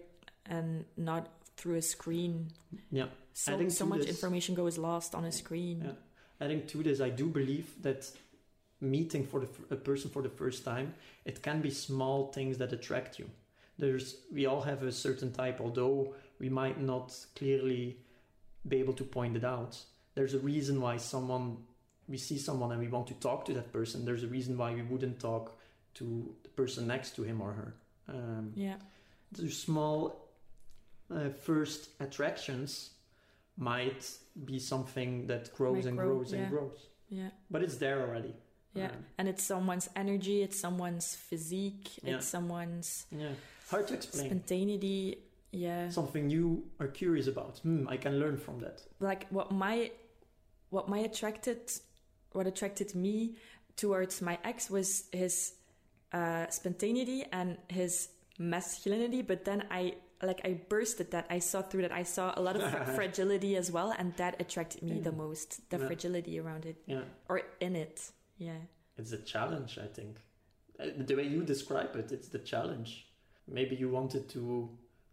and 0.47 0.87
not 0.97 1.29
through 1.57 1.77
a 1.77 1.83
screen. 1.83 2.49
Yeah. 2.91 3.09
So, 3.35 3.53
Adding 3.53 3.71
so 3.71 3.85
much 3.85 4.01
this- 4.01 4.09
information 4.09 4.55
goes 4.55 4.79
lost 4.79 5.15
on 5.15 5.25
a 5.25 5.33
screen. 5.33 5.83
Yeah. 5.85 5.93
Adding 6.41 6.67
to 6.69 6.83
this, 6.83 7.01
I 7.01 7.11
do 7.11 7.27
believe 7.29 7.83
that 7.83 8.11
meeting 8.81 9.27
for 9.27 9.41
the 9.41 9.47
f- 9.47 9.71
a 9.71 9.77
person 9.77 10.11
for 10.11 10.23
the 10.23 10.29
first 10.29 10.65
time, 10.65 10.95
it 11.25 11.43
can 11.43 11.61
be 11.61 11.71
small 11.71 12.33
things 12.33 12.59
that 12.59 12.73
attract 12.73 13.19
you. 13.19 13.29
There's 13.79 14.17
we 14.33 14.47
all 14.47 14.63
have 14.63 14.83
a 14.83 14.93
certain 14.93 15.33
type, 15.33 15.61
although 15.61 16.15
we 16.39 16.49
might 16.49 16.81
not 16.81 17.27
clearly 17.37 17.99
be 18.67 18.77
able 18.79 18.95
to 18.95 19.05
point 19.05 19.37
it 19.37 19.45
out. 19.45 19.85
There's 20.15 20.35
a 20.35 20.39
reason 20.41 20.81
why 20.81 20.97
someone 20.99 21.65
we 22.09 22.17
see 22.19 22.39
someone 22.39 22.73
and 22.73 22.81
we 22.81 22.89
want 22.89 23.07
to 23.09 23.15
talk 23.15 23.45
to 23.47 23.53
that 23.55 23.73
person. 23.73 24.05
There's 24.05 24.25
a 24.25 24.29
reason 24.29 24.57
why 24.59 24.75
we 24.75 24.83
wouldn't 24.83 25.21
talk 25.21 25.59
to 25.95 26.35
the 26.43 26.49
person 26.51 26.87
next 26.87 27.17
to 27.17 27.23
him 27.23 27.41
or 27.41 27.53
her. 27.53 27.75
Um, 28.09 28.53
Yeah. 28.57 28.77
the 29.33 29.49
small 29.51 30.29
uh, 31.11 31.31
first 31.31 31.91
attractions 32.01 32.91
might 33.57 34.11
be 34.45 34.59
something 34.59 35.27
that 35.27 35.53
grows 35.55 35.77
Might 35.85 35.87
and 35.87 35.97
grow, 35.99 36.15
grows 36.17 36.33
yeah. 36.33 36.39
and 36.41 36.51
grows 36.51 36.87
Yeah. 37.09 37.29
but 37.51 37.63
it's 37.63 37.77
there 37.77 38.01
already 38.03 38.35
Yeah. 38.75 38.87
Um, 38.87 39.05
and 39.19 39.29
it's 39.29 39.45
someone's 39.45 39.89
energy, 39.95 40.43
it's 40.43 40.59
someone's 40.59 41.15
physique, 41.15 41.89
Yeah. 42.03 42.17
it's 42.17 42.27
someone's 42.27 43.07
yeah 43.11 43.35
hard 43.71 43.87
to 43.89 43.95
explain 43.95 44.27
spontaneity. 44.27 45.19
Yeah. 45.53 45.91
something 45.91 46.31
you 46.31 46.65
are 46.81 46.89
curious 46.89 47.27
about 47.27 47.59
hmm 47.63 47.87
i 47.89 47.97
can 47.99 48.19
learn 48.19 48.37
from 48.39 48.59
that 48.61 48.83
like 49.01 49.27
what 49.29 49.53
my 49.53 49.91
what 50.71 50.89
my 50.89 50.99
attracted 51.11 51.61
what 52.35 52.47
attracted 52.47 52.95
me 52.95 53.35
towards 53.77 54.21
my 54.23 54.39
ex 54.45 54.71
was 54.71 55.05
his 55.13 55.55
uh, 56.13 56.47
spontaneity 56.51 57.25
and 57.33 57.57
his 57.69 58.09
masculinity 58.39 59.23
but 59.23 59.45
then 59.45 59.65
i 59.71 59.95
like 60.25 60.41
i 60.45 60.53
bursted 60.69 61.11
that. 61.11 61.27
I 61.31 61.41
saw 61.41 61.63
through 61.63 61.83
that. 61.83 61.91
I 61.91 62.05
saw 62.05 62.33
a 62.37 62.41
lot 62.41 62.55
of 62.55 62.63
fra- 62.71 62.87
fragility 62.95 63.57
as 63.57 63.73
well 63.73 63.93
and 63.99 64.15
that 64.19 64.41
attracted 64.41 64.81
me 64.83 65.01
the 65.01 65.11
most 65.11 65.69
the 65.71 65.79
Yeah. 65.79 65.87
fragility 65.89 66.39
around 66.39 66.65
it. 66.65 66.77
Yeah. 66.87 67.03
Or 67.29 67.43
in 67.61 67.75
it. 67.75 67.97
Yeah. 68.39 68.61
It's 68.97 69.13
a 69.13 69.19
challenge 69.19 69.79
i 69.83 69.89
think. 69.97 70.19
Uh, 70.79 70.87
the 71.09 71.15
way 71.17 71.27
you 71.27 71.43
describe 71.43 71.97
it 71.97 72.13
it's 72.13 72.29
the 72.29 72.39
challenge. 72.39 72.91
Maybe 73.49 73.75
you 73.75 73.89
wanted 73.89 74.29
to 74.37 74.43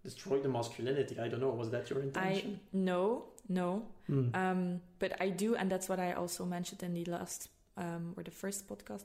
destroy 0.03 0.37
the 0.45 0.49
masculinity. 0.49 1.15
I 1.19 1.27
don't 1.27 1.41
know. 1.41 1.49
Was 1.63 1.71
that 1.71 1.89
your 1.89 2.01
intention 2.01 2.31
i 2.31 2.35
intention? 2.35 2.59
no 2.71 3.01
no 3.49 3.83
Hmm. 4.07 4.29
um 4.33 4.81
but 4.97 5.11
i 5.21 5.29
do 5.29 5.55
and 5.55 5.69
that's 5.71 5.87
what 5.89 5.99
i 5.99 6.13
also 6.13 6.43
mentioned 6.45 6.81
in 6.81 6.93
the 6.93 7.05
last 7.05 7.49
um 7.77 8.13
or 8.17 8.23
the 8.23 8.31
first 8.31 8.67
podcast 8.67 9.03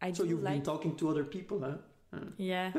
i 0.00 0.12
so 0.12 0.22
do 0.24 0.30
you've 0.30 0.42
like 0.42 0.54
been 0.54 0.62
talking 0.62 0.96
to 0.96 1.08
other 1.10 1.24
people 1.24 1.60
huh 1.60 1.76
Uh, 2.10 2.24
Yeah, 2.38 2.72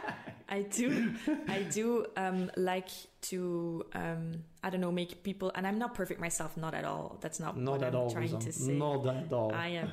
I 0.48 0.62
do. 0.62 1.10
I 1.48 1.66
do 1.78 2.06
um, 2.16 2.50
like 2.56 2.90
to 3.30 3.82
um, 3.94 4.44
I 4.62 4.70
don't 4.70 4.80
know 4.80 4.92
make 4.92 5.24
people, 5.24 5.50
and 5.56 5.66
I'm 5.66 5.78
not 5.78 5.90
perfect 5.94 6.20
myself, 6.20 6.56
not 6.56 6.72
at 6.72 6.84
all. 6.84 7.18
That's 7.20 7.40
not, 7.40 7.58
not 7.58 7.72
what 7.72 7.82
at 7.82 7.94
I'm 7.94 8.00
all 8.00 8.10
trying 8.14 8.38
to 8.38 8.52
say. 8.52 8.78
not 8.78 9.02
at 9.06 9.32
all 9.32 9.50
I 9.52 9.68
am 9.82 9.90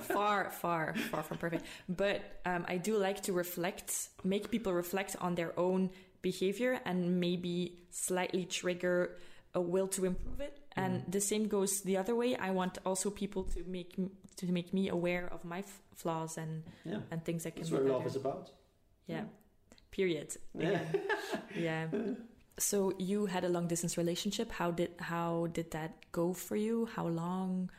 far, 0.00 0.48
far, 0.50 0.94
far 1.12 1.22
from 1.22 1.36
perfect. 1.36 1.64
But 1.86 2.22
um, 2.46 2.64
I 2.66 2.78
do 2.78 2.96
like 2.96 3.20
to 3.28 3.32
reflect, 3.34 4.08
make 4.24 4.48
people 4.50 4.72
reflect 4.72 5.16
on 5.20 5.34
their 5.34 5.52
own 5.60 5.90
behavior, 6.22 6.80
and 6.88 7.20
maybe 7.20 7.76
slightly 7.90 8.44
trigger 8.46 9.18
a 9.54 9.60
will 9.60 9.88
to 9.88 10.04
improve 10.04 10.40
it. 10.40 10.56
And 10.76 11.02
Mhm. 11.02 11.12
the 11.12 11.20
same 11.20 11.48
goes 11.48 11.80
the 11.82 11.96
other 11.96 12.14
way. 12.14 12.36
I 12.36 12.50
want 12.52 12.78
also 12.84 13.10
people 13.10 13.44
to 13.54 13.64
make 13.64 13.96
to 14.36 14.46
make 14.52 14.72
me 14.72 14.88
aware 14.88 15.26
of 15.32 15.44
my 15.44 15.58
f- 15.58 15.82
flaws 15.94 16.38
and 16.38 16.62
yeah 16.84 17.00
and 17.10 17.22
things 17.24 17.42
that 17.42 17.52
can 17.56 17.62
that's 17.62 17.72
what 17.72 17.84
love 17.84 18.06
is 18.06 18.16
about 18.16 18.50
Yeah. 19.06 19.24
Period. 19.90 20.36
Yeah. 20.54 20.80
yeah. 21.56 21.88
So 22.58 22.92
you 22.98 23.26
had 23.26 23.44
a 23.44 23.48
long 23.48 23.66
distance 23.68 23.96
relationship. 23.98 24.52
How 24.52 24.70
did 24.70 24.90
how 24.98 25.48
did 25.52 25.70
that 25.72 25.90
go 26.12 26.32
for 26.32 26.56
you? 26.56 26.86
How 26.86 27.08
long? 27.08 27.70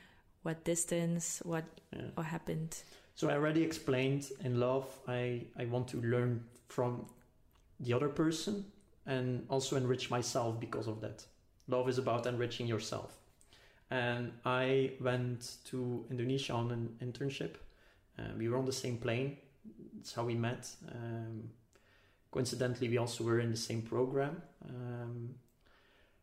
What 0.44 0.64
distance? 0.66 1.42
What 1.46 1.64
yeah. 1.94 2.10
what 2.16 2.26
happened? 2.26 2.84
So 3.16 3.30
I 3.30 3.34
already 3.34 3.64
explained 3.64 4.32
in 4.44 4.60
love, 4.60 4.86
I, 5.08 5.46
I 5.58 5.66
want 5.66 5.88
to 5.90 6.02
learn 6.02 6.44
from 6.68 7.06
the 7.80 7.94
other 7.94 8.10
person 8.10 8.66
and 9.06 9.46
also 9.50 9.76
enrich 9.76 10.10
myself 10.10 10.60
because 10.60 10.88
of 10.88 11.00
that. 11.02 11.26
Love 11.72 11.90
is 11.90 11.98
about 11.98 12.28
enriching 12.28 12.68
yourself. 12.68 13.18
And 13.90 14.32
I 14.46 14.92
went 15.02 15.58
to 15.66 16.06
Indonesia 16.10 16.54
on 16.54 16.72
an 16.72 16.96
internship. 17.02 17.56
Uh, 18.20 18.24
we 18.38 18.48
were 18.50 18.58
on 18.58 18.66
the 18.66 18.74
same 18.74 18.98
plane. 18.98 19.38
That's 19.96 20.14
how 20.14 20.24
we 20.26 20.36
met. 20.36 20.70
Um, 20.94 21.50
coincidentally, 22.32 22.90
we 22.90 22.98
also 22.98 23.24
were 23.24 23.40
in 23.40 23.52
the 23.52 23.58
same 23.58 23.82
program. 23.82 24.42
Um, 24.68 25.36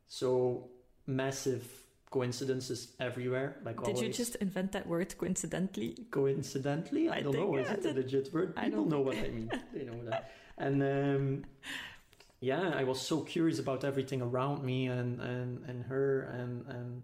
so 0.07 0.69
massive 1.07 1.67
coincidences 2.11 2.95
everywhere. 3.01 3.57
Like 3.65 3.83
Did 3.83 3.99
you 3.99 4.13
just 4.13 4.37
invent 4.37 4.73
that 4.73 4.87
word 4.87 5.15
coincidentally? 5.19 5.97
coincidentally 6.11 7.09
i, 7.11 7.17
I 7.17 7.21
don't 7.21 7.35
know 7.35 7.57
is 7.57 7.69
it 7.71 7.85
a 7.85 7.93
legit 7.93 8.33
word 8.33 8.55
I 8.57 8.65
people 8.65 8.81
don't 8.81 8.91
know 8.91 9.01
what 9.01 9.17
i 9.19 9.29
mean 9.29 9.51
they 9.75 9.85
know 9.85 10.03
that 10.05 10.31
and 10.57 10.83
um, 10.83 11.45
yeah 12.40 12.72
i 12.77 12.85
was 12.85 13.01
so 13.01 13.20
curious 13.20 13.59
about 13.59 13.85
everything 13.85 14.22
around 14.22 14.62
me 14.62 14.87
and 14.87 15.20
and 15.20 15.64
and 15.68 15.85
her 15.85 16.22
and 16.22 16.66
and 16.66 17.03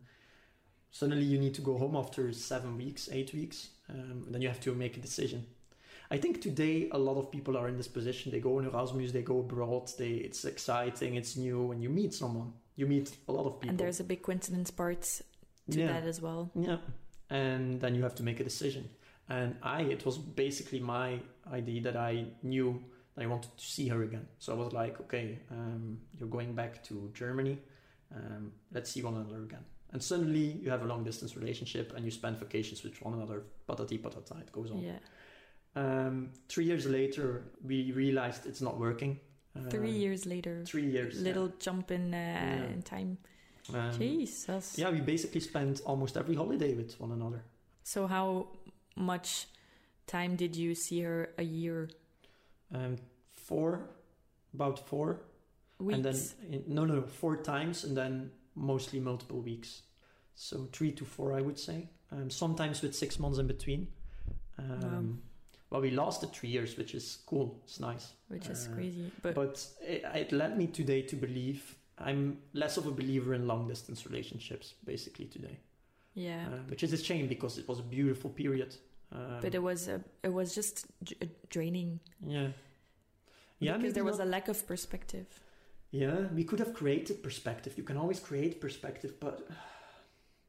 suddenly 0.90 1.24
you 1.24 1.38
need 1.38 1.54
to 1.54 1.62
go 1.62 1.76
home 1.78 1.96
after 1.96 2.32
seven 2.32 2.76
weeks 2.76 3.08
eight 3.12 3.32
weeks 3.32 3.70
um, 3.90 4.24
then 4.30 4.40
you 4.40 4.48
have 4.48 4.60
to 4.60 4.74
make 4.74 4.96
a 4.96 5.00
decision 5.00 5.46
I 6.10 6.18
think 6.18 6.40
today 6.40 6.88
a 6.92 6.98
lot 6.98 7.16
of 7.16 7.30
people 7.30 7.56
are 7.56 7.68
in 7.68 7.76
this 7.76 7.88
position. 7.88 8.30
They 8.30 8.40
go 8.40 8.58
on 8.58 8.66
Erasmus, 8.66 9.12
they 9.12 9.22
go 9.22 9.40
abroad. 9.40 9.90
They 9.98 10.10
it's 10.10 10.44
exciting, 10.44 11.16
it's 11.16 11.36
new, 11.36 11.72
and 11.72 11.82
you 11.82 11.88
meet 11.88 12.12
someone. 12.14 12.52
You 12.76 12.86
meet 12.86 13.16
a 13.28 13.32
lot 13.32 13.46
of 13.46 13.60
people. 13.60 13.70
And 13.70 13.78
there's 13.78 14.00
a 14.00 14.04
big 14.04 14.22
coincidence 14.22 14.70
part 14.70 15.02
to 15.70 15.78
yeah. 15.78 15.88
that 15.88 16.04
as 16.04 16.20
well. 16.20 16.50
Yeah. 16.54 16.76
And 17.30 17.80
then 17.80 17.94
you 17.94 18.02
have 18.02 18.14
to 18.16 18.22
make 18.22 18.40
a 18.40 18.44
decision. 18.44 18.88
And 19.28 19.56
I, 19.62 19.82
it 19.82 20.04
was 20.04 20.18
basically 20.18 20.80
my 20.80 21.20
idea 21.50 21.80
that 21.82 21.96
I 21.96 22.26
knew 22.42 22.82
I 23.16 23.26
wanted 23.26 23.56
to 23.56 23.64
see 23.64 23.88
her 23.88 24.02
again. 24.02 24.26
So 24.38 24.52
I 24.52 24.56
was 24.56 24.72
like, 24.72 25.00
okay, 25.02 25.38
um, 25.50 25.98
you're 26.18 26.28
going 26.28 26.54
back 26.54 26.82
to 26.84 27.10
Germany. 27.14 27.58
Um, 28.14 28.52
let's 28.72 28.90
see 28.90 29.02
one 29.02 29.14
another 29.14 29.42
again. 29.44 29.64
And 29.92 30.02
suddenly 30.02 30.58
you 30.62 30.70
have 30.70 30.82
a 30.82 30.86
long 30.86 31.04
distance 31.04 31.36
relationship 31.36 31.92
and 31.94 32.04
you 32.04 32.10
spend 32.10 32.38
vacations 32.38 32.82
with 32.82 33.00
one 33.02 33.14
another. 33.14 33.42
Patati 33.68 34.00
patata, 34.00 34.40
it 34.40 34.50
goes 34.50 34.70
on. 34.72 34.78
Yeah. 34.78 34.98
Um, 35.76 36.30
three 36.48 36.64
years 36.64 36.86
later, 36.86 37.44
we 37.64 37.92
realized 37.92 38.46
it's 38.46 38.60
not 38.60 38.78
working. 38.78 39.20
Three 39.70 39.90
Um, 39.90 40.00
years 40.04 40.26
later. 40.26 40.64
Three 40.66 40.88
years. 40.90 41.16
yeah. 41.16 41.22
Little 41.28 41.52
jump 41.60 41.90
in 41.92 42.12
uh, 42.12 42.68
in 42.74 42.82
time. 42.82 43.18
Um, 43.72 43.92
Jesus. 43.96 44.76
yeah, 44.76 44.90
we 44.90 45.00
basically 45.00 45.40
spent 45.40 45.80
almost 45.86 46.16
every 46.16 46.34
holiday 46.34 46.74
with 46.74 47.00
one 47.00 47.12
another. 47.12 47.42
So 47.82 48.06
how 48.06 48.48
much 48.96 49.46
time 50.06 50.36
did 50.36 50.54
you 50.56 50.74
see 50.74 51.00
her 51.02 51.30
a 51.38 51.42
year? 51.44 51.88
Um, 52.72 52.96
four, 53.34 53.88
about 54.54 54.78
four, 54.88 55.20
Weeks. 55.78 55.94
and 55.96 56.04
then 56.04 56.16
in, 56.50 56.64
no, 56.74 56.84
no, 56.84 56.94
no, 56.94 57.02
four 57.02 57.36
times, 57.36 57.84
and 57.84 57.96
then 57.96 58.30
mostly 58.54 59.00
multiple 59.00 59.40
weeks. 59.40 59.82
So 60.34 60.68
three 60.72 60.92
to 60.92 61.04
four, 61.04 61.32
I 61.32 61.40
would 61.40 61.58
say. 61.58 61.88
Um, 62.12 62.30
sometimes 62.30 62.82
with 62.82 62.94
six 62.94 63.18
months 63.18 63.38
in 63.38 63.46
between. 63.46 63.88
Um, 64.58 64.70
Wow. 64.80 65.00
well, 65.70 65.80
we 65.82 65.90
lasted 65.90 66.32
three 66.32 66.48
years, 66.50 66.76
which 66.76 66.94
is 66.94 67.18
cool. 67.26 67.60
It's 67.64 67.80
nice. 67.80 68.12
which 68.28 68.48
is 68.48 68.68
Uh, 68.68 68.74
crazy. 68.74 69.10
But, 69.22 69.34
But 69.34 69.66
it, 69.82 70.02
it 70.14 70.32
led 70.32 70.56
me 70.56 70.66
today 70.68 71.02
to 71.02 71.16
believe 71.16 71.76
I'm 71.98 72.38
less 72.52 72.76
of 72.76 72.86
a 72.86 72.90
believer 72.90 73.34
in 73.34 73.46
long 73.46 73.68
distance 73.68 74.06
relationships, 74.06 74.74
basically 74.84 75.26
today, 75.26 75.58
yeah, 76.14 76.46
uh, 76.48 76.58
which 76.68 76.82
is 76.82 76.92
a 76.92 76.96
shame 76.96 77.28
because 77.28 77.58
it 77.58 77.68
was 77.68 77.78
a 77.78 77.82
beautiful 77.82 78.30
period. 78.30 78.76
Um, 79.12 79.38
but 79.40 79.54
it 79.54 79.62
was 79.62 79.88
a, 79.88 80.00
it 80.22 80.32
was 80.32 80.54
just 80.54 80.86
d- 81.04 81.16
draining 81.48 82.00
yeah, 82.26 82.48
yeah, 83.60 83.76
because 83.76 83.94
there 83.94 84.04
was 84.04 84.18
not- 84.18 84.26
a 84.26 84.30
lack 84.30 84.48
of 84.48 84.66
perspective. 84.66 85.26
Yeah, 85.90 86.26
we 86.34 86.42
could 86.44 86.58
have 86.58 86.74
created 86.74 87.22
perspective. 87.22 87.74
You 87.76 87.84
can 87.84 87.96
always 87.96 88.18
create 88.18 88.60
perspective, 88.60 89.20
but 89.20 89.46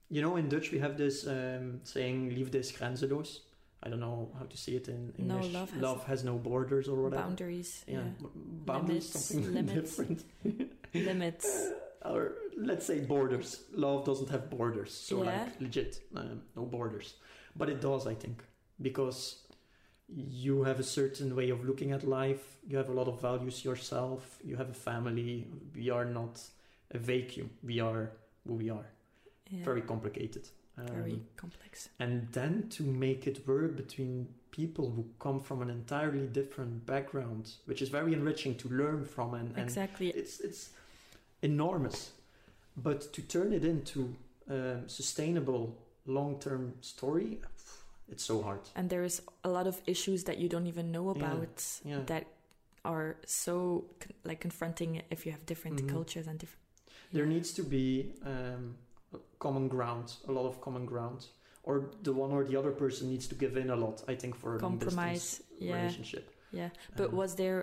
you 0.10 0.22
know, 0.22 0.36
in 0.38 0.50
Dutch 0.50 0.72
we 0.72 0.80
have 0.80 0.98
this 0.98 1.28
um, 1.28 1.82
saying 1.84 2.32
"liefde 2.32 2.56
is 2.56 2.72
grenzeloos." 2.72 3.42
I 3.84 3.90
don't 3.90 4.00
know 4.00 4.32
how 4.40 4.46
to 4.46 4.58
say 4.58 4.72
it 4.74 4.88
in 4.88 5.14
English. 5.20 5.52
No, 5.52 5.60
English. 5.62 5.82
love 5.82 6.04
has- 6.06 6.24
no 6.24 6.38
borders 6.38 6.88
or 6.88 6.96
whatever. 7.04 7.22
Boundaries, 7.22 7.84
Yeah, 7.88 7.94
yeah, 8.00 8.28
boundaries 8.66 9.14
Limits, 9.14 9.26
something 9.26 9.54
limits. 9.60 9.76
different. 9.98 10.24
limits. 10.94 11.70
or 12.06 12.32
let's 12.58 12.86
say 12.88 13.00
borders. 13.02 13.62
Love 13.74 14.06
doesn't 14.06 14.30
have 14.30 14.50
borders, 14.50 14.92
so 14.92 15.24
Yeah. 15.24 15.30
like 15.44 15.62
legit, 15.62 16.02
um, 16.16 16.42
no 16.56 16.64
borders. 16.66 17.14
But 17.56 17.70
it 17.70 17.82
does, 17.82 18.06
I 18.08 18.14
think, 18.16 18.44
because 18.82 19.40
you 20.08 20.64
have 20.64 20.80
a 20.80 20.84
certain 20.84 21.36
way 21.36 21.50
of 21.50 21.66
looking 21.66 21.92
at 21.92 22.04
life. 22.04 22.58
You 22.68 22.78
have 22.78 22.90
a 22.90 22.94
lot 22.94 23.08
of 23.08 23.22
values 23.22 23.64
yourself. 23.66 24.38
You 24.44 24.56
have 24.58 24.70
a 24.70 24.74
family. 24.74 25.48
We 25.76 25.90
are 25.90 26.06
not 26.06 26.42
a 26.92 26.98
vacuum. 26.98 27.50
We 27.64 27.80
are 27.80 28.12
who 28.46 28.54
we 28.56 28.70
are. 28.70 28.86
Yeah, 29.50 29.64
Very 29.64 29.82
complicated. 29.82 30.48
Um, 30.78 30.88
very 30.88 31.22
complex. 31.38 31.88
and 32.00 32.28
then 32.34 32.68
to 32.72 32.84
make 32.84 33.28
it 33.28 33.48
work 33.48 33.78
between 33.78 34.28
people 34.52 34.92
who 34.92 35.06
come 35.20 35.40
from 35.40 35.62
an 35.62 35.70
entirely 35.70 36.28
different 36.28 36.86
background, 36.86 37.52
which 37.66 37.82
is 37.82 37.88
very 37.88 38.12
enriching 38.12 38.56
to 38.56 38.68
learn 38.68 39.06
from, 39.06 39.34
and, 39.36 39.50
and 39.56 39.60
Exactly. 39.60 40.10
it's 40.10 40.42
it's 40.42 40.72
enormous. 41.42 42.12
But 42.76 43.14
to 43.14 43.22
turn 43.22 43.54
it 43.54 43.64
into 43.64 44.16
a 44.50 44.80
sustainable 44.88 45.78
long 46.06 46.40
term 46.40 46.74
story, 46.82 47.40
it's 48.12 48.24
so 48.24 48.42
hard. 48.42 48.60
and 48.76 48.90
there's 48.90 49.22
a 49.44 49.50
lot 49.50 49.68
of 49.68 49.82
issues 49.88 50.24
that 50.26 50.38
you 50.38 50.48
don't 50.50 50.68
even 50.68 50.92
know 50.92 51.10
about 51.10 51.64
yeah. 51.84 52.02
that 52.06 52.26
are 52.84 53.16
so 53.26 53.86
like 54.24 54.40
confronting 54.40 55.02
if 55.10 55.26
you 55.26 55.32
have 55.32 55.44
different 55.46 55.82
Mhm. 55.82 55.90
cultures 55.90 56.28
and 56.28 56.40
different 56.40 56.62
There 57.12 57.26
needs 57.26 57.54
to 57.54 57.64
be 57.64 58.14
um, 58.26 58.76
common 59.40 59.68
ground, 59.68 60.08
a 60.28 60.32
lot 60.32 60.46
of 60.48 60.60
common 60.62 60.86
ground, 60.86 61.28
or 61.64 61.90
the 62.04 62.12
one 62.14 62.32
or 62.32 62.44
the 62.44 62.56
other 62.60 62.72
person 62.72 63.10
needs 63.10 63.28
to 63.28 63.36
give 63.36 63.58
in 63.58 63.70
a 63.70 63.76
lot. 63.76 64.04
I 64.08 64.16
think 64.16 64.36
for 64.36 64.56
a 64.56 64.60
compromise 64.60 65.42
yeah 65.60 65.76
relationship. 65.76 66.24
yeah 66.52 66.70
but 66.98 67.10
Um, 67.10 67.16
was 67.18 67.36
there 67.36 67.62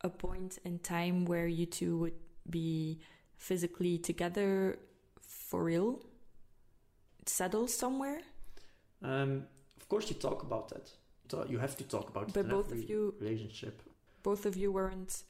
a 0.00 0.08
point 0.10 0.58
in 0.64 0.78
time 0.78 1.24
where 1.26 1.46
you 1.46 1.66
two 1.66 1.98
would 1.98 2.18
be 2.50 2.98
physically 3.36 3.98
together 3.98 4.78
for 5.20 5.64
real 5.64 6.00
settled 7.28 7.70
somewhere 7.70 8.20
Um, 9.02 9.46
of 9.80 9.88
course, 9.88 10.10
you 10.10 10.16
talk 10.16 10.42
about 10.42 10.68
that. 10.70 10.90
So 11.30 11.44
You 11.48 11.58
have 11.58 11.76
to 11.76 11.84
talk 11.84 12.08
about 12.10 12.32
But 12.32 12.48
both 12.48 12.72
of 12.72 12.78
you- 12.90 13.14
relationship. 13.20 13.82
both 14.22 14.46
of 14.46 14.56
you 14.56 14.72
weren't 14.72 15.22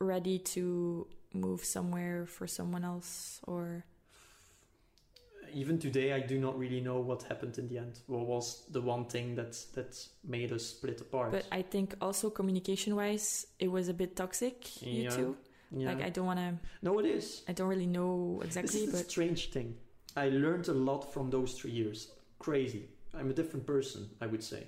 ready 0.00 0.38
to 0.38 1.06
move 1.32 1.64
somewhere 1.64 2.26
for 2.26 2.46
someone 2.48 2.84
else 2.84 3.40
or 3.46 3.84
Even 5.54 5.78
today, 5.78 6.12
I 6.14 6.20
do 6.20 6.38
not 6.38 6.58
really 6.58 6.80
know 6.80 6.98
what 7.00 7.22
happened 7.24 7.58
in 7.58 7.68
the 7.68 7.76
end. 7.78 8.00
What 8.06 8.26
was 8.26 8.64
the 8.70 8.80
one 8.80 9.04
thing 9.04 9.34
that 9.36 9.52
that 9.74 10.08
made 10.24 10.50
us 10.52 10.64
split 10.64 11.00
apart? 11.00 11.30
but 11.32 11.44
i 11.52 11.62
think 11.62 11.94
also 12.00 12.30
communication 12.30 12.96
wise 12.96 13.46
it 13.58 13.68
was 13.68 13.88
a 13.88 13.94
bit 13.94 14.16
toxic 14.16 14.56
you 14.82 15.02
Yeah. 15.04 15.16
two 15.16 15.36
yeah. 15.70 15.88
like 15.92 16.02
i 16.06 16.10
don't 16.10 16.26
want 16.26 16.38
to 16.40 16.58
no, 16.82 16.98
it 17.00 17.06
is. 17.06 17.42
i 17.48 17.52
don't 17.52 17.68
really 17.68 17.86
know 17.98 18.40
exactly 18.42 18.80
this 18.86 18.88
is 18.88 18.92
but 18.94 19.06
a 19.06 19.10
strange 19.10 19.50
thing. 19.50 19.76
I 20.16 20.28
learned 20.28 20.68
a 20.68 20.72
lot 20.74 21.12
from 21.12 21.30
those 21.30 21.54
three 21.54 21.70
years. 21.72 22.12
Crazy. 22.38 22.88
I'm 23.14 23.30
a 23.30 23.34
different 23.34 23.66
person, 23.66 24.10
I 24.20 24.26
would 24.26 24.42
say. 24.42 24.66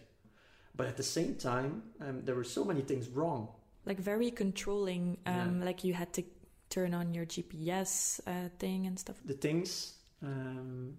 But 0.76 0.86
at 0.86 0.96
the 0.96 1.02
same 1.02 1.34
time, 1.36 1.82
um, 2.00 2.22
there 2.24 2.34
were 2.34 2.44
so 2.44 2.64
many 2.64 2.82
things 2.82 3.08
wrong. 3.08 3.48
like 3.86 4.00
very 4.00 4.30
controlling 4.30 5.18
um 5.26 5.58
Yeah. 5.58 5.64
like 5.66 5.84
you 5.86 5.92
had 5.94 6.10
to 6.14 6.22
turn 6.70 6.94
on 6.94 7.14
your 7.14 7.26
gps 7.26 8.18
uh, 8.26 8.48
thing 8.58 8.86
and 8.86 8.98
stuff 8.98 9.16
The 9.26 9.34
things. 9.46 9.98
Um, 10.22 10.96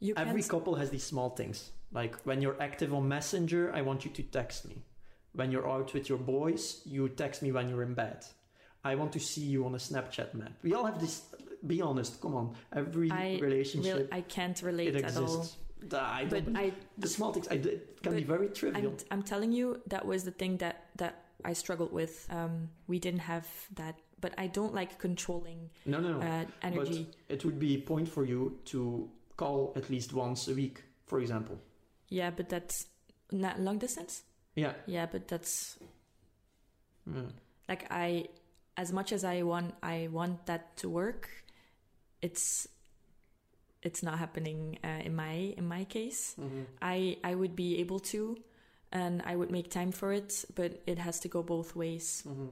you 0.00 0.12
Every 0.16 0.42
couple 0.42 0.74
has 0.76 0.90
these 0.90 1.04
small 1.12 1.30
things. 1.30 1.72
Like 1.92 2.14
when 2.28 2.42
you're 2.42 2.60
active 2.60 2.92
on 2.94 3.08
Messenger, 3.08 3.72
I 3.78 3.80
want 3.82 4.04
you 4.04 4.10
to 4.18 4.22
text 4.22 4.68
me. 4.68 4.76
When 5.32 5.50
you're 5.52 5.68
out 5.76 5.94
with 5.94 6.08
your 6.10 6.18
boys, 6.18 6.82
you 6.84 7.08
text 7.08 7.42
me 7.42 7.52
when 7.52 7.68
you're 7.70 7.82
in 7.82 7.94
bed. 7.94 8.18
I 8.84 8.94
want 8.94 9.12
to 9.12 9.20
see 9.20 9.46
you 9.54 9.64
on 9.66 9.74
a 9.74 9.78
Snapchat 9.78 10.34
map. 10.34 10.52
We 10.62 10.74
all 10.74 10.84
have 10.84 11.00
this. 11.00 11.22
Be 11.66 11.82
honest, 11.82 12.20
come 12.20 12.34
on. 12.34 12.54
Every 12.72 13.10
I 13.10 13.38
relationship, 13.40 13.96
real, 13.96 14.06
i 14.12 14.20
can't 14.20 14.60
relate 14.62 14.94
it 14.94 15.04
at 15.04 15.16
all 15.16 15.40
exists. 15.40 15.56
I 15.92 16.26
but 16.28 16.44
i 16.56 16.72
the 16.98 17.08
small 17.08 17.32
things, 17.32 17.48
I, 17.48 17.54
it 17.54 18.02
can 18.02 18.14
be 18.14 18.24
very 18.24 18.48
trivial. 18.48 18.90
I'm, 18.92 18.96
I'm 19.10 19.22
telling 19.22 19.52
you 19.52 19.80
that 19.88 20.04
was 20.04 20.24
the 20.24 20.32
thing 20.32 20.56
that 20.58 20.86
that 20.96 21.24
i 21.44 21.52
struggled 21.52 21.92
with 21.92 22.26
um 22.30 22.68
we 22.88 22.98
didn't 22.98 23.20
have 23.20 23.46
that 23.76 23.94
but 24.20 24.34
i 24.38 24.48
don't 24.48 24.74
like 24.74 24.98
controlling 24.98 25.70
no, 25.86 26.00
no, 26.00 26.18
no. 26.18 26.26
uh, 26.26 26.44
energy 26.62 27.06
it 27.28 27.44
would 27.44 27.58
be 27.60 27.76
a 27.76 27.80
point 27.80 28.08
for 28.08 28.24
you 28.24 28.58
to 28.64 29.08
call 29.36 29.72
at 29.76 29.88
least 29.88 30.12
once 30.12 30.48
a 30.48 30.54
week, 30.54 30.82
for 31.06 31.20
example. 31.20 31.56
yeah 32.08 32.30
but 32.30 32.48
that's 32.48 32.86
not 33.30 33.60
long 33.60 33.78
distance 33.78 34.22
Yeah. 34.56 34.72
yeah 34.86 35.06
but 35.06 35.28
that's 35.28 35.78
yeah. 37.06 37.22
like 37.68 37.86
i 37.90 38.26
as 38.76 38.92
much 38.92 39.12
as 39.12 39.22
i 39.22 39.42
want 39.42 39.74
i 39.82 40.08
want 40.10 40.46
that 40.46 40.76
to 40.78 40.88
work 40.88 41.30
it's 42.22 42.68
it's 43.82 44.02
not 44.02 44.18
happening 44.18 44.78
uh, 44.84 45.00
in 45.04 45.14
my 45.14 45.54
in 45.56 45.66
my 45.68 45.84
case 45.84 46.34
Mhm. 46.38 46.64
i 46.82 47.16
i 47.22 47.34
would 47.34 47.54
be 47.54 47.78
able 47.78 48.00
to 48.00 48.36
and 48.92 49.22
i 49.24 49.36
would 49.36 49.50
make 49.50 49.70
time 49.70 49.92
for 49.92 50.12
it 50.12 50.44
but 50.54 50.82
it 50.86 50.98
has 50.98 51.20
to 51.20 51.28
go 51.28 51.42
both 51.42 51.76
ways 51.76 52.24
Mhm. 52.26 52.50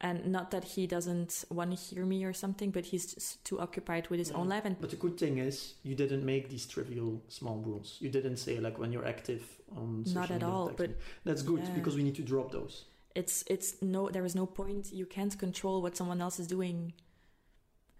and 0.00 0.26
not 0.26 0.50
that 0.50 0.64
he 0.64 0.86
doesn't 0.86 1.44
want 1.50 1.70
to 1.70 1.76
hear 1.76 2.04
me 2.04 2.24
or 2.24 2.32
something 2.32 2.70
but 2.72 2.84
he's 2.86 3.14
just 3.14 3.44
too 3.44 3.60
occupied 3.60 4.08
with 4.10 4.18
his 4.18 4.32
own 4.32 4.48
life 4.48 4.64
and 4.64 4.76
But 4.80 4.90
the 4.90 4.96
good 4.96 5.16
thing 5.18 5.38
is, 5.38 5.74
you 5.84 5.94
didn't 5.94 6.24
make 6.24 6.48
these 6.48 6.66
trivial 6.66 7.22
small 7.28 7.58
rules. 7.68 7.96
You 8.00 8.10
didn't 8.10 8.38
say 8.38 8.58
like 8.58 8.76
when 8.78 8.92
you're 8.92 9.06
active 9.06 9.42
on 9.76 10.04
social 10.04 10.20
not 10.20 10.30
at 10.30 10.42
all 10.42 10.72
but 10.76 10.90
that's 11.24 11.42
good 11.42 11.60
yeah. 11.62 11.74
because 11.78 11.94
we 11.96 12.02
need 12.02 12.16
to 12.16 12.22
drop 12.32 12.50
those. 12.50 12.84
it's 13.14 13.44
it's 13.54 13.68
no 13.80 14.08
there 14.10 14.24
is 14.26 14.34
no 14.34 14.46
point 14.46 14.92
you 14.92 15.06
can't 15.06 15.38
control 15.38 15.76
what 15.84 15.96
someone 15.96 16.20
else 16.20 16.40
is 16.42 16.48
doing 16.48 16.92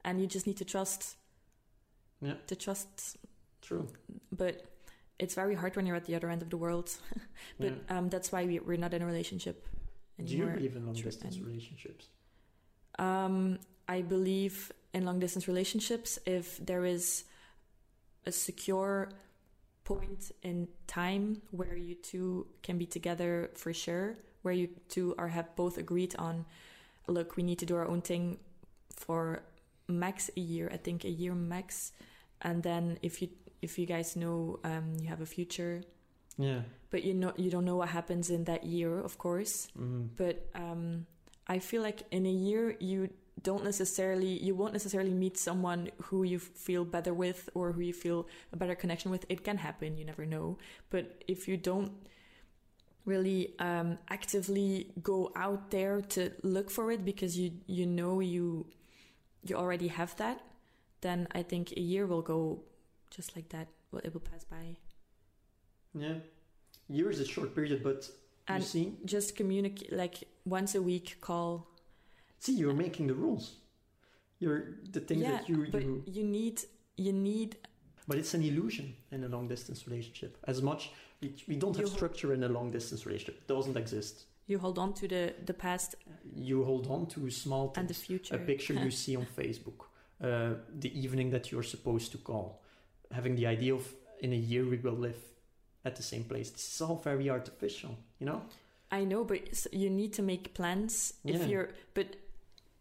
and 0.04 0.20
you 0.20 0.26
just 0.26 0.46
need 0.46 0.56
to 0.58 0.64
trust 0.64 1.16
Yeah. 2.20 2.34
to 2.46 2.54
trust 2.56 3.16
True. 3.62 3.88
but 4.32 4.54
it's 5.18 5.34
very 5.34 5.54
hard 5.54 5.76
when 5.76 5.86
you're 5.86 5.96
at 5.96 6.04
the 6.06 6.14
other 6.14 6.28
end 6.30 6.42
of 6.42 6.50
the 6.50 6.56
world 6.56 6.88
but 7.58 7.72
Yeah. 7.72 7.98
um 7.98 8.08
that's 8.08 8.30
why 8.32 8.44
we, 8.46 8.58
we're 8.58 8.78
not 8.78 8.92
in 8.94 9.02
a 9.02 9.06
relationship 9.06 9.66
Anymore. 10.18 10.46
Do 10.46 10.50
you 10.52 10.56
believe 10.56 10.76
in 10.76 10.86
long 10.86 10.94
distance 10.94 11.36
and- 11.36 11.46
relationships? 11.46 12.08
um 12.98 13.58
i 13.88 14.00
believe 14.02 14.70
in 14.92 15.04
long 15.04 15.18
distance 15.18 15.48
relationships 15.48 16.18
if 16.26 16.46
there 16.64 16.84
is 16.84 17.24
a 18.26 18.32
secure 18.32 19.10
point 19.84 20.30
in 20.42 20.68
time 20.86 21.42
where 21.50 21.76
you 21.76 21.94
two 21.96 22.46
can 22.62 22.78
be 22.78 22.86
together 22.86 23.50
for 23.54 23.72
sure 23.72 24.16
where 24.42 24.54
you 24.54 24.68
two 24.88 25.14
are 25.18 25.28
have 25.28 25.48
both 25.56 25.76
agreed 25.78 26.14
on 26.18 26.44
look 27.08 27.36
we 27.36 27.42
need 27.42 27.58
to 27.58 27.66
do 27.66 27.74
our 27.76 27.86
own 27.86 28.00
thing 28.00 28.38
for 28.96 29.42
max 29.88 30.30
a 30.36 30.40
year 30.40 30.68
i 30.72 30.76
think 30.76 31.04
a 31.04 31.10
year 31.10 31.34
max 31.34 31.92
and 32.42 32.62
then 32.62 32.98
if 33.02 33.20
you 33.22 33.28
if 33.62 33.78
you 33.78 33.86
guys 33.86 34.16
know 34.16 34.58
um, 34.64 34.92
you 35.00 35.08
have 35.08 35.20
a 35.20 35.26
future 35.26 35.82
Yeah. 36.36 36.62
but 36.90 37.04
you 37.04 37.14
know 37.14 37.32
you 37.36 37.50
don't 37.50 37.64
know 37.64 37.76
what 37.76 37.88
happens 37.90 38.28
in 38.30 38.44
that 38.44 38.64
year 38.64 38.98
of 38.98 39.16
course 39.18 39.68
Mhm. 39.78 40.08
but 40.16 40.36
um, 40.54 41.06
I 41.46 41.58
feel 41.60 41.82
like 41.82 42.02
in 42.10 42.24
a 42.26 42.32
year 42.48 42.74
you 42.80 43.10
don't 43.42 43.64
necessarily 43.64 44.32
you 44.42 44.54
won't 44.56 44.72
necessarily 44.72 45.12
meet 45.12 45.36
someone 45.36 45.90
who 46.08 46.24
you 46.24 46.38
feel 46.38 46.84
better 46.84 47.12
with 47.12 47.50
or 47.54 47.72
who 47.72 47.82
you 47.82 47.92
feel 47.92 48.26
a 48.52 48.56
better 48.56 48.74
connection 48.74 49.10
with. 49.10 49.26
It 49.28 49.44
can 49.44 49.58
happen, 49.58 49.98
you 49.98 50.04
never 50.06 50.24
know. 50.24 50.56
But 50.88 51.22
if 51.28 51.46
you 51.48 51.56
don't 51.58 51.92
really 53.04 53.54
um, 53.58 53.98
actively 54.08 54.92
go 55.02 55.30
out 55.36 55.70
there 55.70 56.00
to 56.00 56.32
look 56.42 56.70
for 56.70 56.90
it 56.90 57.04
because 57.04 57.36
you 57.38 57.50
you 57.66 57.84
know 57.86 58.20
you 58.20 58.66
you 59.44 59.56
already 59.56 59.88
have 59.88 60.16
that, 60.16 60.40
then 61.00 61.28
I 61.32 61.42
think 61.42 61.72
a 61.72 61.80
year 61.80 62.06
will 62.06 62.22
go 62.22 62.62
just 63.10 63.36
like 63.36 63.48
that. 63.50 63.68
Well, 63.92 64.02
it 64.04 64.12
will 64.12 64.20
pass 64.20 64.44
by. 64.44 64.76
Yeah. 65.94 66.14
Year 66.88 67.10
is 67.10 67.20
a 67.20 67.24
short 67.24 67.54
period, 67.54 67.82
but 67.82 68.10
And 68.48 68.62
you 68.62 68.68
see, 68.68 68.92
just 69.04 69.36
communicate 69.36 69.92
like 69.92 70.24
once 70.44 70.74
a 70.74 70.82
week 70.82 71.18
call 71.20 71.66
see, 72.38 72.52
you're 72.52 72.74
making 72.74 73.06
the 73.06 73.14
rules. 73.14 73.56
You're 74.38 74.74
the 74.92 75.00
things 75.00 75.22
yeah, 75.22 75.30
that 75.32 75.48
you 75.48 75.66
but 75.70 75.82
you 75.82 76.02
you 76.06 76.24
need 76.24 76.60
you 76.96 77.12
need 77.12 77.56
But 78.06 78.18
it's 78.18 78.34
an 78.34 78.42
illusion 78.42 78.94
in 79.10 79.24
a 79.24 79.28
long 79.28 79.48
distance 79.48 79.86
relationship. 79.86 80.36
As 80.44 80.60
much 80.60 80.90
We, 81.22 81.34
we 81.48 81.56
don't 81.56 81.76
have 81.76 81.88
structure 81.88 82.34
in 82.34 82.42
a 82.44 82.48
long 82.48 82.70
distance 82.70 83.06
relationship. 83.06 83.36
It 83.42 83.48
doesn't 83.54 83.76
exist. 83.76 84.24
You 84.46 84.58
hold 84.58 84.78
on 84.78 84.92
to 84.94 85.08
the 85.08 85.32
the 85.46 85.54
past 85.54 85.94
You 86.36 86.64
hold 86.64 86.86
on 86.86 87.06
to 87.06 87.30
small 87.30 87.72
and 87.76 87.88
the 87.88 87.94
future. 87.94 88.34
a 88.36 88.38
picture 88.38 88.74
you 88.74 88.90
see 89.04 89.16
on 89.16 89.26
Facebook, 89.36 89.86
uh, 90.20 90.54
the 90.80 90.90
evening 91.04 91.30
that 91.30 91.50
you're 91.50 91.62
supposed 91.66 92.12
to 92.12 92.18
call, 92.18 92.60
having 93.10 93.36
the 93.36 93.46
idea 93.46 93.74
of 93.74 93.94
in 94.20 94.32
a 94.32 94.36
year 94.36 94.64
we 94.68 94.76
will 94.78 94.98
live 95.00 95.18
at 95.84 95.96
the 95.96 96.02
same 96.02 96.24
place. 96.24 96.50
This 96.52 96.74
is 96.74 96.80
all 96.80 96.96
very 97.04 97.30
artificial, 97.30 97.96
you 98.18 98.26
know. 98.26 98.42
I 98.90 99.04
know, 99.04 99.24
but 99.24 99.66
you 99.72 99.90
need 99.90 100.12
to 100.14 100.22
make 100.22 100.52
plans 100.54 101.14
if 101.24 101.40
Yeah. 101.40 101.48
you're. 101.48 101.68
But 101.94 102.06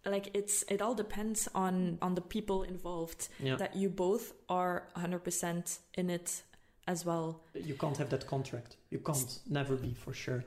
like 0.05 0.29
it's 0.33 0.63
it 0.69 0.81
all 0.81 0.95
depends 0.95 1.49
on 1.53 1.97
on 2.01 2.15
the 2.15 2.21
people 2.21 2.63
involved 2.67 3.29
Yeah, 3.39 3.57
that 3.57 3.75
you 3.75 3.89
both 3.89 4.33
are 4.47 4.81
100% 4.95 5.79
in 5.97 6.09
it 6.09 6.43
as 6.87 7.05
well. 7.05 7.39
you 7.53 7.75
can't 7.77 7.97
have 7.97 8.09
that 8.09 8.25
contract. 8.27 8.77
You 8.91 8.99
can't 8.99 9.39
never 9.45 9.75
be 9.77 9.93
for 9.93 10.13
sure. 10.13 10.43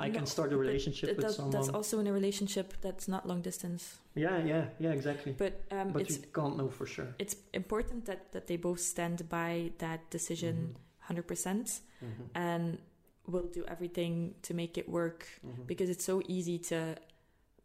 I 0.00 0.08
No, 0.08 0.14
can 0.14 0.26
start 0.26 0.52
a 0.52 0.56
relationship 0.56 1.08
Th- 1.08 1.16
with 1.16 1.26
that- 1.26 1.34
someone. 1.34 1.52
That's 1.52 1.68
also 1.68 1.98
in 2.00 2.06
a 2.06 2.12
relationship 2.12 2.74
that's 2.80 3.06
not 3.06 3.26
long 3.28 3.42
distance. 3.42 3.98
Yeah, 4.14 4.38
yeah, 4.44 4.64
yeah, 4.78 4.92
exactly. 4.92 5.32
But 5.32 5.52
um, 5.70 5.92
But 5.92 6.02
it's 6.02 6.16
you 6.16 6.24
can't 6.34 6.56
know 6.56 6.68
for 6.70 6.86
sure. 6.86 7.08
it's 7.18 7.36
important 7.52 8.06
that 8.06 8.32
that 8.32 8.46
they 8.46 8.56
both 8.56 8.80
stand 8.80 9.28
by 9.28 9.72
that 9.78 10.00
decision 10.10 10.54
Mhm. 10.56 10.76
100% 11.08 11.82
Mhm. 12.02 12.28
and 12.34 12.78
will 13.26 13.48
do 13.52 13.62
everything 13.68 14.34
to 14.42 14.54
make 14.54 14.78
it 14.80 14.88
work 14.88 15.26
Mhm. 15.44 15.66
because 15.66 15.90
it's 15.90 16.04
so 16.04 16.22
easy 16.28 16.58
to 16.58 16.96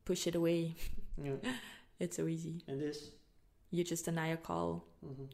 push 0.05 0.27
it 0.27 0.35
away. 0.35 0.75
Yeah, 1.23 1.37
It's 1.99 2.17
so 2.17 2.27
easy. 2.27 2.55
it 2.67 2.81
is. 2.81 3.11
You 3.71 3.83
just 3.83 4.05
deny 4.05 4.27
a 4.33 4.37
call. 4.37 4.83
Mhm. 5.03 5.27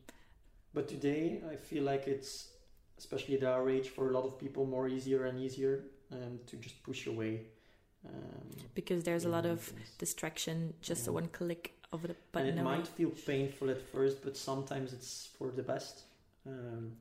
But 0.74 0.88
today, 0.88 1.42
I 1.54 1.56
feel 1.56 1.84
like 1.84 2.08
it's, 2.08 2.50
especially 2.98 3.36
at 3.38 3.44
our 3.44 3.70
age, 3.70 3.90
for 3.90 4.10
a 4.10 4.14
lot 4.14 4.26
of 4.26 4.38
people, 4.38 4.66
more 4.66 4.88
easier 4.88 5.26
and 5.26 5.40
easier 5.40 5.84
um, 6.12 6.40
to 6.48 6.56
just 6.58 6.82
push 6.84 7.08
away. 7.08 7.42
Um, 8.06 8.50
because 8.74 9.04
there's 9.04 9.26
a 9.26 9.30
lot 9.30 9.46
of 9.46 9.62
things. 9.62 9.90
distraction 10.00 10.74
just 10.82 11.08
a 11.08 11.12
Yeah. 11.12 11.16
one 11.16 11.28
click 11.28 11.74
of 11.94 12.02
the 12.02 12.16
button. 12.32 12.50
and 12.50 12.58
it 12.60 12.62
away. 12.62 12.78
might 12.78 12.88
feel 12.88 13.12
painful 13.12 13.70
at 13.70 13.82
first, 13.82 14.24
but 14.24 14.36
sometimes 14.36 14.92
it's 14.94 15.28
for 15.38 15.52
the 15.52 15.62
best. 15.64 16.04
Um, 16.48 16.98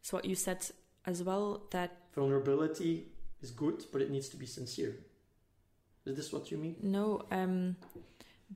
so 0.00 0.16
what 0.16 0.24
you 0.24 0.36
said 0.36 0.64
as 1.06 1.22
well 1.22 1.66
that 1.70 1.90
vulnerability 2.14 3.08
is 3.40 3.50
good, 3.50 3.84
but 3.92 4.00
it 4.00 4.10
needs 4.10 4.28
to 4.28 4.36
be 4.36 4.46
sincere. 4.46 4.94
Is 6.04 6.16
this 6.16 6.32
what 6.32 6.50
you 6.50 6.58
mean? 6.58 6.76
no 6.82 7.22
um 7.30 7.76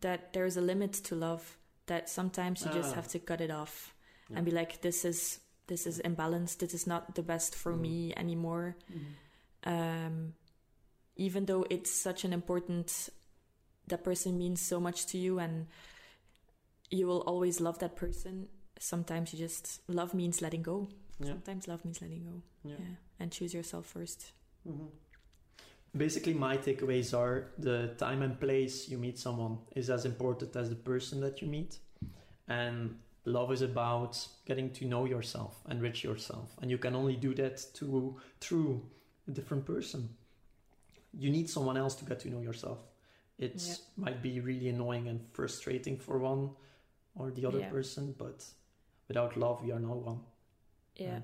that 0.00 0.32
there's 0.32 0.56
a 0.56 0.60
limit 0.60 0.92
to 0.92 1.14
love 1.14 1.56
that 1.86 2.08
sometimes 2.08 2.64
you 2.64 2.70
just 2.72 2.92
Ah. 2.92 2.96
have 2.96 3.08
to 3.08 3.18
cut 3.18 3.40
it 3.40 3.50
off 3.50 3.94
Yeah. 4.28 4.36
and 4.36 4.44
be 4.44 4.52
like 4.52 4.80
this 4.82 5.04
is 5.04 5.40
this 5.68 5.86
is 5.86 6.00
imbalanced 6.04 6.58
this 6.58 6.74
is 6.74 6.86
not 6.86 7.14
the 7.14 7.22
best 7.22 7.54
for 7.54 7.72
Mm. 7.72 7.80
me 7.80 8.14
anymore 8.16 8.76
um 9.66 10.32
even 11.16 11.46
though 11.46 11.64
it's 11.70 11.90
such 11.90 12.24
an 12.24 12.32
important 12.32 13.08
that 13.88 14.02
person 14.04 14.36
means 14.38 14.60
so 14.60 14.78
much 14.80 15.06
to 15.06 15.18
you 15.18 15.38
and 15.38 15.66
you 16.90 17.06
will 17.06 17.20
always 17.26 17.60
love 17.60 17.78
that 17.78 17.96
person 17.96 18.48
sometimes 18.78 19.32
you 19.32 19.38
just 19.38 19.80
love 19.88 20.14
means 20.14 20.40
letting 20.42 20.62
go 20.62 20.88
Yeah. 21.20 21.28
sometimes 21.32 21.66
love 21.68 21.84
means 21.84 22.00
letting 22.00 22.24
go 22.24 22.42
Yeah. 22.64 22.76
yeah 22.78 22.94
and 23.20 23.32
choose 23.32 23.52
yourself 23.54 23.86
first 23.86 24.32
Mhm. 24.66 24.90
Basically, 25.96 26.34
my 26.34 26.58
takeaways 26.58 27.14
are 27.16 27.52
the 27.58 27.94
time 27.96 28.20
and 28.22 28.38
place 28.38 28.86
you 28.90 28.98
meet 28.98 29.18
someone 29.18 29.58
is 29.74 29.88
as 29.88 30.04
important 30.04 30.54
as 30.56 30.68
the 30.68 30.74
person 30.76 31.20
that 31.20 31.40
you 31.40 31.48
meet. 31.48 31.78
And 32.48 32.98
love 33.24 33.50
is 33.52 33.62
about 33.62 34.28
getting 34.44 34.70
to 34.74 34.84
know 34.84 35.06
yourself, 35.06 35.62
enrich 35.70 36.04
yourself. 36.04 36.54
And 36.60 36.70
you 36.70 36.76
can 36.78 36.94
only 36.94 37.16
do 37.16 37.34
that 37.36 37.64
to, 37.74 38.16
through 38.40 38.82
a 39.28 39.30
different 39.30 39.64
person. 39.64 40.08
You 41.12 41.30
need 41.30 41.48
someone 41.48 41.76
else 41.76 41.94
to 41.96 42.04
get 42.04 42.20
to 42.20 42.30
know 42.30 42.40
yourself. 42.40 42.78
It 43.38 43.54
Yeah. 43.66 43.74
might 43.96 44.22
be 44.22 44.40
really 44.40 44.68
annoying 44.68 45.08
and 45.08 45.20
frustrating 45.32 45.98
for 45.98 46.18
one 46.18 46.50
or 47.14 47.30
the 47.30 47.46
other 47.46 47.60
Yeah. 47.60 47.70
person, 47.70 48.14
but 48.18 48.44
without 49.08 49.36
love, 49.36 49.62
we 49.62 49.72
are 49.72 49.80
no 49.80 49.94
one. 49.96 50.20
yeah 50.98 51.06
Yeah. 51.12 51.20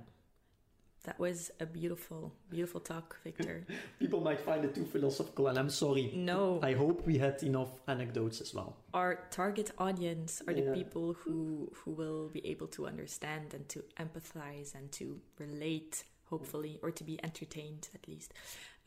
that 1.05 1.19
was 1.19 1.51
a 1.61 1.67
beautiful 1.67 2.33
beautiful 2.51 2.81
talk 2.81 3.17
victor 3.25 3.65
People 3.99 4.21
might 4.21 4.39
find 4.41 4.65
it 4.65 4.75
too 4.75 4.85
philosophical, 4.85 5.49
and 5.49 5.59
I'm 5.59 5.71
sorry. 5.71 6.13
no 6.15 6.61
I 6.63 6.75
hope 6.75 7.07
we 7.07 7.17
had 7.19 7.43
enough 7.43 7.73
anecdotes 7.89 8.41
as 8.43 8.53
well. 8.55 8.77
our 8.95 9.15
target 9.31 9.71
audience 9.79 10.43
are 10.47 10.55
the 10.55 10.71
people 10.75 11.15
who 11.15 11.71
who 11.79 11.91
will 11.93 12.29
be 12.29 12.43
able 12.53 12.69
to 12.77 12.87
understand 12.87 13.55
and 13.55 13.67
to 13.75 13.79
empathize 14.05 14.75
and 14.75 14.93
to 14.93 15.21
relate 15.39 16.05
hopefully 16.33 16.75
or 16.85 16.91
to 16.99 17.05
be 17.11 17.15
entertained 17.29 17.85
at 17.97 18.03
least. 18.13 18.31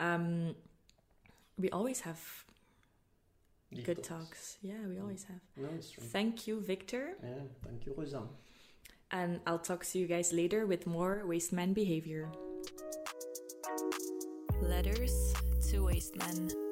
Um 0.08 0.24
we 1.64 1.68
always 1.78 2.00
have 2.08 2.22
Deep 3.74 3.86
good 3.90 4.02
talks. 4.04 4.58
Yeah 4.70 4.82
we 4.92 4.96
always 5.04 5.24
have. 5.32 5.44
No, 5.64 5.70
it's 5.78 5.90
true. 5.92 6.04
thank 6.18 6.34
you 6.48 6.56
victor. 6.74 7.06
Yeah, 7.24 7.46
thank 7.66 7.80
you, 7.86 7.92
Rosanne. 8.00 8.30
and 9.20 9.32
i'll 9.48 9.66
talk 9.72 9.82
to 9.92 9.96
you 10.02 10.08
guys 10.16 10.30
later 10.42 10.62
with 10.72 10.82
more 10.98 11.14
waste 11.32 11.54
man 11.60 11.72
behavior. 11.82 12.24
Letters 14.62 15.16
to 15.70 15.76
Waste 15.86 16.16
Men. 16.24 16.65